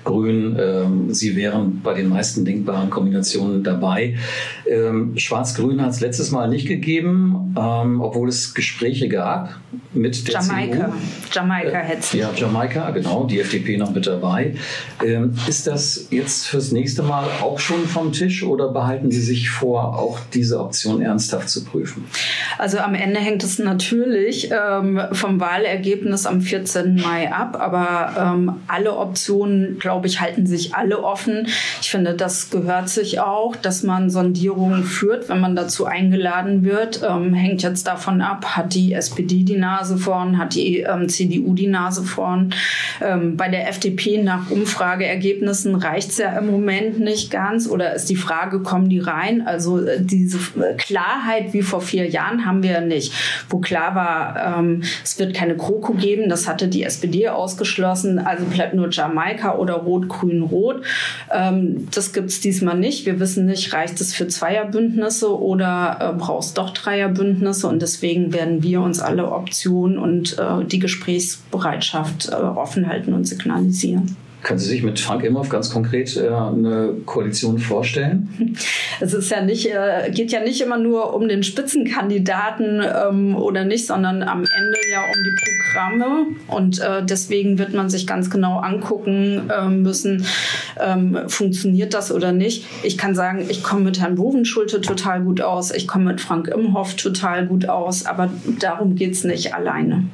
Grün. 0.05 0.57
Ähm, 0.57 1.13
sie 1.13 1.35
wären 1.35 1.81
bei 1.83 1.93
den 1.93 2.07
meisten 2.07 2.45
denkbaren 2.45 2.89
Kombinationen 2.89 3.63
dabei. 3.63 4.15
Ähm, 4.69 5.17
Schwarz-Grün 5.17 5.81
hat 5.81 5.91
es 5.91 5.99
letztes 5.99 6.31
Mal 6.31 6.47
nicht 6.47 6.67
gegeben, 6.67 7.55
ähm, 7.59 7.99
obwohl 7.99 8.29
es 8.29 8.53
Gespräche 8.53 9.09
gab 9.09 9.59
mit 9.93 10.27
der 10.27 10.35
Jamaika. 10.35 10.73
CDU. 10.75 10.93
Jamaika 11.31 11.77
hätte 11.79 12.17
Ja, 12.17 12.31
Jamaika, 12.35 12.91
genau, 12.91 13.25
die 13.25 13.39
FDP 13.39 13.77
noch 13.77 13.93
mit 13.93 14.07
dabei. 14.07 14.55
Ähm, 15.03 15.33
ist 15.47 15.67
das 15.67 16.07
jetzt 16.11 16.47
fürs 16.47 16.71
nächste 16.71 17.03
Mal 17.03 17.25
auch 17.41 17.59
schon 17.59 17.85
vom 17.85 18.11
Tisch 18.11 18.43
oder 18.43 18.69
behalten 18.69 19.11
Sie 19.11 19.21
sich 19.21 19.49
vor, 19.49 19.97
auch 19.97 20.19
diese 20.33 20.59
Option 20.59 21.01
ernsthaft 21.01 21.49
zu 21.49 21.65
prüfen? 21.65 22.05
Also 22.57 22.77
am 22.77 22.93
Ende 22.93 23.19
hängt 23.19 23.43
es 23.43 23.59
natürlich 23.59 24.51
ähm, 24.51 25.01
vom 25.11 25.39
Wahlergebnis 25.39 26.25
am 26.25 26.41
14. 26.41 26.95
Mai 26.95 27.31
ab, 27.31 27.57
aber 27.59 28.33
ähm, 28.35 28.53
alle 28.67 28.95
Optionen, 28.95 29.79
glaube 29.79 29.94
ich, 30.03 30.21
halten 30.21 30.45
sich 30.45 30.75
alle 30.75 31.03
offen. 31.03 31.47
Ich 31.81 31.89
finde, 31.89 32.13
das 32.13 32.49
gehört 32.49 32.89
sich 32.89 33.19
auch, 33.19 33.55
dass 33.55 33.83
man 33.83 34.09
Sondierungen 34.09 34.83
führt, 34.83 35.29
wenn 35.29 35.39
man 35.39 35.55
dazu 35.55 35.85
eingeladen 35.85 36.63
wird. 36.63 37.01
Ähm, 37.07 37.33
hängt 37.33 37.63
jetzt 37.63 37.87
davon 37.87 38.21
ab, 38.21 38.57
hat 38.57 38.73
die 38.73 38.93
SPD 38.93 39.43
die 39.43 39.57
Nase 39.57 39.97
vorn, 39.97 40.37
hat 40.37 40.55
die 40.55 40.79
ähm, 40.79 41.07
CDU 41.09 41.53
die 41.53 41.67
Nase 41.67 42.03
vorn. 42.03 42.53
Ähm, 43.01 43.37
bei 43.37 43.49
der 43.49 43.69
FDP 43.69 44.21
nach 44.21 44.49
Umfrageergebnissen 44.49 45.75
reicht 45.75 46.09
es 46.09 46.17
ja 46.17 46.37
im 46.37 46.47
Moment 46.47 46.99
nicht 46.99 47.31
ganz 47.31 47.67
oder 47.67 47.93
ist 47.93 48.09
die 48.09 48.15
Frage, 48.15 48.61
kommen 48.61 48.89
die 48.89 48.99
rein? 48.99 49.45
Also 49.45 49.85
äh, 49.85 50.01
diese 50.01 50.37
äh, 50.59 50.73
Klarheit 50.75 51.53
wie 51.53 51.61
vor 51.61 51.81
vier 51.81 52.09
Jahren 52.09 52.45
haben 52.45 52.63
wir 52.63 52.81
nicht. 52.81 53.13
Wo 53.49 53.59
klar 53.59 53.95
war, 53.95 54.59
ähm, 54.59 54.83
es 55.03 55.19
wird 55.19 55.33
keine 55.33 55.55
Kroko 55.55 55.93
geben, 55.93 56.29
das 56.29 56.47
hatte 56.47 56.67
die 56.67 56.83
SPD 56.83 57.29
ausgeschlossen, 57.29 58.19
also 58.19 58.45
bleibt 58.45 58.73
nur 58.73 58.89
Jamaika 58.89 59.55
oder 59.55 59.84
Rot-Grün-Rot. 59.85 60.83
Ähm, 61.31 61.87
das 61.93 62.13
gibt 62.13 62.29
es 62.29 62.41
diesmal 62.41 62.77
nicht. 62.77 63.05
Wir 63.05 63.19
wissen 63.19 63.45
nicht, 63.45 63.73
reicht 63.73 64.01
es 64.01 64.13
für 64.13 64.27
Zweierbündnisse 64.27 65.39
oder 65.39 65.97
äh, 65.99 66.17
brauchst 66.17 66.57
doch 66.57 66.71
Dreierbündnisse 66.71 67.67
und 67.67 67.81
deswegen 67.81 68.33
werden 68.33 68.63
wir 68.63 68.81
uns 68.81 68.99
alle 68.99 69.31
Optionen 69.31 69.97
und 69.97 70.37
äh, 70.37 70.65
die 70.65 70.79
Gesprächsbereitschaft 70.79 72.29
äh, 72.29 72.35
offen 72.35 72.87
halten 72.87 73.13
und 73.13 73.25
signalisieren. 73.25 74.15
Können 74.45 74.59
Sie 74.59 74.67
sich 74.67 74.83
mit 74.83 74.99
Frank 74.99 75.23
Imhoff 75.23 75.49
ganz 75.49 75.71
konkret 75.71 76.15
äh, 76.17 76.27
eine 76.27 76.93
Koalition 77.05 77.57
vorstellen? 77.57 78.29
Es 79.01 79.13
ist 79.13 79.29
ja 79.29 79.41
nicht, 79.41 79.65
äh, 79.65 80.09
geht 80.11 80.31
ja 80.31 80.39
nicht 80.39 80.61
immer 80.61 80.77
nur 80.77 81.13
um 81.13 81.27
den 81.27 81.43
Spitzenkandidaten 81.43 82.81
ähm, 82.81 83.35
oder 83.35 83.65
nicht, 83.65 83.87
sondern 83.87 84.23
am 84.23 84.45
Ende 84.45 84.77
ja 84.89 85.01
um 85.01 85.23
die 85.23 85.35
Programme. 85.35 86.27
Und 86.47 86.79
äh, 86.79 87.03
deswegen 87.03 87.57
wird 87.57 87.73
man 87.73 87.89
sich 87.89 88.07
ganz 88.07 88.29
genau 88.29 88.59
angucken 88.59 89.49
äh, 89.49 89.67
müssen, 89.67 90.25
ähm, 90.79 91.17
funktioniert 91.27 91.93
das 91.93 92.11
oder 92.11 92.31
nicht. 92.31 92.65
Ich 92.83 92.97
kann 92.97 93.15
sagen, 93.15 93.45
ich 93.49 93.63
komme 93.63 93.81
mit 93.81 93.99
Herrn 93.99 94.15
Bovenschulte 94.15 94.79
total 94.79 95.23
gut 95.23 95.41
aus, 95.41 95.71
ich 95.71 95.87
komme 95.87 96.05
mit 96.05 96.21
Frank 96.21 96.47
Imhoff 96.47 96.95
total 96.95 97.47
gut 97.47 97.67
aus, 97.67 98.05
aber 98.05 98.29
darum 98.61 98.95
geht 98.95 99.11
es 99.11 99.25
nicht 99.25 99.53
alleine. 99.53 100.05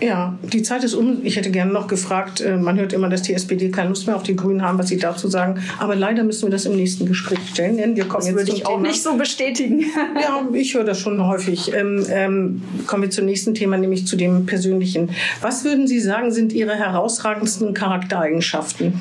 Ja, 0.00 0.36
die 0.42 0.62
Zeit 0.62 0.82
ist 0.82 0.94
um. 0.94 1.24
Ich 1.24 1.36
hätte 1.36 1.50
gerne 1.50 1.72
noch 1.72 1.86
gefragt, 1.86 2.40
äh, 2.40 2.56
man 2.56 2.76
hört 2.78 2.92
immer, 2.92 3.08
dass 3.08 3.22
die 3.22 3.32
SPD 3.32 3.70
keine 3.70 3.90
Lust 3.90 4.06
mehr 4.06 4.16
auf 4.16 4.24
die 4.24 4.34
Grünen 4.34 4.62
haben, 4.62 4.76
was 4.78 4.88
sie 4.88 4.98
dazu 4.98 5.28
sagen. 5.28 5.62
Aber 5.78 5.94
leider 5.94 6.24
müssen 6.24 6.42
wir 6.42 6.50
das 6.50 6.66
im 6.66 6.74
nächsten 6.74 7.06
Gespräch 7.06 7.38
stellen, 7.52 7.76
denn 7.76 7.94
wir 7.94 8.04
kommen 8.04 8.20
das 8.20 8.26
jetzt 8.26 8.36
würde 8.36 8.52
ich 8.52 8.66
auch 8.66 8.76
Thema. 8.76 8.88
nicht 8.88 9.02
so 9.02 9.16
bestätigen. 9.16 9.80
ja, 10.20 10.46
ich 10.52 10.74
höre 10.74 10.84
das 10.84 10.98
schon 10.98 11.24
häufig. 11.24 11.72
Ähm, 11.72 12.04
ähm, 12.10 12.62
kommen 12.86 13.04
wir 13.04 13.10
zum 13.10 13.26
nächsten 13.26 13.54
Thema, 13.54 13.76
nämlich 13.76 14.06
zu 14.06 14.16
dem 14.16 14.46
persönlichen. 14.46 15.10
Was 15.40 15.64
würden 15.64 15.86
Sie 15.86 16.00
sagen, 16.00 16.32
sind 16.32 16.52
Ihre 16.52 16.74
herausragendsten 16.74 17.72
Charaktereigenschaften? 17.72 19.00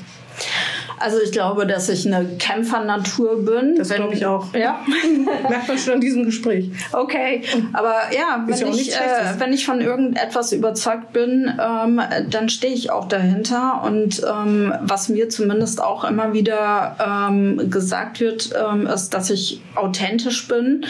Also 1.03 1.19
ich 1.21 1.33
glaube, 1.33 1.67
dass 1.67 1.89
ich 1.89 2.07
eine 2.07 2.25
Kämpfernatur 2.39 3.43
bin. 3.43 3.75
Das 3.75 3.89
glaube 3.89 4.13
ich 4.13 4.25
auch. 4.25 4.53
Ja. 4.53 4.79
Merkt 5.49 5.67
man 5.67 5.77
schon 5.77 5.95
an 5.95 5.99
diesem 5.99 6.23
Gespräch. 6.23 6.71
Okay, 6.93 7.41
aber 7.73 7.95
ja, 8.15 8.41
wenn, 8.47 8.57
ja 8.57 8.67
ich, 8.67 8.93
äh, 8.93 9.37
wenn 9.37 9.51
ich 9.51 9.65
von 9.65 9.81
irgendetwas 9.81 10.53
überzeugt 10.53 11.11
bin, 11.11 11.51
ähm, 11.59 12.01
dann 12.29 12.47
stehe 12.47 12.73
ich 12.73 12.89
auch 12.89 13.09
dahinter. 13.09 13.83
Und 13.83 14.21
ähm, 14.23 14.73
was 14.79 15.09
mir 15.09 15.27
zumindest 15.27 15.83
auch 15.83 16.05
immer 16.05 16.31
wieder 16.31 16.95
ähm, 17.05 17.69
gesagt 17.69 18.21
wird, 18.21 18.51
ähm, 18.57 18.87
ist, 18.87 19.13
dass 19.13 19.29
ich 19.29 19.61
authentisch 19.75 20.47
bin. 20.47 20.85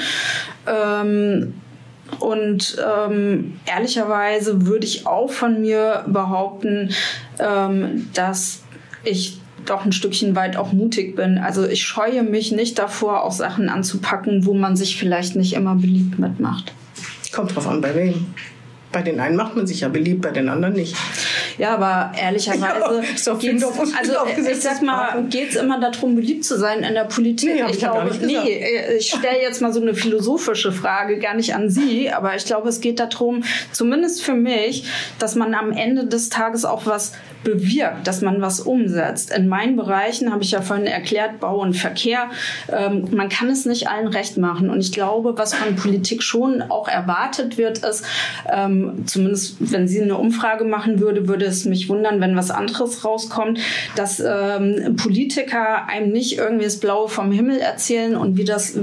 Ähm, 0.68 1.56
und 2.20 2.78
ähm, 2.88 3.60
ehrlicherweise 3.66 4.68
würde 4.68 4.86
ich 4.86 5.08
auch 5.08 5.32
von 5.32 5.62
mir 5.62 6.04
behaupten, 6.06 6.92
ähm, 7.40 8.12
dass 8.14 8.62
ich 9.04 9.40
doch 9.66 9.86
ein 9.86 9.92
Stückchen 9.92 10.36
weit 10.36 10.58
auch 10.58 10.72
mutig 10.72 11.16
bin. 11.16 11.38
Also 11.38 11.66
ich 11.66 11.84
scheue 11.84 12.24
mich 12.24 12.52
nicht 12.52 12.80
davor, 12.80 13.24
auch 13.24 13.32
Sachen 13.32 13.70
anzupacken, 13.70 14.46
wo 14.46 14.54
man 14.54 14.76
sich 14.76 14.98
vielleicht 14.98 15.36
nicht 15.36 15.54
immer 15.54 15.76
beliebt 15.76 16.20
mitmacht. 16.20 16.74
Kommt 17.32 17.56
drauf 17.56 17.68
an, 17.68 17.82
bei 17.82 17.96
wem. 17.96 18.34
Bei 18.92 19.02
den 19.02 19.20
einen 19.20 19.36
macht 19.36 19.56
man 19.56 19.66
sich 19.66 19.82
ja 19.82 19.90
beliebt, 19.90 20.22
bei 20.22 20.30
den 20.30 20.50
anderen 20.50 20.76
nicht. 20.76 20.96
Ja, 21.58 21.74
aber 21.74 22.12
ehrlicherweise 22.16 22.62
ja, 23.26 23.36
geht's, 23.36 23.68
also 23.68 24.14
ich 24.52 24.62
sag 24.62 24.84
mal, 24.84 25.24
geht's 25.30 25.56
immer 25.56 25.80
darum, 25.80 26.16
beliebt 26.16 26.46
zu 26.46 26.60
sein 26.60 26.84
in 26.84 26.94
der 26.94 27.06
Politik? 27.06 27.56
Nee, 27.56 27.72
ich, 27.72 27.80
glaube, 27.80 28.12
nee, 28.22 28.64
ich 28.98 29.10
stelle 29.10 29.42
jetzt 29.42 29.62
mal 29.62 29.74
so 29.74 29.82
eine 29.82 29.96
philosophische 29.96 30.72
Frage, 30.72 31.18
gar 31.18 31.34
nicht 31.34 31.56
an 31.56 31.72
Sie, 31.72 32.12
aber 32.12 32.36
ich 32.36 32.46
glaube, 32.46 32.70
es 32.70 32.82
geht 32.82 33.00
darum, 33.00 33.44
zumindest 33.72 34.24
für 34.24 34.36
mich, 34.36 34.86
dass 35.18 35.34
man 35.34 35.56
am 35.56 35.72
Ende 35.72 36.06
des 36.06 36.30
Tages 36.30 36.64
auch 36.64 36.86
was 36.86 37.14
bewirkt, 37.44 38.08
dass 38.08 38.22
man 38.22 38.42
was 38.42 38.60
umsetzt. 38.60 39.36
In 39.36 39.48
meinen 39.48 39.76
Bereichen 39.76 40.32
habe 40.32 40.44
ich 40.44 40.52
ja 40.52 40.62
vorhin 40.62 40.86
erklärt, 40.86 41.40
Bau 41.40 41.60
und 41.60 41.74
Verkehr. 41.74 42.30
Ähm, 42.72 43.06
man 43.12 43.30
kann 43.30 43.50
es 43.50 43.66
nicht 43.66 43.90
allen 43.90 44.08
recht 44.08 44.38
machen. 44.38 44.70
Und 44.70 44.80
ich 44.80 44.92
glaube, 44.92 45.38
was 45.38 45.54
von 45.54 45.76
Politik 45.76 46.24
schon 46.24 46.62
auch 46.62 46.88
erwartet 46.88 47.58
wird, 47.58 47.80
ist, 47.80 48.06
ähm, 48.52 49.04
zumindest 49.06 49.58
wenn 49.60 49.88
sie 49.88 50.02
eine 50.02 50.18
Umfrage 50.18 50.64
machen 50.64 51.00
würde, 51.00 51.28
würde 51.28 51.46
es 51.46 51.66
mich 51.66 51.90
wundern, 51.90 52.22
wenn 52.22 52.36
was 52.36 52.52
anderes 52.52 53.04
rauskommt, 53.06 53.60
dass 53.96 54.20
ähm, 54.20 54.96
Politiker 54.96 55.88
einem 55.88 56.12
nicht 56.12 56.38
irgendwie 56.38 56.66
das 56.66 56.80
Blaue 56.80 57.10
vom 57.10 57.32
Himmel 57.32 57.60
erzählen 57.60 58.16
und 58.16 58.38
wie 58.38 58.46
das 58.46 58.78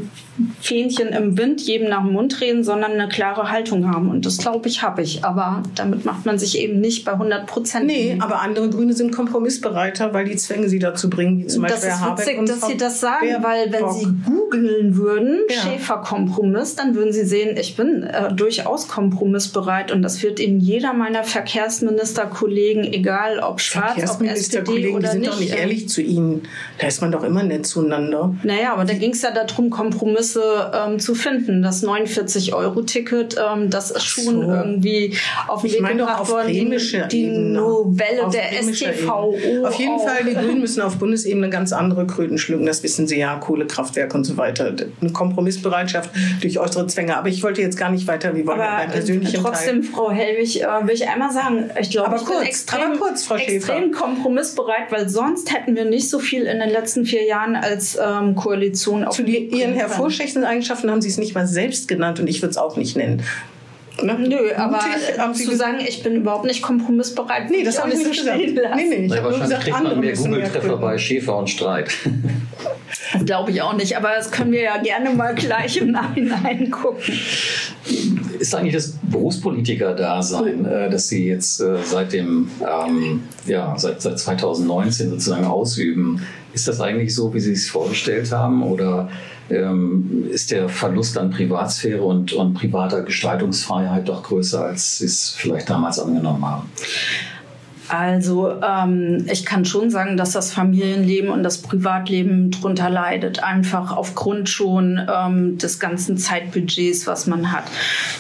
Fähnchen 0.61 1.09
im 1.09 1.37
Wind 1.39 1.61
jedem 1.61 1.89
nach 1.89 2.03
dem 2.03 2.13
Mund 2.13 2.41
reden, 2.41 2.65
sondern 2.65 2.93
eine 2.93 3.09
klare 3.09 3.51
Haltung 3.51 3.91
haben. 3.93 4.09
Und 4.11 4.27
das 4.27 4.39
glaube 4.39 4.69
ich, 4.69 4.83
habe 4.83 5.03
ich. 5.03 5.25
Aber 5.25 5.63
damit 5.75 6.05
macht 6.05 6.27
man 6.27 6.39
sich 6.39 6.59
eben 6.59 6.81
nicht 6.81 7.05
bei 7.05 7.13
100 7.13 7.47
Prozent. 7.47 7.87
Nee, 7.87 8.17
aber 8.21 8.41
andere 8.43 8.71
Grüne 8.71 8.93
sind 8.93 9.13
kompromissbereiter, 9.15 10.13
weil 10.15 10.25
die 10.27 10.37
Zwänge 10.37 10.69
sie 10.69 10.79
dazu 10.79 11.09
bringen, 11.11 11.39
wie 11.39 11.47
zum 11.47 11.63
das 11.63 11.73
Beispiel 11.73 11.89
ist 11.91 12.01
Herr 12.01 12.19
witzig, 12.19 12.39
und 12.39 12.49
dass 12.49 12.59
Frau 12.59 12.69
Sie 12.69 12.77
das 12.77 13.01
sagen, 13.01 13.27
Baerbock. 13.27 13.45
weil 13.51 13.73
wenn 13.73 13.91
Sie 13.93 14.07
googeln 14.25 14.97
würden, 14.97 15.41
Ja. 15.49 15.57
Schäfer-Kompromiss, 15.63 16.77
dann 16.77 16.95
würden 16.95 17.13
Sie 17.13 17.25
sehen, 17.25 17.57
ich 17.57 17.77
bin 17.77 18.03
äh, 18.03 18.33
durchaus 18.33 18.89
kompromissbereit 18.89 19.93
und 19.93 20.03
das 20.03 20.23
wird 20.23 20.41
Ihnen 20.41 20.61
jeder 20.61 20.93
meiner 20.93 21.25
Verkehrsministerkollegen, 21.25 22.85
egal 22.93 23.41
ob 23.41 23.61
schwarz, 23.61 23.93
ob 23.93 24.23
SPD 24.23 24.27
Verkehrsministerkollegen, 24.27 24.91
die 24.91 24.97
oder 24.97 25.09
sind 25.11 25.21
nicht. 25.21 25.33
doch 25.33 25.41
nicht 25.41 25.53
äh, 25.53 25.61
ehrlich 25.61 25.89
zu 25.89 26.03
ihnen. 26.03 26.43
Da 26.79 26.87
ist 26.87 27.01
man 27.01 27.13
doch 27.13 27.25
immer 27.25 27.43
nett 27.43 27.67
zueinander. 27.67 28.35
Naja, 28.43 28.73
aber 28.73 28.85
da 28.85 28.95
ging 28.95 29.13
es 29.13 29.23
ja 29.23 29.31
darum, 29.33 29.71
Kompromisse 29.71 30.30
ähm, 30.37 30.99
zu 30.99 31.15
finden. 31.15 31.63
Das 31.63 31.83
49-Euro-Ticket, 31.83 33.37
ähm, 33.39 33.71
das 33.71 33.91
ist 33.91 34.05
schon 34.05 34.43
so. 34.43 34.53
irgendwie 34.53 35.17
auf 35.49 35.63
den 35.63 35.73
Weg 35.73 35.99
gebracht 35.99 36.21
auf 36.21 36.31
worden. 36.31 36.49
Die, 36.49 37.09
die. 37.11 37.27
Novelle 37.27 38.27
Auf 38.27 38.33
der 38.33 38.53
STVO. 38.53 39.37
Ebene. 39.37 39.69
Auf 39.69 39.75
jeden. 39.75 40.01
Fall, 40.01 40.25
die 40.25 40.35
Grünen 40.35 40.61
müssen 40.61 40.81
auf 40.81 40.97
Bundesebene 40.97 41.51
ganz 41.51 41.73
andere 41.73 42.07
Kröten 42.07 42.39
schlucken. 42.39 42.67
Das 42.67 42.83
wissen 42.83 43.07
Sie 43.07 43.19
ja, 43.19 43.37
Kohlekraftwerke 43.37 44.17
und 44.17 44.25
so 44.25 44.37
weiter. 44.37 44.73
Eine 45.01 45.13
Kompromissbereitschaft 45.13 46.11
durch 46.41 46.59
äußere 46.59 46.87
Zwänge. 46.87 47.17
Aber 47.17 47.29
ich 47.29 47.43
wollte 47.43 47.61
jetzt 47.61 47.77
gar 47.77 47.91
nicht 47.91 48.07
weiter. 48.07 48.35
Wir 48.35 48.47
wollen 48.47 48.61
Aber 48.61 48.77
beim 48.79 48.91
persönlichen 48.91 49.37
äh, 49.37 49.43
trotzdem, 49.43 49.83
Frau 49.83 50.11
Helwig, 50.11 50.63
äh, 50.63 50.67
will 50.87 50.95
ich 50.95 51.09
einmal 51.09 51.33
sagen, 51.33 51.71
ich 51.81 51.91
glaube, 51.91 52.17
ich 52.17 52.25
kurz, 52.25 52.39
bin 52.39 52.49
extrem, 52.49 52.99
kurz, 52.99 53.31
extrem 53.31 53.93
kompromissbereit, 53.93 54.91
weil 54.91 55.09
sonst 55.09 55.53
hätten 55.53 55.77
wir 55.77 55.85
nicht 55.85 56.09
so 56.09 56.19
viel 56.19 56.45
in 56.45 56.59
den 56.59 56.71
letzten 56.71 57.05
vier 57.05 57.25
Jahren 57.25 57.57
als 57.57 57.99
ähm, 58.01 58.35
Koalition 58.35 59.05
auf 59.05 59.17
Zu 59.17 59.23
den 59.23 59.51
Ihren 59.51 59.71
können. 59.71 59.79
Hervorstechenden 60.21 60.45
Eigenschaften 60.45 60.91
haben 60.91 61.01
Sie 61.01 61.09
es 61.09 61.19
nicht 61.19 61.35
mal 61.35 61.47
selbst 61.47 61.89
genannt 61.89 62.21
und 62.21 62.29
ich 62.29 62.43
würde 62.43 62.51
es 62.51 62.57
auch 62.59 62.77
nicht 62.77 62.97
nennen. 62.97 63.23
Ne? 64.03 64.17
Nö, 64.19 64.55
aber 64.57 64.77
Mutig, 64.79 65.19
haben 65.19 65.35
Sie 65.35 65.45
zu 65.45 65.51
gesagt- 65.51 65.73
sagen, 65.73 65.85
ich 65.87 66.03
bin 66.03 66.15
überhaupt 66.17 66.45
nicht 66.47 66.63
kompromissbereit, 66.63 67.51
Nee, 67.51 67.65
das 67.65 67.79
habe 67.79 67.91
ich 67.91 67.97
nicht 67.99 68.07
so 68.15 68.23
gesagt. 68.23 68.39
Nee, 68.39 68.47
nee, 68.89 68.95
ich 69.05 69.09
nur 69.11 69.25
wahrscheinlich 69.25 69.41
gesagt, 69.43 69.63
kriegt 69.65 69.77
andere 69.77 69.95
man 69.97 70.05
mehr 70.05 70.15
Google-Treffer 70.15 70.77
bei 70.79 70.97
Schäfer 70.99 71.37
und 71.37 71.51
Streit. 71.51 71.91
Glaube 73.27 73.51
ich 73.51 73.61
auch 73.61 73.75
nicht, 73.75 73.97
aber 73.97 74.11
das 74.17 74.31
können 74.31 74.53
wir 74.53 74.63
ja 74.63 74.79
gerne 74.79 75.11
mal 75.11 75.35
gleich 75.35 75.77
im 75.79 75.91
Nachhinein 75.93 76.71
gucken. 76.71 77.19
Ist 78.41 78.55
eigentlich 78.55 78.75
das 78.75 78.95
Berufspolitiker-Dasein, 79.03 80.65
äh, 80.65 80.91
das 80.91 81.09
Sie 81.09 81.27
jetzt 81.27 81.61
äh, 81.61 81.77
seit 81.85 82.13
dem, 82.15 82.51
ähm, 82.61 83.23
ja, 83.47 83.75
seit, 83.77 84.01
seit 84.01 84.19
2019 84.19 85.11
sozusagen 85.11 85.45
ausüben, 85.45 86.23
ist 86.53 86.67
das 86.67 86.81
eigentlich 86.81 87.15
so, 87.15 87.33
wie 87.35 87.41
Sie 87.41 87.53
es 87.53 87.69
vorgestellt 87.69 88.33
haben? 88.33 88.63
Oder 88.63 89.11
ähm, 89.51 90.27
ist 90.31 90.51
der 90.51 90.69
Verlust 90.69 91.19
an 91.19 91.31
Privatsphäre 91.31 92.03
und, 92.03 92.33
und 92.33 92.55
privater 92.55 93.03
Gestaltungsfreiheit 93.03 94.09
doch 94.09 94.23
größer, 94.23 94.65
als 94.65 94.99
Sie 94.99 95.07
es 95.07 95.31
vielleicht 95.31 95.69
damals 95.69 95.99
angenommen 95.99 96.45
haben? 96.45 96.71
Also 97.91 98.55
ähm, 98.63 99.27
ich 99.31 99.45
kann 99.45 99.65
schon 99.65 99.91
sagen, 99.91 100.17
dass 100.17 100.31
das 100.31 100.53
Familienleben 100.53 101.29
und 101.29 101.43
das 101.43 101.59
Privatleben 101.59 102.53
drunter 102.53 102.89
leidet, 102.89 103.43
einfach 103.43 103.97
aufgrund 103.97 104.49
schon 104.49 105.01
ähm, 105.13 105.59
des 105.59 105.81
ganzen 105.81 106.17
Zeitbudgets, 106.17 107.09
was 107.09 107.27
man 107.27 107.51
hat. 107.51 107.65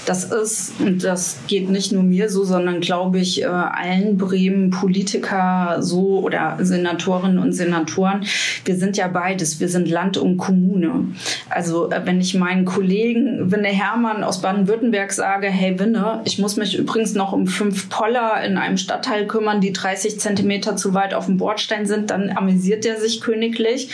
Das 0.07 0.25
ist, 0.25 0.73
und 0.81 1.05
das 1.05 1.39
geht 1.47 1.71
nicht 1.71 1.93
nur 1.93 2.03
mir 2.03 2.29
so, 2.29 2.43
sondern 2.43 2.81
glaube 2.81 3.21
ich 3.21 3.43
äh, 3.43 3.47
allen 3.47 4.18
Bremen 4.18 4.71
Politiker 4.71 5.77
so 5.79 6.18
oder 6.18 6.57
Senatorinnen 6.61 7.39
und 7.39 7.53
Senatoren. 7.53 8.25
Wir 8.64 8.75
sind 8.75 8.97
ja 8.97 9.07
beides, 9.07 9.61
wir 9.61 9.68
sind 9.68 9.89
Land 9.89 10.18
und 10.18 10.37
Kommune. 10.37 11.05
Also 11.49 11.91
äh, 11.93 12.01
wenn 12.05 12.21
ich 12.21 12.35
meinen 12.35 12.64
Kollegen 12.64 13.53
Winne 13.53 13.68
Hermann 13.68 14.25
aus 14.25 14.43
Baden-Württemberg 14.43 15.12
sage, 15.12 15.47
hey 15.47 15.79
Winne, 15.79 16.23
ich 16.25 16.41
muss 16.41 16.57
mich 16.57 16.77
übrigens 16.77 17.14
noch 17.14 17.33
um 17.33 17.47
fünf 17.47 17.89
Poller 17.89 18.43
in 18.45 18.59
einem 18.59 18.77
Stadtteil 18.77 19.29
kümmern, 19.29 19.60
die 19.61 19.73
30 19.73 20.19
Zentimeter 20.19 20.77
zu 20.77 20.95
weit 20.95 21.15
auf 21.15 21.27
dem 21.27 21.37
Bordstein 21.37 21.87
sind, 21.87 22.11
dann 22.11 22.31
amüsiert 22.37 22.85
er 22.87 23.01
sich 23.01 23.21
königlich. 23.21 23.91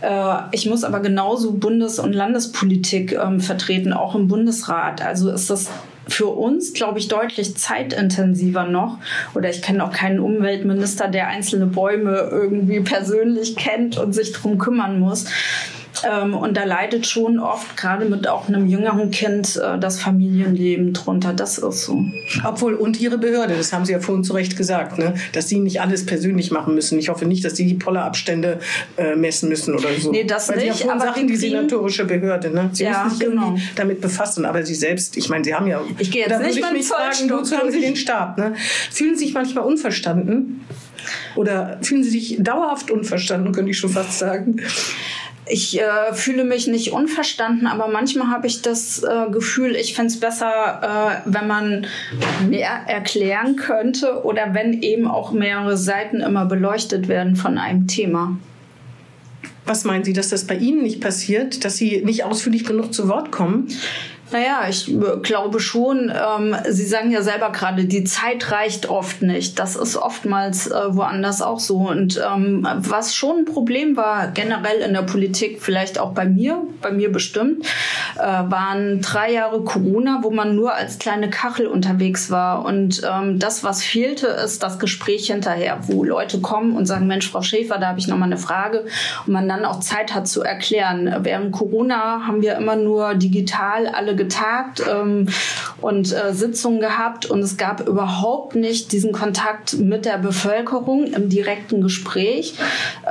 Äh, 0.00 0.34
ich 0.52 0.66
muss 0.66 0.84
aber 0.84 1.00
genauso 1.00 1.52
Bundes- 1.52 1.98
und 1.98 2.12
Landespolitik 2.12 3.12
ähm, 3.12 3.40
vertreten, 3.40 3.92
auch 3.92 4.14
im 4.14 4.28
Bundesrat. 4.28 5.02
Also 5.02 5.30
ist 5.30 5.50
das 5.50 5.70
für 6.08 6.26
uns, 6.26 6.72
glaube 6.72 6.98
ich, 6.98 7.08
deutlich 7.08 7.56
zeitintensiver 7.56 8.64
noch. 8.64 8.98
Oder 9.34 9.50
ich 9.50 9.62
kenne 9.62 9.84
auch 9.84 9.92
keinen 9.92 10.20
Umweltminister, 10.20 11.08
der 11.08 11.28
einzelne 11.28 11.66
Bäume 11.66 12.28
irgendwie 12.30 12.80
persönlich 12.80 13.56
kennt 13.56 13.98
und 13.98 14.12
sich 14.12 14.32
drum 14.32 14.58
kümmern 14.58 14.98
muss. 14.98 15.26
Ähm, 16.08 16.34
und 16.34 16.56
da 16.56 16.64
leidet 16.64 17.06
schon 17.06 17.38
oft, 17.38 17.76
gerade 17.76 18.04
mit 18.06 18.26
auch 18.28 18.48
einem 18.48 18.66
jüngeren 18.66 19.10
Kind, 19.10 19.56
äh, 19.56 19.78
das 19.78 20.00
Familienleben 20.00 20.92
drunter. 20.92 21.32
Das 21.32 21.58
ist 21.58 21.84
so. 21.84 22.04
Obwohl, 22.44 22.74
und 22.74 23.00
Ihre 23.00 23.18
Behörde, 23.18 23.54
das 23.56 23.72
haben 23.72 23.84
Sie 23.84 23.92
ja 23.92 24.00
vorhin 24.00 24.24
zu 24.24 24.32
Recht 24.32 24.56
gesagt, 24.56 24.98
ne? 24.98 25.14
dass 25.32 25.48
Sie 25.48 25.58
nicht 25.58 25.80
alles 25.80 26.06
persönlich 26.06 26.50
machen 26.50 26.74
müssen. 26.74 26.98
Ich 26.98 27.08
hoffe 27.08 27.26
nicht, 27.26 27.44
dass 27.44 27.56
Sie 27.56 27.66
die 27.66 27.74
Pollerabstände 27.74 28.58
äh, 28.96 29.14
messen 29.14 29.48
müssen 29.48 29.74
oder 29.74 29.88
so. 29.98 30.10
Nee, 30.10 30.24
das 30.24 30.48
Weil 30.48 30.60
Sie 30.60 30.66
ja 30.66 30.72
nicht, 30.72 30.88
aber 30.88 31.14
wir 31.14 31.26
die 31.26 31.36
senatorische 31.36 32.04
Behörde. 32.04 32.50
Ne? 32.50 32.70
Sie 32.72 32.84
Ja, 32.84 33.04
müssen 33.04 33.18
sich 33.18 33.28
genau. 33.28 33.56
damit 33.76 34.00
befassen. 34.00 34.44
Aber 34.44 34.64
Sie 34.64 34.74
selbst, 34.74 35.16
ich 35.16 35.28
meine, 35.28 35.44
Sie 35.44 35.54
haben 35.54 35.66
ja... 35.66 35.80
Ich 35.98 36.10
gehe 36.10 36.26
jetzt 36.26 36.40
nicht 36.42 36.64
dem 36.64 36.72
mich 36.72 36.86
fragen, 36.86 37.30
wozu 37.30 37.56
haben 37.56 37.70
Sie 37.70 37.80
den 37.80 37.96
Stab? 37.96 38.38
Ne? 38.38 38.54
Fühlen 38.90 39.16
Sie 39.16 39.26
sich 39.26 39.34
manchmal 39.34 39.64
unverstanden? 39.64 40.64
Oder 41.34 41.78
fühlen 41.82 42.04
Sie 42.04 42.10
sich 42.10 42.36
dauerhaft 42.40 42.90
unverstanden, 42.90 43.52
könnte 43.52 43.70
ich 43.70 43.78
schon 43.78 43.90
fast 43.90 44.18
sagen? 44.18 44.60
Ich 45.52 45.78
äh, 45.78 46.14
fühle 46.14 46.44
mich 46.44 46.66
nicht 46.66 46.92
unverstanden, 46.92 47.66
aber 47.66 47.86
manchmal 47.86 48.28
habe 48.28 48.46
ich 48.46 48.62
das 48.62 49.02
äh, 49.02 49.30
Gefühl, 49.30 49.76
ich 49.76 49.92
fände 49.92 50.10
es 50.10 50.18
besser, 50.18 51.20
äh, 51.26 51.30
wenn 51.30 51.46
man 51.46 51.86
mehr 52.48 52.70
erklären 52.86 53.56
könnte 53.56 54.24
oder 54.24 54.54
wenn 54.54 54.80
eben 54.80 55.06
auch 55.06 55.32
mehrere 55.32 55.76
Seiten 55.76 56.20
immer 56.20 56.46
beleuchtet 56.46 57.06
werden 57.06 57.36
von 57.36 57.58
einem 57.58 57.86
Thema. 57.86 58.38
Was 59.66 59.84
meinen 59.84 60.04
Sie, 60.04 60.14
dass 60.14 60.30
das 60.30 60.46
bei 60.46 60.56
Ihnen 60.56 60.82
nicht 60.82 61.02
passiert, 61.02 61.66
dass 61.66 61.76
Sie 61.76 62.02
nicht 62.02 62.24
ausführlich 62.24 62.64
genug 62.64 62.94
zu 62.94 63.08
Wort 63.08 63.30
kommen? 63.30 63.68
Naja, 64.32 64.62
ich 64.68 64.90
glaube 65.22 65.60
schon, 65.60 66.10
ähm, 66.10 66.56
Sie 66.68 66.86
sagen 66.86 67.10
ja 67.10 67.20
selber 67.20 67.52
gerade, 67.52 67.84
die 67.84 68.04
Zeit 68.04 68.50
reicht 68.50 68.88
oft 68.88 69.20
nicht. 69.20 69.58
Das 69.58 69.76
ist 69.76 69.96
oftmals 69.96 70.68
äh, 70.68 70.72
woanders 70.88 71.42
auch 71.42 71.60
so. 71.60 71.88
Und 71.88 72.18
ähm, 72.18 72.66
was 72.76 73.14
schon 73.14 73.40
ein 73.40 73.44
Problem 73.44 73.96
war, 73.96 74.28
generell 74.28 74.80
in 74.80 74.94
der 74.94 75.02
Politik, 75.02 75.60
vielleicht 75.60 75.98
auch 75.98 76.12
bei 76.12 76.24
mir, 76.24 76.62
bei 76.80 76.90
mir 76.90 77.12
bestimmt, 77.12 77.66
äh, 78.16 78.20
waren 78.22 79.02
drei 79.02 79.32
Jahre 79.32 79.62
Corona, 79.64 80.20
wo 80.22 80.30
man 80.30 80.56
nur 80.56 80.72
als 80.74 80.98
kleine 80.98 81.28
Kachel 81.28 81.66
unterwegs 81.66 82.30
war. 82.30 82.64
Und 82.64 83.02
ähm, 83.08 83.38
das, 83.38 83.64
was 83.64 83.82
fehlte, 83.82 84.28
ist 84.28 84.62
das 84.62 84.78
Gespräch 84.78 85.26
hinterher, 85.26 85.78
wo 85.82 86.04
Leute 86.04 86.40
kommen 86.40 86.74
und 86.74 86.86
sagen, 86.86 87.06
Mensch, 87.06 87.30
Frau 87.30 87.42
Schäfer, 87.42 87.76
da 87.78 87.88
habe 87.88 87.98
ich 87.98 88.08
noch 88.08 88.16
mal 88.16 88.26
eine 88.26 88.38
Frage. 88.38 88.86
Und 89.26 89.34
man 89.34 89.46
dann 89.46 89.66
auch 89.66 89.80
Zeit 89.80 90.14
hat 90.14 90.26
zu 90.26 90.42
erklären. 90.42 91.14
Während 91.20 91.52
Corona 91.52 92.22
haben 92.26 92.40
wir 92.40 92.56
immer 92.56 92.76
nur 92.76 93.14
digital 93.14 93.86
alle 93.86 94.21
getagt 94.22 94.82
ähm, 94.88 95.28
und 95.80 96.12
äh, 96.12 96.32
Sitzungen 96.32 96.80
gehabt 96.80 97.26
und 97.26 97.40
es 97.40 97.56
gab 97.56 97.86
überhaupt 97.86 98.54
nicht 98.54 98.92
diesen 98.92 99.12
Kontakt 99.12 99.74
mit 99.78 100.04
der 100.04 100.18
Bevölkerung 100.18 101.06
im 101.06 101.28
direkten 101.28 101.80
Gespräch, 101.80 102.54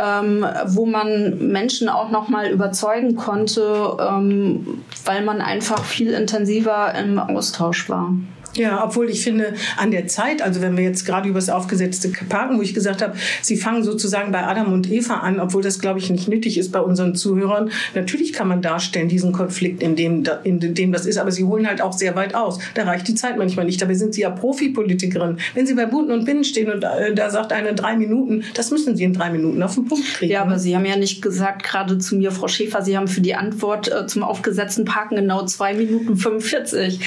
ähm, 0.01 0.45
wo 0.67 0.85
man 0.85 1.51
Menschen 1.51 1.89
auch 1.89 2.11
noch 2.11 2.29
mal 2.29 2.49
überzeugen 2.49 3.15
konnte, 3.15 3.97
ähm, 3.99 4.83
weil 5.05 5.23
man 5.23 5.41
einfach 5.41 5.83
viel 5.83 6.11
intensiver 6.13 6.93
im 6.95 7.19
Austausch 7.19 7.89
war. 7.89 8.13
Ja, 8.55 8.83
obwohl 8.83 9.09
ich 9.09 9.23
finde, 9.23 9.53
an 9.77 9.91
der 9.91 10.07
Zeit, 10.07 10.41
also 10.41 10.61
wenn 10.61 10.75
wir 10.75 10.83
jetzt 10.83 11.05
gerade 11.05 11.29
über 11.29 11.39
das 11.39 11.49
aufgesetzte 11.49 12.09
Parken, 12.27 12.57
wo 12.57 12.61
ich 12.61 12.73
gesagt 12.73 13.01
habe, 13.01 13.15
Sie 13.41 13.55
fangen 13.55 13.83
sozusagen 13.83 14.31
bei 14.31 14.45
Adam 14.45 14.73
und 14.73 14.91
Eva 14.91 15.15
an, 15.15 15.39
obwohl 15.39 15.61
das, 15.61 15.79
glaube 15.79 15.99
ich, 15.99 16.09
nicht 16.09 16.27
nötig 16.27 16.57
ist 16.57 16.71
bei 16.71 16.81
unseren 16.81 17.15
Zuhörern. 17.15 17.71
Natürlich 17.95 18.33
kann 18.33 18.47
man 18.47 18.61
darstellen, 18.61 19.07
diesen 19.07 19.31
Konflikt, 19.31 19.81
in 19.81 19.95
dem, 19.95 20.23
in 20.43 20.59
dem 20.59 20.91
das 20.91 21.05
ist, 21.05 21.17
aber 21.17 21.31
Sie 21.31 21.45
holen 21.45 21.67
halt 21.67 21.81
auch 21.81 21.93
sehr 21.93 22.15
weit 22.15 22.35
aus. 22.35 22.59
Da 22.73 22.83
reicht 22.83 23.07
die 23.07 23.15
Zeit 23.15 23.37
manchmal 23.37 23.65
nicht. 23.65 23.81
Dabei 23.81 23.93
sind 23.93 24.13
Sie 24.13 24.21
ja 24.21 24.29
Profipolitikerin. 24.29 25.37
Wenn 25.53 25.65
Sie 25.65 25.73
bei 25.73 25.85
Buten 25.85 26.11
und 26.11 26.25
Binnen 26.25 26.43
stehen 26.43 26.71
und 26.71 26.83
äh, 26.83 27.13
da 27.13 27.29
sagt 27.29 27.53
eine 27.53 27.73
drei 27.73 27.95
Minuten, 27.95 28.43
das 28.53 28.71
müssen 28.71 28.97
Sie 28.97 29.03
in 29.03 29.13
drei 29.13 29.29
Minuten 29.29 29.63
auf 29.63 29.75
den 29.75 29.85
Punkt 29.85 30.05
kriegen. 30.13 30.31
Ja, 30.31 30.41
aber 30.41 30.59
Sie 30.59 30.75
haben 30.75 30.85
ja 30.85 30.97
nicht 30.97 31.21
gesagt, 31.21 31.63
gerade 31.63 31.99
zu 31.99 32.15
mir, 32.15 32.31
Frau 32.31 32.49
Schäfer, 32.49 32.81
Sie 32.81 32.97
haben 32.97 33.07
für 33.07 33.21
die 33.21 33.35
Antwort 33.35 33.89
äh, 33.91 34.07
zum 34.07 34.23
aufgesetzten 34.23 34.83
Parken 34.83 35.15
genau 35.15 35.45
zwei 35.45 35.73
Minuten 35.73 36.17
45. 36.17 36.99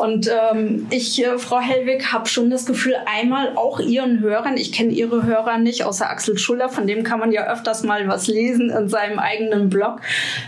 Und 0.00 0.28
ähm, 0.28 0.86
ich, 0.90 1.22
äh, 1.24 1.38
Frau 1.38 1.60
Hellwig, 1.60 2.12
habe 2.12 2.28
schon 2.28 2.50
das 2.50 2.66
Gefühl, 2.66 2.94
einmal 3.06 3.56
auch 3.56 3.80
Ihren 3.80 4.20
Hörern, 4.20 4.56
ich 4.56 4.72
kenne 4.72 4.90
Ihre 4.90 5.24
Hörer 5.24 5.58
nicht, 5.58 5.84
außer 5.84 6.08
Axel 6.08 6.38
Schuller, 6.38 6.68
von 6.68 6.86
dem 6.86 7.02
kann 7.02 7.20
man 7.20 7.32
ja 7.32 7.50
öfters 7.50 7.82
mal 7.82 8.06
was 8.08 8.26
lesen 8.26 8.70
in 8.70 8.88
seinem 8.88 9.18
eigenen 9.18 9.70
Blog 9.70 10.00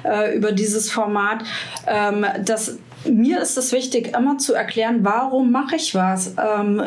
äh, 0.05 0.37
über 0.37 0.53
dieses 0.53 0.91
Format, 0.91 1.45
ähm, 1.87 2.27
dass 2.45 2.79
mir 3.11 3.41
ist 3.41 3.57
es 3.59 3.73
wichtig, 3.73 4.17
immer 4.17 4.39
zu 4.39 4.55
erklären, 4.55 5.01
warum 5.03 5.51
mache 5.51 5.77
ich 5.77 5.95
was. 5.95 6.35
Ähm, 6.37 6.83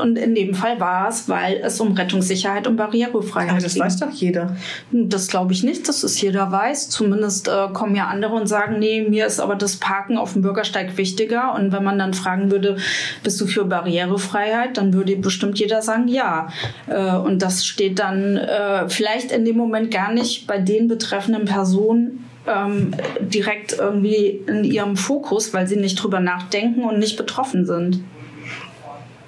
und 0.00 0.16
in 0.16 0.34
dem 0.34 0.54
Fall 0.54 0.80
war 0.80 1.08
es, 1.08 1.28
weil 1.28 1.60
es 1.62 1.80
um 1.80 1.92
Rettungssicherheit 1.92 2.66
und 2.66 2.76
Barrierefreiheit 2.76 3.56
geht. 3.56 3.64
das 3.64 3.78
weiß 3.78 3.96
doch 3.98 4.10
jeder. 4.10 4.56
Das 4.90 5.28
glaube 5.28 5.52
ich 5.52 5.62
nicht, 5.62 5.88
dass 5.88 6.02
es 6.02 6.20
jeder 6.20 6.50
weiß. 6.50 6.88
Zumindest 6.88 7.48
äh, 7.48 7.68
kommen 7.72 7.94
ja 7.94 8.06
andere 8.06 8.34
und 8.34 8.46
sagen, 8.46 8.78
nee, 8.78 9.02
mir 9.02 9.26
ist 9.26 9.40
aber 9.40 9.54
das 9.54 9.76
Parken 9.76 10.18
auf 10.18 10.32
dem 10.32 10.42
Bürgersteig 10.42 10.96
wichtiger. 10.96 11.54
Und 11.54 11.72
wenn 11.72 11.84
man 11.84 11.98
dann 11.98 12.14
fragen 12.14 12.50
würde, 12.50 12.76
bist 13.22 13.40
du 13.40 13.46
für 13.46 13.64
Barrierefreiheit, 13.64 14.76
dann 14.76 14.92
würde 14.92 15.16
bestimmt 15.16 15.58
jeder 15.58 15.82
sagen, 15.82 16.08
ja. 16.08 16.48
Äh, 16.86 17.16
und 17.16 17.42
das 17.42 17.64
steht 17.64 17.98
dann 17.98 18.36
äh, 18.36 18.88
vielleicht 18.88 19.32
in 19.32 19.44
dem 19.44 19.56
Moment 19.56 19.90
gar 19.90 20.12
nicht 20.12 20.46
bei 20.46 20.58
den 20.58 20.88
betreffenden 20.88 21.44
Personen 21.44 22.29
ähm, 22.50 22.94
direkt 23.20 23.72
irgendwie 23.78 24.40
in 24.46 24.64
ihrem 24.64 24.96
Fokus, 24.96 25.54
weil 25.54 25.66
sie 25.66 25.76
nicht 25.76 25.96
drüber 26.02 26.20
nachdenken 26.20 26.84
und 26.84 26.98
nicht 26.98 27.16
betroffen 27.16 27.66
sind. 27.66 28.02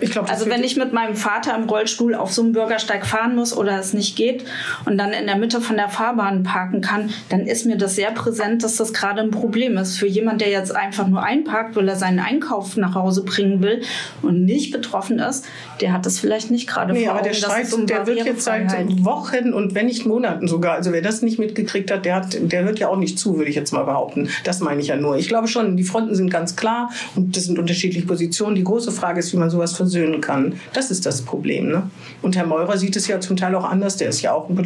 Ich 0.03 0.11
glaub, 0.11 0.29
also 0.29 0.47
wenn 0.47 0.65
ich 0.65 0.77
mit 0.77 0.93
meinem 0.93 1.15
Vater 1.15 1.57
im 1.57 1.69
Rollstuhl 1.69 2.17
auf 2.17 2.33
so 2.33 2.43
einem 2.43 2.53
Bürgersteig 2.53 3.07
fahren 3.07 3.37
muss 3.37 3.57
oder 3.57 3.79
es 3.79 3.93
nicht 3.93 4.17
geht 4.17 4.45
und 4.85 4.99
dann 4.99 5.13
in 5.13 5.27
der 5.27 5.37
Mitte 5.37 5.61
von 5.61 5.77
der 5.77 5.89
Fahrbahn 5.89 6.43
parken 6.43 6.81
kann, 6.81 7.11
dann 7.29 7.47
ist 7.47 7.67
mir 7.67 7.77
das 7.77 7.95
sehr 7.95 8.11
präsent, 8.11 8.65
dass 8.65 8.77
das 8.77 8.93
gerade 8.93 9.21
ein 9.21 9.31
Problem 9.31 9.77
ist. 9.77 9.97
Für 9.97 10.09
jemand, 10.09 10.41
der 10.41 10.51
jetzt 10.51 10.75
einfach 10.75 11.07
nur 11.07 11.23
einparkt, 11.23 11.77
weil 11.77 11.89
er 11.89 11.95
seinen 11.95 12.19
Einkauf 12.19 12.77
nach 12.77 12.97
Hause 12.97 13.23
bringen 13.23 13.63
will 13.63 13.83
und 14.23 14.45
nicht 14.45 14.73
betroffen 14.73 15.21
ist, 15.21 15.45
der 15.81 15.93
hat 15.93 16.05
das 16.05 16.19
vielleicht 16.19 16.51
nicht 16.51 16.69
gerade 16.69 16.93
nee, 16.93 17.05
vor 17.05 17.15
aber 17.15 17.23
der 17.23 17.35
Streit, 17.35 17.73
um 17.73 17.87
der 17.87 18.05
wird 18.09 18.27
jetzt 18.27 18.43
seit 18.43 18.73
Wochen 19.05 19.53
und 19.53 19.77
wenn 19.77 19.87
nicht 19.87 20.05
Monaten 20.05 20.49
sogar. 20.49 20.75
Also 20.75 20.93
wer 20.93 21.03
das 21.03 21.23
nicht 21.23 21.39
mitgekriegt 21.39 21.93
hat, 21.93 22.05
der, 22.05 22.17
hat, 22.17 22.37
der 22.41 22.65
hört 22.65 22.81
ja 22.81 22.89
auch 22.89 22.97
nicht 22.97 23.21
zu, 23.21 23.37
würde 23.37 23.51
ich 23.51 23.57
jetzt 23.57 23.73
mal 23.73 23.85
behaupten. 23.85 24.29
Das 24.43 24.59
meine 24.59 24.81
ich 24.81 24.89
ja 24.89 24.97
nur. 24.97 25.17
Ich 25.17 25.29
glaube 25.29 25.47
schon, 25.47 25.77
die 25.77 25.85
Fronten 25.85 26.17
sind 26.17 26.29
ganz 26.29 26.57
klar 26.57 26.91
und 27.15 27.37
das 27.37 27.45
sind 27.45 27.61
unterschiedliche 27.61 28.05
Positionen. 28.05 28.57
Die 28.57 28.65
große 28.65 28.91
Frage 28.91 29.21
ist, 29.21 29.33
wie 29.33 29.37
man 29.37 29.49
sowas 29.49 29.73
versucht 29.75 29.92
versöhnen 29.93 30.21
kann. 30.21 30.55
Das 30.73 30.91
ist 30.91 31.05
das 31.05 31.23
Problem. 31.23 31.69
Ne? 31.69 31.91
Und 32.23 32.37
Herr 32.37 32.47
Meurer 32.47 32.79
sieht 32.79 32.97
es 32.97 33.07
ja 33.09 33.21
zum 33.21 33.37
Teil 33.37 33.55
auch 33.55 33.65
anders. 33.65 33.97
Der 33.99 34.09
ist 34.09 34.23
ja 34.23 34.33
auch 34.33 34.49
ein 34.49 34.57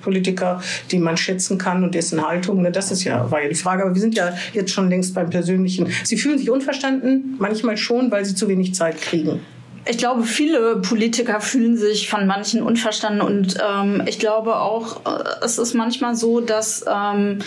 Politiker, 0.00 0.62
den 0.92 1.02
man 1.02 1.16
schätzen 1.16 1.58
kann 1.58 1.82
und 1.82 1.94
dessen 1.94 2.26
Haltung. 2.26 2.62
Ne? 2.62 2.70
Das 2.70 2.90
ist 2.90 3.04
ja, 3.04 3.30
war 3.30 3.42
ja 3.42 3.48
die 3.48 3.54
Frage. 3.56 3.82
Aber 3.82 3.94
wir 3.94 4.00
sind 4.00 4.14
ja 4.14 4.32
jetzt 4.52 4.70
schon 4.70 4.88
längst 4.88 5.14
beim 5.14 5.30
Persönlichen. 5.30 5.88
Sie 6.04 6.16
fühlen 6.16 6.38
sich 6.38 6.50
unverstanden, 6.50 7.34
manchmal 7.38 7.76
schon, 7.76 8.10
weil 8.10 8.24
Sie 8.24 8.34
zu 8.34 8.48
wenig 8.48 8.74
Zeit 8.74 9.00
kriegen 9.00 9.40
ich 9.88 9.98
glaube, 9.98 10.24
viele 10.24 10.76
Politiker 10.76 11.40
fühlen 11.40 11.76
sich 11.76 12.10
von 12.10 12.26
manchen 12.26 12.62
unverstanden 12.62 13.20
und 13.20 13.56
ähm, 13.64 14.02
ich 14.06 14.18
glaube 14.18 14.56
auch, 14.56 14.96
äh, 15.06 15.44
es 15.44 15.58
ist 15.58 15.74
manchmal 15.74 16.16
so, 16.16 16.40
dass 16.40 16.84
ähm, 16.92 17.38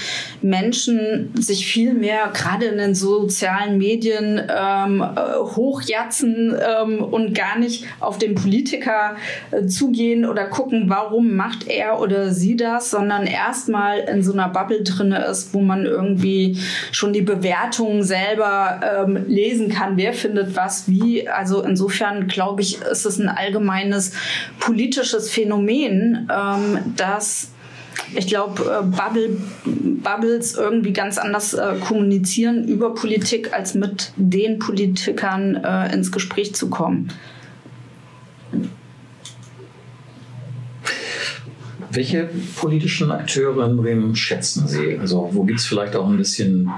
Menschen 0.41 1.33
sich 1.37 1.67
viel 1.67 1.93
mehr 1.93 2.31
gerade 2.33 2.67
in 2.67 2.77
den 2.77 2.95
sozialen 2.95 3.77
Medien 3.77 4.41
ähm, 4.49 5.01
äh, 5.01 5.37
hochjatzen 5.37 6.55
ähm, 6.57 7.03
und 7.03 7.35
gar 7.35 7.59
nicht 7.59 7.85
auf 7.99 8.17
den 8.17 8.35
Politiker 8.35 9.17
äh, 9.51 9.65
zugehen 9.65 10.25
oder 10.25 10.45
gucken, 10.45 10.85
warum 10.87 11.35
macht 11.35 11.67
er 11.67 11.99
oder 11.99 12.31
sie 12.31 12.55
das, 12.55 12.89
sondern 12.89 13.27
erstmal 13.27 13.99
in 13.99 14.23
so 14.23 14.31
einer 14.31 14.47
Bubble 14.47 14.83
drinne 14.83 15.25
ist, 15.25 15.53
wo 15.53 15.59
man 15.59 15.85
irgendwie 15.85 16.57
schon 16.93 17.11
die 17.11 17.21
Bewertungen 17.21 18.03
selber 18.03 18.79
ähm, 18.81 19.25
lesen 19.27 19.69
kann, 19.69 19.97
wer 19.97 20.13
findet 20.13 20.55
was 20.55 20.87
wie. 20.87 21.27
Also 21.27 21.63
insofern 21.63 22.28
glaube 22.29 22.61
ich, 22.61 22.81
ist 22.81 23.05
es 23.05 23.19
ein 23.19 23.29
allgemeines 23.29 24.13
politisches 24.59 25.29
Phänomen, 25.29 26.29
ähm, 26.31 26.79
dass 26.95 27.49
ich 28.15 28.27
glaube, 28.27 28.63
äh, 28.63 28.83
Bubble, 28.83 29.37
Bubbles 29.65 30.55
irgendwie 30.55 30.93
ganz 30.93 31.17
anders 31.17 31.53
äh, 31.53 31.75
kommunizieren 31.85 32.67
über 32.67 32.93
Politik, 32.93 33.53
als 33.53 33.75
mit 33.75 34.13
den 34.15 34.59
Politikern 34.59 35.55
äh, 35.55 35.93
ins 35.93 36.11
Gespräch 36.11 36.55
zu 36.55 36.69
kommen. 36.69 37.11
Welche 41.91 42.29
politischen 42.55 43.11
Akteure 43.11 43.65
in 43.65 43.77
Bremen 43.77 44.15
schätzen 44.15 44.67
Sie? 44.67 44.97
Also 44.99 45.29
wo 45.31 45.43
gibt 45.43 45.59
es 45.59 45.65
vielleicht 45.65 45.95
auch 45.95 46.07
ein 46.07 46.17
bisschen 46.17 46.69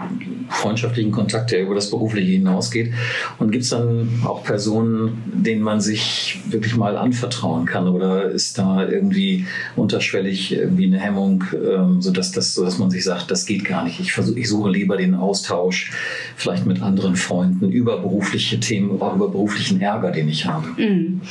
freundschaftlichen 0.49 1.11
Kontakt, 1.11 1.51
der 1.51 1.63
über 1.63 1.75
das 1.75 1.89
Berufliche 1.89 2.31
hinausgeht? 2.31 2.93
Und 3.37 3.51
gibt 3.51 3.63
es 3.63 3.71
dann 3.71 4.21
auch 4.25 4.43
Personen, 4.43 5.21
denen 5.33 5.61
man 5.61 5.81
sich 5.81 6.39
wirklich 6.49 6.75
mal 6.77 6.97
anvertrauen 6.97 7.65
kann? 7.65 7.87
Oder 7.87 8.29
ist 8.31 8.57
da 8.57 8.87
irgendwie 8.87 9.45
unterschwellig 9.75 10.53
irgendwie 10.53 10.85
eine 10.85 10.99
Hemmung, 10.99 11.43
ähm, 11.53 12.01
sodass, 12.01 12.31
das, 12.31 12.53
sodass 12.53 12.77
man 12.77 12.89
sich 12.89 13.03
sagt, 13.03 13.31
das 13.31 13.45
geht 13.45 13.65
gar 13.65 13.83
nicht. 13.83 13.99
Ich, 13.99 14.13
versuch, 14.13 14.37
ich 14.37 14.47
suche 14.47 14.69
lieber 14.69 14.95
den 14.95 15.15
Austausch 15.15 15.91
vielleicht 16.35 16.65
mit 16.65 16.81
anderen 16.81 17.15
Freunden 17.15 17.71
über 17.71 17.97
berufliche 17.97 18.59
Themen, 18.59 19.01
auch 19.01 19.15
über 19.15 19.29
beruflichen 19.29 19.81
Ärger, 19.81 20.11
den 20.11 20.29
ich 20.29 20.45
habe. 20.45 20.67
Mhm. 20.77 21.21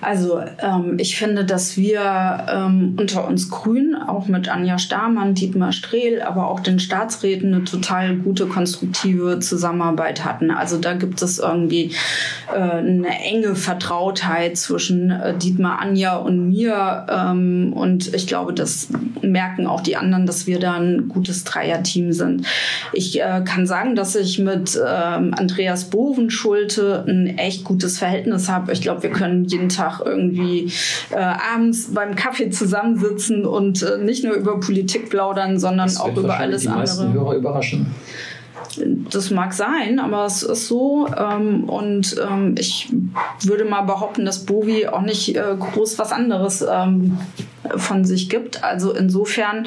Also 0.00 0.40
ähm, 0.58 0.96
ich 0.98 1.16
finde, 1.16 1.44
dass 1.44 1.76
wir 1.76 2.46
ähm, 2.48 2.96
unter 2.98 3.21
uns 3.26 3.50
Grünen, 3.50 3.94
auch 3.94 4.26
mit 4.26 4.48
Anja 4.48 4.78
Stamann, 4.78 5.34
Dietmar 5.34 5.72
Strehl, 5.72 6.22
aber 6.22 6.48
auch 6.48 6.60
den 6.60 6.78
Staatsräten 6.78 7.54
eine 7.54 7.64
total 7.64 8.16
gute, 8.16 8.46
konstruktive 8.46 9.38
Zusammenarbeit 9.38 10.24
hatten. 10.24 10.50
Also 10.50 10.78
da 10.78 10.94
gibt 10.94 11.22
es 11.22 11.38
irgendwie 11.38 11.92
äh, 12.52 12.58
eine 12.58 13.08
enge 13.08 13.54
Vertrautheit 13.54 14.56
zwischen 14.56 15.10
äh, 15.10 15.36
Dietmar, 15.36 15.80
Anja 15.80 16.16
und 16.16 16.48
mir. 16.48 17.06
Ähm, 17.08 17.72
und 17.72 18.12
ich 18.14 18.26
glaube, 18.26 18.52
das 18.52 18.88
merken 19.22 19.66
auch 19.66 19.80
die 19.80 19.96
anderen, 19.96 20.26
dass 20.26 20.46
wir 20.46 20.58
da 20.58 20.74
ein 20.74 21.08
gutes 21.08 21.44
Dreierteam 21.44 22.12
sind. 22.12 22.46
Ich 22.92 23.20
äh, 23.20 23.42
kann 23.44 23.66
sagen, 23.66 23.94
dass 23.94 24.16
ich 24.16 24.38
mit 24.38 24.76
ähm, 24.76 25.34
Andreas 25.36 25.90
Bovenschulte 25.90 27.04
ein 27.06 27.38
echt 27.38 27.64
gutes 27.64 27.98
Verhältnis 27.98 28.48
habe. 28.48 28.72
Ich 28.72 28.82
glaube, 28.82 29.02
wir 29.02 29.10
können 29.10 29.44
jeden 29.44 29.68
Tag 29.68 30.00
irgendwie 30.04 30.72
äh, 31.10 31.16
abends 31.16 31.92
beim 31.92 32.14
Kaffee 32.14 32.50
zusammensitzen 32.50 33.11
sitzen 33.12 33.44
und 33.44 33.82
äh, 33.82 33.98
nicht 33.98 34.24
nur 34.24 34.34
über 34.34 34.58
Politik 34.60 35.10
plaudern, 35.10 35.58
sondern 35.58 35.88
das 35.88 36.00
auch 36.00 36.16
über 36.16 36.36
alles 36.36 36.62
die 36.62 36.68
andere. 36.68 36.80
Meisten 36.80 37.12
Hörer 37.12 37.34
überraschen. 37.34 37.86
Das 39.10 39.30
mag 39.30 39.52
sein, 39.52 39.98
aber 39.98 40.24
es 40.24 40.42
ist 40.42 40.68
so. 40.68 41.06
Ähm, 41.16 41.64
und 41.64 42.16
ähm, 42.26 42.54
ich 42.58 42.88
würde 43.42 43.64
mal 43.64 43.82
behaupten, 43.82 44.24
dass 44.24 44.46
Bovi 44.46 44.86
auch 44.86 45.02
nicht 45.02 45.36
äh, 45.36 45.56
groß 45.58 45.98
was 45.98 46.12
anderes 46.12 46.64
ähm, 46.68 47.18
von 47.76 48.04
sich 48.04 48.28
gibt. 48.28 48.62
Also 48.64 48.92
insofern, 48.92 49.66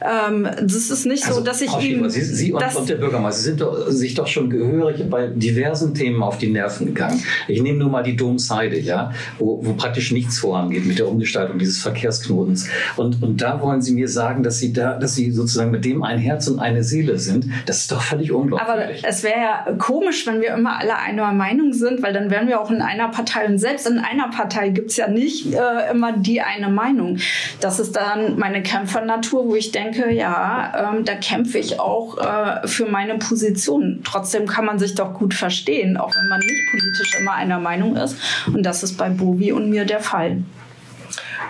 ähm, 0.00 0.48
das 0.60 0.90
ist 0.90 1.06
nicht 1.06 1.26
also, 1.26 1.40
so, 1.40 1.44
dass 1.44 1.60
ich 1.60 1.70
Frau 1.70 1.80
ihm... 1.80 2.08
Sie, 2.08 2.22
Sie 2.22 2.52
und, 2.52 2.62
und, 2.74 2.88
der 2.88 2.96
Bürgermeister 2.96 3.42
sind 3.42 3.60
doch, 3.60 3.88
sich 3.88 4.14
doch 4.14 4.26
schon 4.26 4.50
gehörig 4.50 5.04
bei 5.10 5.28
diversen 5.28 5.94
Themen 5.94 6.22
auf 6.22 6.38
die 6.38 6.48
Nerven 6.48 6.86
gegangen. 6.86 7.22
Ich 7.48 7.62
nehme 7.62 7.78
nur 7.78 7.90
mal 7.90 8.02
die 8.02 8.16
Domseide, 8.16 8.78
ja, 8.78 9.12
wo, 9.38 9.60
wo 9.64 9.74
praktisch 9.74 10.12
nichts 10.12 10.38
vorangeht 10.38 10.86
mit 10.86 10.98
der 10.98 11.08
Umgestaltung 11.08 11.58
dieses 11.58 11.82
Verkehrsknotens. 11.82 12.68
Und, 12.96 13.22
und 13.22 13.40
da 13.40 13.60
wollen 13.60 13.82
Sie 13.82 13.92
mir 13.92 14.08
sagen, 14.08 14.42
dass 14.42 14.58
Sie 14.58 14.72
da, 14.72 14.98
dass 14.98 15.14
Sie 15.14 15.30
sozusagen 15.30 15.70
mit 15.70 15.84
dem 15.84 16.02
ein 16.02 16.18
Herz 16.18 16.48
und 16.48 16.58
eine 16.58 16.84
Seele 16.84 17.18
sind. 17.18 17.46
Das 17.66 17.78
ist 17.78 17.92
doch 17.92 18.02
völlig 18.02 18.32
unglaublich. 18.32 18.68
Aber 18.68 18.88
es 19.02 19.22
wäre 19.22 19.40
ja 19.40 19.72
komisch, 19.78 20.26
wenn 20.26 20.40
wir 20.40 20.54
immer 20.54 20.78
alle 20.80 20.96
einer 20.96 21.32
Meinung 21.32 21.72
sind, 21.72 22.02
weil 22.02 22.12
dann 22.12 22.30
wären 22.30 22.48
wir 22.48 22.60
auch 22.60 22.70
in 22.70 22.80
einer 22.80 23.08
Partei. 23.08 23.46
Und 23.46 23.58
selbst 23.58 23.86
in 23.86 23.98
einer 23.98 24.28
Partei 24.28 24.70
gibt 24.70 24.90
es 24.90 24.96
ja 24.96 25.08
nicht 25.08 25.52
äh, 25.52 25.90
immer 25.90 26.16
die 26.16 26.40
eine 26.40 26.68
Meinung. 26.68 27.18
Das 27.60 27.78
ist 27.78 27.96
dann 27.96 28.38
meine 28.38 28.62
Kämpfernatur, 28.62 29.46
wo 29.46 29.54
ich 29.54 29.72
denke, 29.72 30.12
ja, 30.12 30.92
ähm, 30.94 31.04
da 31.04 31.14
kämpfe 31.14 31.58
ich 31.58 31.80
auch 31.80 32.18
äh, 32.18 32.66
für 32.66 32.86
meine 32.86 33.16
Position. 33.18 34.00
Trotzdem 34.04 34.46
kann 34.46 34.64
man 34.64 34.78
sich 34.78 34.94
doch 34.94 35.14
gut 35.14 35.34
verstehen, 35.34 35.96
auch 35.96 36.14
wenn 36.14 36.28
man 36.28 36.40
nicht 36.40 36.70
politisch 36.70 37.18
immer 37.18 37.32
einer 37.32 37.58
Meinung 37.58 37.96
ist. 37.96 38.16
Und 38.46 38.62
das 38.62 38.82
ist 38.82 38.96
bei 38.96 39.08
Bovi 39.08 39.52
und 39.52 39.70
mir 39.70 39.84
der 39.84 40.00
Fall. 40.00 40.42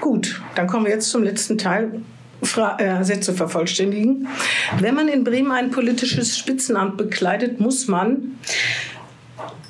Gut, 0.00 0.40
dann 0.54 0.66
kommen 0.66 0.84
wir 0.84 0.92
jetzt 0.92 1.10
zum 1.10 1.22
letzten 1.22 1.58
Teil. 1.58 2.00
Fra 2.42 2.78
äh, 2.78 3.02
Sätze 3.02 3.32
vervollständigen. 3.32 4.28
Wenn 4.78 4.94
man 4.94 5.08
in 5.08 5.24
Bremen 5.24 5.50
ein 5.52 5.70
politisches 5.70 6.36
Spitzenamt 6.36 6.98
bekleidet, 6.98 7.60
muss 7.60 7.88
man 7.88 8.38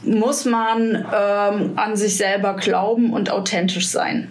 muss 0.07 0.45
man 0.45 0.95
ähm, 0.95 1.73
an 1.77 1.97
sich 1.97 2.17
selber 2.17 2.55
glauben 2.55 3.13
und 3.13 3.31
authentisch 3.31 3.89
sein. 3.89 4.29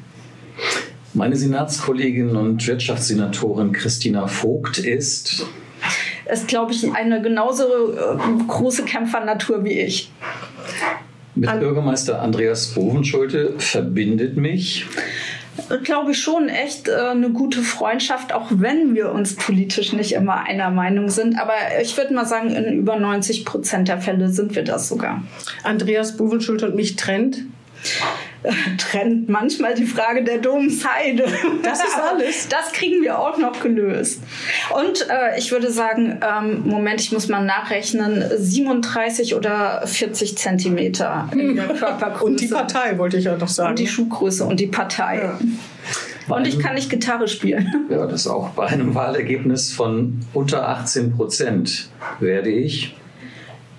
Meine 1.15 1.37
Senatskollegin 1.37 2.35
und 2.35 2.67
Wirtschaftssenatorin 2.67 3.71
Christina 3.71 4.27
Vogt 4.27 4.79
ist 4.79 5.45
ist, 6.29 6.47
glaube 6.47 6.73
ich, 6.73 6.91
eine 6.93 7.21
genauso 7.21 7.93
äh, 7.93 8.17
große 8.47 8.83
Kämpfernatur 8.83 9.63
wie 9.63 9.79
ich. 9.79 10.11
Mit 11.35 11.49
An 11.49 11.59
Bürgermeister 11.61 12.21
Andreas 12.21 12.73
Bovenschulte 12.73 13.53
verbindet 13.59 14.35
mich. 14.35 14.87
Glaube 15.83 16.11
ich 16.11 16.19
schon 16.19 16.49
echt 16.49 16.89
äh, 16.89 16.95
eine 16.95 17.29
gute 17.29 17.61
Freundschaft, 17.61 18.33
auch 18.33 18.47
wenn 18.49 18.93
wir 18.93 19.11
uns 19.11 19.35
politisch 19.35 19.93
nicht 19.93 20.13
immer 20.13 20.43
einer 20.43 20.69
Meinung 20.69 21.09
sind. 21.09 21.39
Aber 21.39 21.53
ich 21.81 21.95
würde 21.95 22.13
mal 22.13 22.25
sagen, 22.25 22.49
in 22.49 22.79
über 22.79 22.97
90 22.97 23.45
Prozent 23.45 23.87
der 23.87 23.99
Fälle 23.99 24.29
sind 24.29 24.55
wir 24.55 24.63
das 24.63 24.89
sogar. 24.89 25.23
Andreas 25.63 26.17
Bovenschulte 26.17 26.67
und 26.67 26.75
mich 26.75 26.97
trennt 26.97 27.43
trennt 28.77 29.29
manchmal 29.29 29.75
die 29.75 29.85
Frage 29.85 30.23
der 30.23 30.37
Domsheide. 30.37 31.25
Das 31.63 31.79
ist 31.79 31.97
alles. 32.11 32.47
Das 32.47 32.71
kriegen 32.71 33.01
wir 33.01 33.19
auch 33.19 33.37
noch 33.37 33.59
gelöst. 33.59 34.21
Und 34.73 35.07
äh, 35.09 35.37
ich 35.37 35.51
würde 35.51 35.71
sagen, 35.71 36.19
ähm, 36.21 36.63
Moment, 36.65 37.01
ich 37.01 37.11
muss 37.11 37.27
mal 37.27 37.43
nachrechnen, 37.43 38.23
37 38.35 39.35
oder 39.35 39.81
40 39.85 40.37
Zentimeter 40.37 41.29
in 41.33 41.55
der 41.55 41.67
Körpergröße. 41.67 42.25
Und 42.25 42.41
die 42.41 42.47
Partei, 42.47 42.97
wollte 42.97 43.17
ich 43.17 43.25
ja 43.25 43.37
noch 43.37 43.47
sagen. 43.47 43.71
Und 43.71 43.79
die 43.79 43.87
Schuhgröße 43.87 44.45
und 44.45 44.59
die 44.59 44.67
Partei. 44.67 45.17
Ja. 45.17 45.39
Und 46.27 46.47
ich 46.47 46.59
kann 46.59 46.75
nicht 46.75 46.89
Gitarre 46.89 47.27
spielen. 47.27 47.71
Ja, 47.89 48.07
das 48.07 48.27
auch 48.27 48.49
bei 48.49 48.65
einem 48.65 48.95
Wahlergebnis 48.95 49.71
von 49.71 50.19
unter 50.33 50.67
18 50.67 51.15
Prozent 51.15 51.89
werde 52.19 52.49
ich 52.49 52.95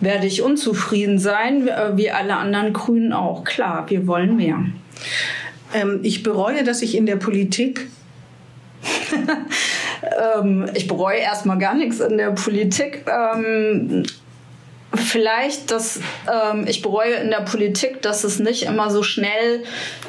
Werde 0.01 0.26
ich 0.26 0.42
unzufrieden 0.42 1.18
sein, 1.18 1.68
äh, 1.68 1.97
wie 1.97 2.11
alle 2.11 2.36
anderen 2.36 2.72
Grünen 2.72 3.12
auch. 3.12 3.44
Klar, 3.44 3.88
wir 3.88 4.07
wollen 4.07 4.36
mehr. 4.36 4.59
Ähm, 5.74 6.01
ich 6.03 6.22
bereue, 6.22 6.64
dass 6.64 6.82
ich 6.82 6.97
in 6.97 7.07
der 7.07 7.16
Politik 7.16 7.88
Ähm, 10.34 10.66
ich 10.74 10.86
bereue 10.86 11.18
erstmal 11.18 11.59
gar 11.59 11.74
nichts 11.74 12.01
in 12.01 12.18
der 12.18 12.30
Politik. 12.30 13.05
Ähm, 13.07 14.05
vielleicht, 14.94 15.70
dass 15.70 16.01
ähm, 16.30 16.66
ich 16.66 16.82
bereue 16.82 17.14
in 17.14 17.30
der 17.30 17.40
Politik, 17.40 18.03
dass 18.03 18.24
es 18.24 18.38
nicht 18.38 18.64
immer 18.64 18.90
so 18.90 19.03
schnell 19.03 19.64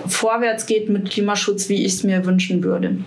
vorwärts 0.08 0.66
geht 0.66 0.90
mit 0.90 1.10
Klimaschutz, 1.10 1.70
wie 1.70 1.86
ich 1.86 1.94
es 1.94 2.04
mir 2.04 2.26
wünschen 2.26 2.64
würde. 2.64 2.98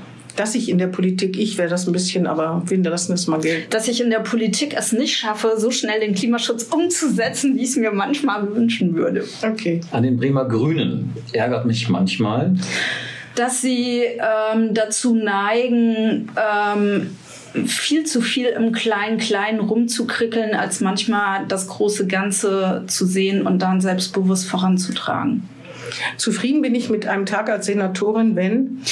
Dass 0.41 0.55
ich 0.55 0.71
in 0.71 0.79
der 0.79 0.87
Politik, 0.87 1.39
ich 1.39 1.59
wäre 1.59 1.69
das 1.69 1.87
ein 1.87 1.93
bisschen, 1.93 2.27
aber 2.27 2.63
wen 2.65 2.83
lassen 2.83 3.13
es 3.13 3.27
mal 3.27 3.41
Geld. 3.41 3.75
Dass 3.75 3.89
ich 3.89 4.01
in 4.01 4.09
der 4.09 4.21
Politik 4.21 4.75
es 4.75 4.91
nicht 4.91 5.15
schaffe, 5.15 5.53
so 5.59 5.71
schnell 5.71 6.01
den 6.01 6.15
Klimaschutz 6.15 6.63
umzusetzen, 6.63 7.57
wie 7.57 7.63
ich 7.63 7.69
es 7.69 7.77
mir 7.77 7.91
manchmal 7.93 8.55
wünschen 8.57 8.95
würde. 8.95 9.25
Okay. 9.43 9.83
an 9.91 10.03
den 10.03 10.17
Bremer 10.17 10.47
Grünen. 10.47 11.13
Ärgert 11.33 11.67
mich 11.67 11.91
manchmal. 11.91 12.55
dass 13.35 13.61
sie 13.61 14.01
ähm, 14.01 14.73
dazu 14.73 15.15
neigen, 15.15 16.31
ähm, 16.37 17.11
viel 17.67 18.05
zu 18.05 18.23
viel 18.23 18.47
im 18.47 18.73
Klein-Klein 18.73 19.61
rumzukrickeln, 19.61 20.55
als 20.55 20.81
manchmal 20.81 21.47
das 21.49 21.69
große 21.69 22.07
Ganze 22.07 22.85
zu 22.87 23.05
sehen 23.05 23.47
und 23.47 23.61
dann 23.61 23.83
selbstbewusst 23.83 24.49
voranzutragen. 24.49 25.47
Zufrieden 26.17 26.63
bin 26.63 26.75
ich 26.75 26.89
mit 26.89 27.07
einem 27.07 27.27
Tag 27.27 27.51
als 27.51 27.67
Senatorin, 27.67 28.37
wenn 28.37 28.83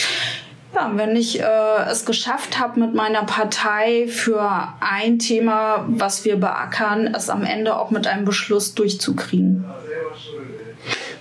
Ja, 0.74 0.92
wenn 0.94 1.16
ich 1.16 1.40
äh, 1.40 1.90
es 1.90 2.04
geschafft 2.04 2.58
habe, 2.58 2.80
mit 2.80 2.94
meiner 2.94 3.24
Partei 3.24 4.06
für 4.08 4.74
ein 4.80 5.18
Thema, 5.18 5.86
was 5.88 6.24
wir 6.24 6.36
beackern, 6.36 7.14
es 7.14 7.30
am 7.30 7.42
Ende 7.42 7.76
auch 7.76 7.90
mit 7.90 8.06
einem 8.06 8.24
Beschluss 8.24 8.74
durchzukriegen. 8.74 9.64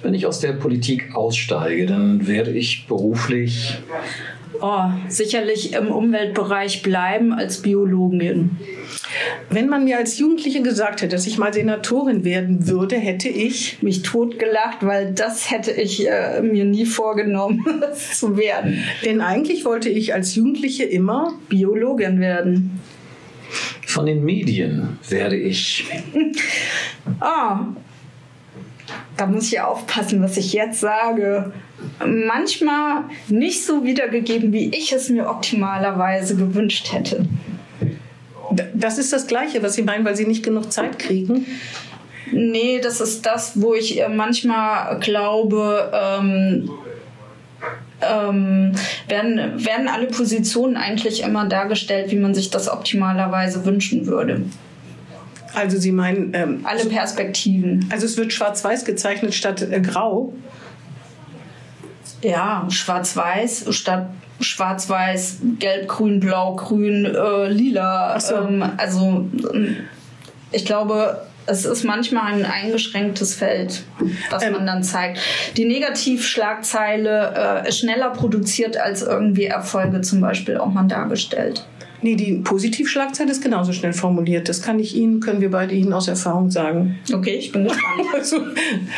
Wenn 0.04 0.14
ich 0.14 0.26
aus 0.26 0.40
der 0.40 0.54
Politik 0.54 1.16
aussteige, 1.16 1.86
dann 1.86 2.28
werde 2.28 2.52
ich 2.52 2.88
beruflich 2.88 3.80
Oh, 4.62 4.86
sicherlich 5.08 5.74
im 5.74 5.92
Umweltbereich 5.92 6.82
bleiben 6.82 7.34
als 7.34 7.62
Biologin. 7.62 8.58
Wenn 9.50 9.68
man 9.70 9.84
mir 9.86 9.98
als 9.98 10.18
Jugendliche 10.18 10.62
gesagt 10.62 11.02
hätte, 11.02 11.16
dass 11.16 11.28
ich 11.28 11.38
mal 11.38 11.54
Senatorin 11.54 12.24
werden 12.24 12.68
würde, 12.68 12.98
hätte 12.98 13.30
ich 13.30 13.82
mich 13.82 14.02
totgelacht, 14.04 14.86
weil 14.86 15.14
das 15.14 15.50
hätte 15.52 15.72
ich 15.72 16.08
äh, 16.08 16.42
mir 16.42 16.66
nie 16.66 16.86
vorgenommen 16.86 17.66
zu 18.14 18.38
werden. 18.38 18.84
Denn 19.06 19.22
eigentlich 19.22 19.66
wollte 19.66 19.90
ich 19.90 20.14
als 20.14 20.36
Jugendliche 20.36 20.84
immer 20.84 21.34
Biologin 21.50 22.20
werden. 22.20 22.80
von 23.86 24.06
den 24.06 24.24
Medien 24.24 24.98
werde 25.10 25.38
ich 25.38 25.86
Ah, 27.20 27.68
da 29.16 29.26
muss 29.26 29.52
ich 29.52 29.60
aufpassen, 29.60 30.22
was 30.22 30.38
ich 30.38 30.54
jetzt 30.54 30.80
sage. 30.80 31.52
Manchmal 32.06 33.04
nicht 33.28 33.66
so 33.66 33.84
wiedergegeben, 33.84 34.52
wie 34.54 34.70
ich 34.70 34.92
es 34.94 35.10
mir 35.10 35.30
optimalerweise 35.30 36.36
gewünscht 36.36 36.94
hätte. 36.94 37.26
Das 38.74 38.98
ist 38.98 39.12
das 39.14 39.28
Gleiche, 39.28 39.62
was 39.64 39.74
Sie 39.74 39.84
meinen, 39.84 40.06
weil 40.06 40.16
Sie 40.16 40.26
nicht 40.26 40.44
genug 40.44 40.72
Zeit 40.72 41.00
kriegen. 41.00 41.46
Nee, 42.32 42.80
das 42.82 43.02
ist 43.02 43.26
das, 43.26 43.62
wo 43.62 43.74
ich 43.74 44.02
äh, 44.02 44.10
manchmal 44.10 45.00
glaube, 45.00 45.92
ähm, 45.94 46.70
ähm, 48.02 48.74
werden, 49.08 49.66
werden 49.66 49.88
alle 49.88 50.08
Positionen 50.08 50.78
eigentlich 50.78 51.24
immer 51.24 51.46
dargestellt, 51.46 52.12
wie 52.12 52.18
man 52.18 52.36
sich 52.36 52.50
das 52.50 52.70
optimalerweise 52.70 53.66
wünschen 53.66 54.06
würde. 54.06 54.42
Also 55.54 55.78
Sie 55.78 55.92
meinen, 55.92 56.34
ähm, 56.34 56.60
Alle 56.64 56.86
Perspektiven. 56.86 57.90
also 57.92 58.06
es 58.06 58.18
wird 58.18 58.34
schwarz-weiß 58.34 58.86
gezeichnet 58.86 59.34
statt 59.34 59.62
äh, 59.62 59.80
grau. 59.80 60.34
Ja, 62.22 62.68
schwarz-weiß 62.70 63.66
statt 63.70 64.10
schwarz-weiß, 64.40 65.40
gelb, 65.60 65.88
grün, 65.88 66.20
blau, 66.20 66.56
grün, 66.56 67.06
äh, 67.06 67.48
lila. 67.50 68.20
So. 68.20 68.36
Ähm, 68.36 68.64
also 68.78 69.28
ähm, 69.54 69.78
ich 70.52 70.66
glaube, 70.66 71.22
es 71.48 71.66
ist 71.66 71.84
manchmal 71.84 72.34
ein 72.34 72.46
eingeschränktes 72.46 73.34
Feld, 73.34 73.84
was 74.30 74.44
Ähm. 74.44 74.52
man 74.52 74.66
dann 74.66 74.84
zeigt. 74.84 75.20
Die 75.56 75.66
Negativschlagzeile 75.66 77.64
äh, 77.66 77.70
ist 77.70 77.80
schneller 77.80 78.10
produziert 78.10 78.78
als 78.78 79.02
irgendwie 79.02 79.46
Erfolge 79.46 80.02
zum 80.02 80.22
Beispiel 80.22 80.58
auch 80.58 80.68
mal 80.72 80.88
dargestellt. 80.88 81.66
Nee, 82.02 82.16
die 82.16 82.34
Positivschlagzeile 82.44 83.32
ist 83.32 83.42
genauso 83.44 83.74
schnell 83.74 83.94
formuliert. 83.94 84.50
Das 84.50 84.62
kann 84.62 84.80
ich 84.80 84.96
Ihnen, 84.96 85.20
können 85.20 85.42
wir 85.42 85.52
beide 85.52 85.74
Ihnen 85.74 85.94
aus 85.94 86.08
Erfahrung 86.08 86.52
sagen. 86.52 86.98
Okay, 87.12 87.36
ich 87.36 87.52
bin 87.52 87.64
gespannt. 87.66 87.86
Also, 88.14 88.38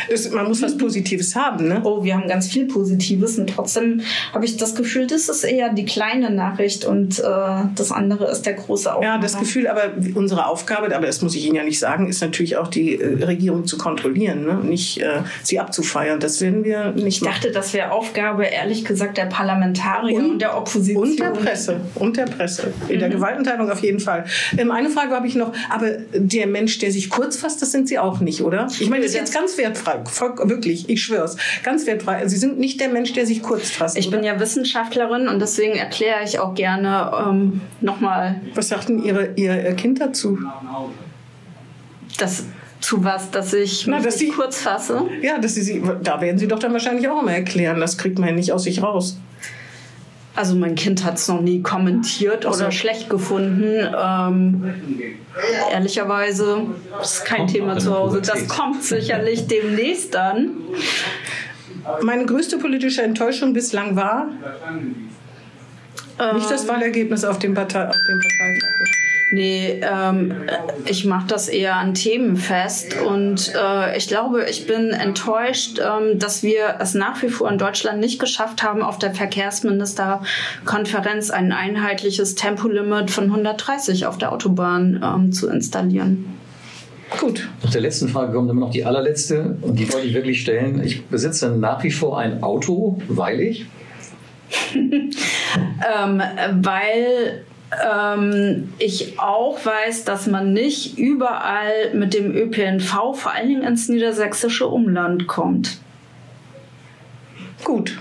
es, 0.08 0.30
man 0.30 0.46
muss 0.46 0.62
was 0.62 0.78
Positives 0.78 1.34
haben, 1.34 1.68
ne? 1.68 1.80
Oh, 1.84 2.02
wir 2.04 2.14
haben 2.14 2.26
ganz 2.28 2.48
viel 2.48 2.66
Positives 2.66 3.38
und 3.38 3.50
trotzdem 3.50 4.00
habe 4.32 4.44
ich 4.44 4.56
das 4.56 4.74
Gefühl, 4.74 5.06
das 5.06 5.28
ist 5.28 5.44
eher 5.44 5.72
die 5.72 5.84
kleine 5.84 6.30
Nachricht 6.30 6.84
und 6.84 7.18
äh, 7.18 7.22
das 7.74 7.92
andere 7.92 8.30
ist 8.30 8.46
der 8.46 8.54
große 8.54 8.92
Aufgabe. 8.92 9.04
Ja, 9.04 9.18
das 9.18 9.38
Gefühl, 9.38 9.66
aber 9.66 9.92
unsere 10.14 10.46
Aufgabe, 10.46 10.94
aber 10.94 11.06
das 11.06 11.22
muss 11.22 11.34
ich 11.34 11.44
Ihnen 11.46 11.56
ja 11.56 11.64
nicht 11.64 11.78
sagen, 11.78 12.08
ist 12.08 12.20
natürlich 12.20 12.56
auch 12.56 12.68
die 12.68 13.00
äh, 13.00 13.24
Regierung 13.24 13.66
zu 13.66 13.76
kontrollieren, 13.78 14.44
ne? 14.44 14.54
nicht 14.62 15.00
äh, 15.00 15.22
sie 15.42 15.58
abzufeiern. 15.58 16.20
Das 16.20 16.40
werden 16.40 16.64
wir 16.64 16.92
nicht 16.92 17.22
Ich 17.22 17.28
dachte, 17.28 17.50
das 17.50 17.72
wäre 17.74 17.92
Aufgabe, 17.92 18.44
ehrlich 18.44 18.84
gesagt, 18.84 19.18
der 19.18 19.26
Parlamentarier 19.26 20.18
und, 20.18 20.38
der 20.38 20.56
Opposition. 20.56 21.10
Und 21.10 21.18
der 21.18 21.30
Presse. 21.30 21.80
Und 21.94 22.16
der 22.16 22.26
Presse. 22.26 22.72
In 22.88 22.99
der 23.00 23.08
Gewaltenteilung 23.08 23.70
auf 23.70 23.80
jeden 23.80 24.00
Fall. 24.00 24.24
Ähm, 24.56 24.70
eine 24.70 24.90
Frage 24.90 25.14
habe 25.14 25.26
ich 25.26 25.34
noch. 25.34 25.52
Aber 25.68 25.88
der 26.14 26.46
Mensch, 26.46 26.78
der 26.78 26.92
sich 26.92 27.10
kurz 27.10 27.36
fasst, 27.36 27.60
das 27.62 27.72
sind 27.72 27.88
Sie 27.88 27.98
auch 27.98 28.20
nicht, 28.20 28.42
oder? 28.42 28.66
Ich 28.78 28.88
meine, 28.90 29.02
das 29.02 29.12
ist 29.12 29.18
jetzt 29.18 29.34
ganz 29.34 29.56
wertfrei. 29.58 30.00
Wirklich, 30.44 30.88
ich 30.88 31.02
schwör's. 31.02 31.36
Ganz 31.62 31.86
wertfrei. 31.86 32.26
Sie 32.28 32.36
sind 32.36 32.58
nicht 32.58 32.80
der 32.80 32.88
Mensch, 32.88 33.12
der 33.12 33.26
sich 33.26 33.42
kurz 33.42 33.70
fasst. 33.70 33.96
Ich 33.98 34.10
bin 34.10 34.22
ja 34.24 34.38
Wissenschaftlerin 34.38 35.28
und 35.28 35.40
deswegen 35.40 35.74
erkläre 35.74 36.22
ich 36.24 36.38
auch 36.38 36.54
gerne 36.54 37.10
ähm, 37.28 37.60
nochmal 37.80 38.40
Was 38.54 38.68
sagt 38.68 38.88
denn 38.88 39.02
Ihre, 39.02 39.30
Ihr 39.36 39.72
Kind 39.74 40.00
dazu? 40.00 40.38
das 42.18 42.44
zu 42.80 43.04
was, 43.04 43.30
dass 43.30 43.52
ich 43.52 43.86
Na, 43.86 43.96
mich 43.96 44.06
dass 44.06 44.18
Sie- 44.18 44.28
kurz 44.28 44.58
fasse. 44.60 45.02
Ja, 45.22 45.38
dass 45.38 45.54
Sie, 45.54 45.62
sie, 45.62 45.82
da 46.02 46.20
werden 46.20 46.38
Sie 46.38 46.48
doch 46.48 46.58
dann 46.58 46.72
wahrscheinlich 46.72 47.08
auch 47.08 47.22
immer 47.22 47.32
erklären. 47.32 47.78
Das 47.80 47.98
kriegt 47.98 48.18
man 48.18 48.28
ja 48.30 48.34
nicht 48.34 48.52
aus 48.52 48.64
sich 48.64 48.82
raus. 48.82 49.18
Also 50.36 50.54
mein 50.54 50.74
Kind 50.76 51.04
hat 51.04 51.14
es 51.14 51.26
noch 51.28 51.40
nie 51.40 51.60
kommentiert 51.60 52.44
so. 52.44 52.50
oder 52.50 52.70
schlecht 52.70 53.10
gefunden. 53.10 53.88
Ähm, 54.00 54.74
ehrlicherweise 55.72 56.66
ist 57.02 57.24
kein 57.24 57.38
Kommt 57.38 57.52
Thema 57.52 57.78
zu 57.78 57.94
Hause. 57.94 58.20
Das 58.22 58.46
kommt 58.46 58.82
sicherlich 58.82 59.46
demnächst 59.48 60.14
dann. 60.14 60.50
Meine 62.02 62.26
größte 62.26 62.58
politische 62.58 63.02
Enttäuschung 63.02 63.52
bislang 63.52 63.96
war 63.96 64.28
nicht 66.34 66.50
das 66.50 66.68
Wahlergebnis 66.68 67.24
auf 67.24 67.38
dem, 67.38 67.54
Partei, 67.54 67.88
auf 67.88 67.94
dem 67.94 68.20
Parteitag. 68.20 68.99
Nee, 69.32 69.80
ähm, 69.82 70.34
ich 70.86 71.04
mache 71.04 71.28
das 71.28 71.48
eher 71.48 71.76
an 71.76 71.94
Themen 71.94 72.36
fest 72.36 72.96
und 73.00 73.52
äh, 73.54 73.96
ich 73.96 74.08
glaube, 74.08 74.46
ich 74.50 74.66
bin 74.66 74.90
enttäuscht, 74.90 75.78
ähm, 75.78 76.18
dass 76.18 76.42
wir 76.42 76.78
es 76.80 76.94
nach 76.94 77.22
wie 77.22 77.28
vor 77.28 77.48
in 77.48 77.56
Deutschland 77.56 78.00
nicht 78.00 78.18
geschafft 78.18 78.64
haben, 78.64 78.82
auf 78.82 78.98
der 78.98 79.14
Verkehrsministerkonferenz 79.14 81.30
ein 81.30 81.52
einheitliches 81.52 82.34
Tempolimit 82.34 83.12
von 83.12 83.26
130 83.26 84.06
auf 84.06 84.18
der 84.18 84.32
Autobahn 84.32 85.00
ähm, 85.04 85.30
zu 85.32 85.48
installieren. 85.48 86.24
Gut. 87.20 87.48
Nach 87.62 87.70
der 87.70 87.82
letzten 87.82 88.08
Frage 88.08 88.32
kommt 88.32 88.50
immer 88.50 88.58
noch 88.60 88.70
die 88.70 88.84
allerletzte 88.84 89.56
und 89.62 89.78
die 89.78 89.92
wollte 89.92 90.08
ich 90.08 90.14
wirklich 90.14 90.40
stellen. 90.40 90.82
Ich 90.82 91.06
besitze 91.06 91.50
nach 91.50 91.84
wie 91.84 91.92
vor 91.92 92.18
ein 92.18 92.42
Auto, 92.42 93.00
weil 93.08 93.40
ich 93.40 93.66
Ähm, 95.80 96.22
weil 96.62 97.44
ähm, 97.72 98.72
ich 98.78 99.18
auch 99.18 99.64
weiß, 99.64 100.04
dass 100.04 100.26
man 100.26 100.52
nicht 100.52 100.98
überall 100.98 101.94
mit 101.94 102.14
dem 102.14 102.34
ÖPNV, 102.34 103.14
vor 103.14 103.32
allen 103.32 103.48
Dingen 103.48 103.62
ins 103.62 103.88
niedersächsische 103.88 104.66
Umland 104.66 105.26
kommt. 105.26 105.78
Gut. 107.64 107.98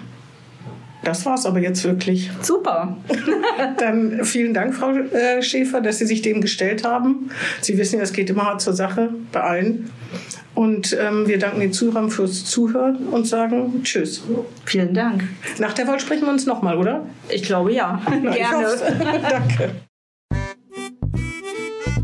Das 1.03 1.25
war's 1.25 1.45
aber 1.45 1.59
jetzt 1.59 1.83
wirklich. 1.85 2.29
Super. 2.41 2.97
Dann 3.77 4.25
vielen 4.25 4.53
Dank, 4.53 4.75
Frau 4.75 4.91
äh, 4.91 5.41
Schäfer, 5.41 5.79
dass 5.81 5.99
Sie 5.99 6.05
sich 6.05 6.21
dem 6.21 6.41
gestellt 6.41 6.83
haben. 6.83 7.29
Sie 7.61 7.77
wissen 7.77 7.97
ja, 7.97 8.03
es 8.03 8.11
geht 8.11 8.29
immer 8.29 8.45
hart 8.45 8.61
zur 8.61 8.73
Sache 8.73 9.13
bei 9.31 9.41
allen. 9.41 9.89
Und 10.59 10.91
ähm, 10.99 11.25
wir 11.25 11.39
danken 11.39 11.61
den 11.61 11.71
Zuhörern 11.71 12.09
fürs 12.09 12.43
Zuhören 12.43 13.07
und 13.07 13.25
sagen 13.25 13.81
Tschüss. 13.81 14.21
Vielen 14.65 14.93
Dank. 14.93 15.23
Nach 15.57 15.71
der 15.71 15.87
Wahl 15.87 16.01
sprechen 16.01 16.23
wir 16.23 16.33
uns 16.33 16.45
nochmal, 16.45 16.77
oder? 16.77 17.07
Ich 17.29 17.43
glaube 17.43 17.71
ja. 17.71 18.01
Na, 18.21 18.33
Gerne. 18.33 18.67
Danke. 19.29 19.75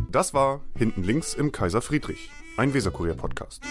Das 0.10 0.34
war 0.34 0.62
Hinten 0.78 1.04
links 1.04 1.34
im 1.34 1.52
Kaiser 1.52 1.82
Friedrich, 1.82 2.32
ein 2.56 2.74
Weserkurier-Podcast. 2.74 3.62